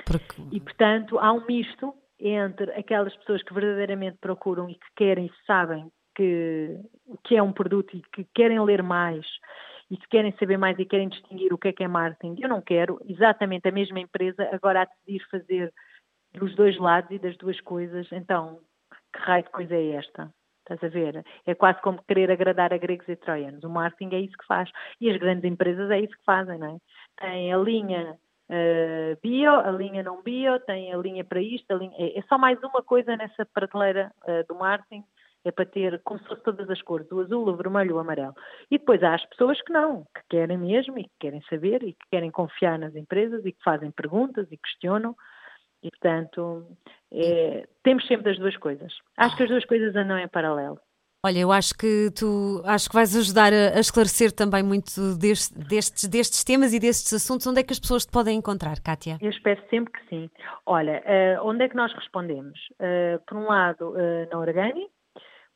Porque... 0.05 0.41
E, 0.51 0.59
portanto, 0.59 1.19
há 1.19 1.31
um 1.31 1.45
misto 1.45 1.93
entre 2.19 2.71
aquelas 2.71 3.15
pessoas 3.17 3.43
que 3.43 3.53
verdadeiramente 3.53 4.17
procuram 4.19 4.69
e 4.69 4.75
que 4.75 4.87
querem 4.95 5.27
e 5.27 5.45
sabem 5.45 5.91
que, 6.15 6.79
que 7.23 7.35
é 7.35 7.43
um 7.43 7.53
produto 7.53 7.95
e 7.95 8.01
que 8.01 8.25
querem 8.33 8.59
ler 8.59 8.81
mais 8.81 9.25
e 9.89 9.97
que 9.97 10.07
querem 10.09 10.35
saber 10.37 10.57
mais 10.57 10.77
e 10.79 10.85
querem 10.85 11.09
distinguir 11.09 11.53
o 11.53 11.57
que 11.57 11.69
é 11.69 11.73
que 11.73 11.83
é 11.83 11.87
marketing. 11.87 12.41
Eu 12.41 12.49
não 12.49 12.61
quero 12.61 12.99
exatamente 13.07 13.67
a 13.67 13.71
mesma 13.71 13.99
empresa 13.99 14.49
agora 14.51 14.81
a 14.81 14.85
decidir 14.85 15.25
fazer 15.29 15.73
dos 16.33 16.55
dois 16.55 16.77
lados 16.77 17.11
e 17.11 17.19
das 17.19 17.37
duas 17.37 17.59
coisas. 17.61 18.07
Então, 18.11 18.59
que 19.13 19.19
raio 19.19 19.43
de 19.43 19.49
coisa 19.51 19.75
é 19.75 19.91
esta? 19.91 20.33
Estás 20.69 20.83
a 20.83 20.93
ver? 20.93 21.23
É 21.45 21.55
quase 21.55 21.81
como 21.81 22.03
querer 22.03 22.29
agradar 22.29 22.73
a 22.73 22.77
gregos 22.77 23.07
e 23.07 23.15
troianos. 23.15 23.63
O 23.63 23.69
marketing 23.69 24.15
é 24.15 24.19
isso 24.19 24.37
que 24.37 24.45
faz. 24.45 24.69
E 24.99 25.09
as 25.09 25.17
grandes 25.17 25.45
empresas 25.45 25.89
é 25.89 25.99
isso 25.99 26.17
que 26.17 26.25
fazem, 26.25 26.59
não 26.59 26.75
é? 26.75 26.77
Tem 27.21 27.53
a 27.53 27.57
linha 27.57 28.17
uh, 28.49 29.19
bio, 29.21 29.51
a 29.51 29.71
linha 29.71 30.03
não 30.03 30.21
bio, 30.21 30.59
tem 30.61 30.93
a 30.93 30.97
linha 30.97 31.23
para 31.23 31.41
isto, 31.41 31.73
linha... 31.73 31.95
É, 31.97 32.19
é, 32.19 32.21
só 32.23 32.37
mais 32.37 32.61
uma 32.61 32.83
coisa 32.83 33.15
nessa 33.15 33.45
prateleira 33.45 34.11
uh, 34.27 34.45
do 34.47 34.59
marketing, 34.59 35.03
é 35.45 35.51
para 35.51 35.65
ter 35.65 36.01
como 36.03 36.19
se 36.19 36.27
fosse 36.27 36.43
todas 36.43 36.69
as 36.69 36.81
cores, 36.81 37.09
o 37.11 37.21
azul, 37.21 37.47
o 37.47 37.55
vermelho, 37.55 37.95
o 37.95 37.99
amarelo. 37.99 38.35
E 38.69 38.77
depois 38.77 39.01
há 39.01 39.15
as 39.15 39.25
pessoas 39.27 39.61
que 39.61 39.71
não, 39.71 40.03
que 40.03 40.21
querem 40.29 40.57
mesmo 40.57 40.99
e 40.99 41.03
que 41.03 41.15
querem 41.19 41.41
saber 41.49 41.83
e 41.83 41.93
que 41.93 42.05
querem 42.11 42.29
confiar 42.29 42.77
nas 42.77 42.95
empresas 42.95 43.45
e 43.45 43.53
que 43.53 43.63
fazem 43.63 43.89
perguntas 43.91 44.51
e 44.51 44.57
questionam. 44.57 45.15
E, 45.87 45.89
portanto, 45.91 46.65
é, 47.11 47.65
temos 47.83 48.05
sempre 48.07 48.31
as 48.31 48.37
duas 48.37 48.57
coisas. 48.57 48.93
Acho 49.15 49.37
que 49.37 49.43
as 49.43 49.49
duas 49.49 49.65
coisas 49.65 49.95
andam 49.95 50.19
em 50.19 50.27
paralelo. 50.27 50.79
Olha, 51.25 51.39
eu 51.39 51.51
acho 51.51 51.73
que 51.75 52.11
tu 52.11 52.61
acho 52.63 52.89
que 52.89 52.95
vais 52.95 53.15
ajudar 53.15 53.51
a, 53.51 53.75
a 53.75 53.79
esclarecer 53.79 54.31
também 54.31 54.61
muito 54.61 55.17
deste, 55.17 55.57
destes, 55.57 56.07
destes 56.07 56.43
temas 56.43 56.73
e 56.73 56.79
destes 56.79 57.11
assuntos. 57.11 57.47
Onde 57.47 57.61
é 57.61 57.63
que 57.63 57.73
as 57.73 57.79
pessoas 57.79 58.05
te 58.05 58.11
podem 58.11 58.37
encontrar, 58.37 58.79
Kátia? 58.79 59.17
Eu 59.19 59.29
espero 59.29 59.61
sempre 59.69 59.93
que 59.93 60.07
sim. 60.09 60.29
Olha, 60.65 61.01
uh, 61.05 61.47
onde 61.47 61.63
é 61.63 61.69
que 61.69 61.75
nós 61.75 61.91
respondemos? 61.93 62.59
Uh, 62.73 63.19
por 63.25 63.37
um 63.37 63.45
lado, 63.45 63.89
uh, 63.89 64.29
na 64.31 64.37
Organi, 64.37 64.87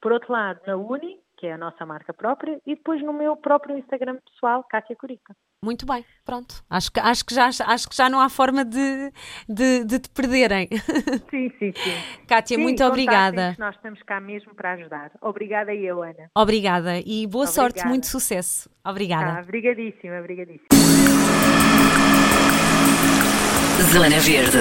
por 0.02 0.12
outro 0.12 0.34
lado, 0.34 0.60
na 0.66 0.76
Uni, 0.76 1.20
que 1.42 1.48
é 1.48 1.54
a 1.54 1.58
nossa 1.58 1.84
marca 1.88 2.14
própria, 2.14 2.62
e 2.68 2.76
depois 2.76 3.02
no 3.02 3.12
meu 3.12 3.36
próprio 3.36 3.76
Instagram 3.76 4.20
pessoal, 4.32 4.64
Kátia 4.70 4.96
Curica. 4.96 5.36
Muito 5.64 5.88
bem, 5.88 6.06
pronto. 6.24 6.64
Acho 6.70 6.92
que, 6.92 7.00
acho 7.00 7.26
que, 7.26 7.34
já, 7.34 7.48
acho 7.48 7.90
que 7.90 7.96
já 7.96 8.08
não 8.08 8.20
há 8.20 8.30
forma 8.30 8.64
de, 8.64 9.12
de, 9.50 9.84
de 9.84 10.00
te 10.00 10.10
perderem. 10.12 10.68
Sim, 11.32 11.50
sim, 11.58 11.74
sim. 11.74 12.26
Kátia, 12.28 12.58
sim, 12.58 12.62
muito 12.62 12.84
obrigada. 12.84 13.56
Nós 13.58 13.76
estamos 13.76 14.02
cá 14.04 14.20
mesmo 14.20 14.54
para 14.54 14.74
ajudar. 14.74 15.12
Obrigada 15.20 15.74
eu, 15.74 16.04
Ana. 16.04 16.30
Obrigada 16.38 17.00
e 17.00 17.26
boa 17.26 17.46
obrigada. 17.46 17.48
sorte, 17.48 17.88
muito 17.88 18.06
sucesso. 18.06 18.70
Obrigada. 18.86 19.40
Ah, 19.40 19.42
obrigadíssima, 19.42 20.20
obrigadíssima. 20.20 20.68
Zona 23.92 24.20
Verde. 24.20 24.60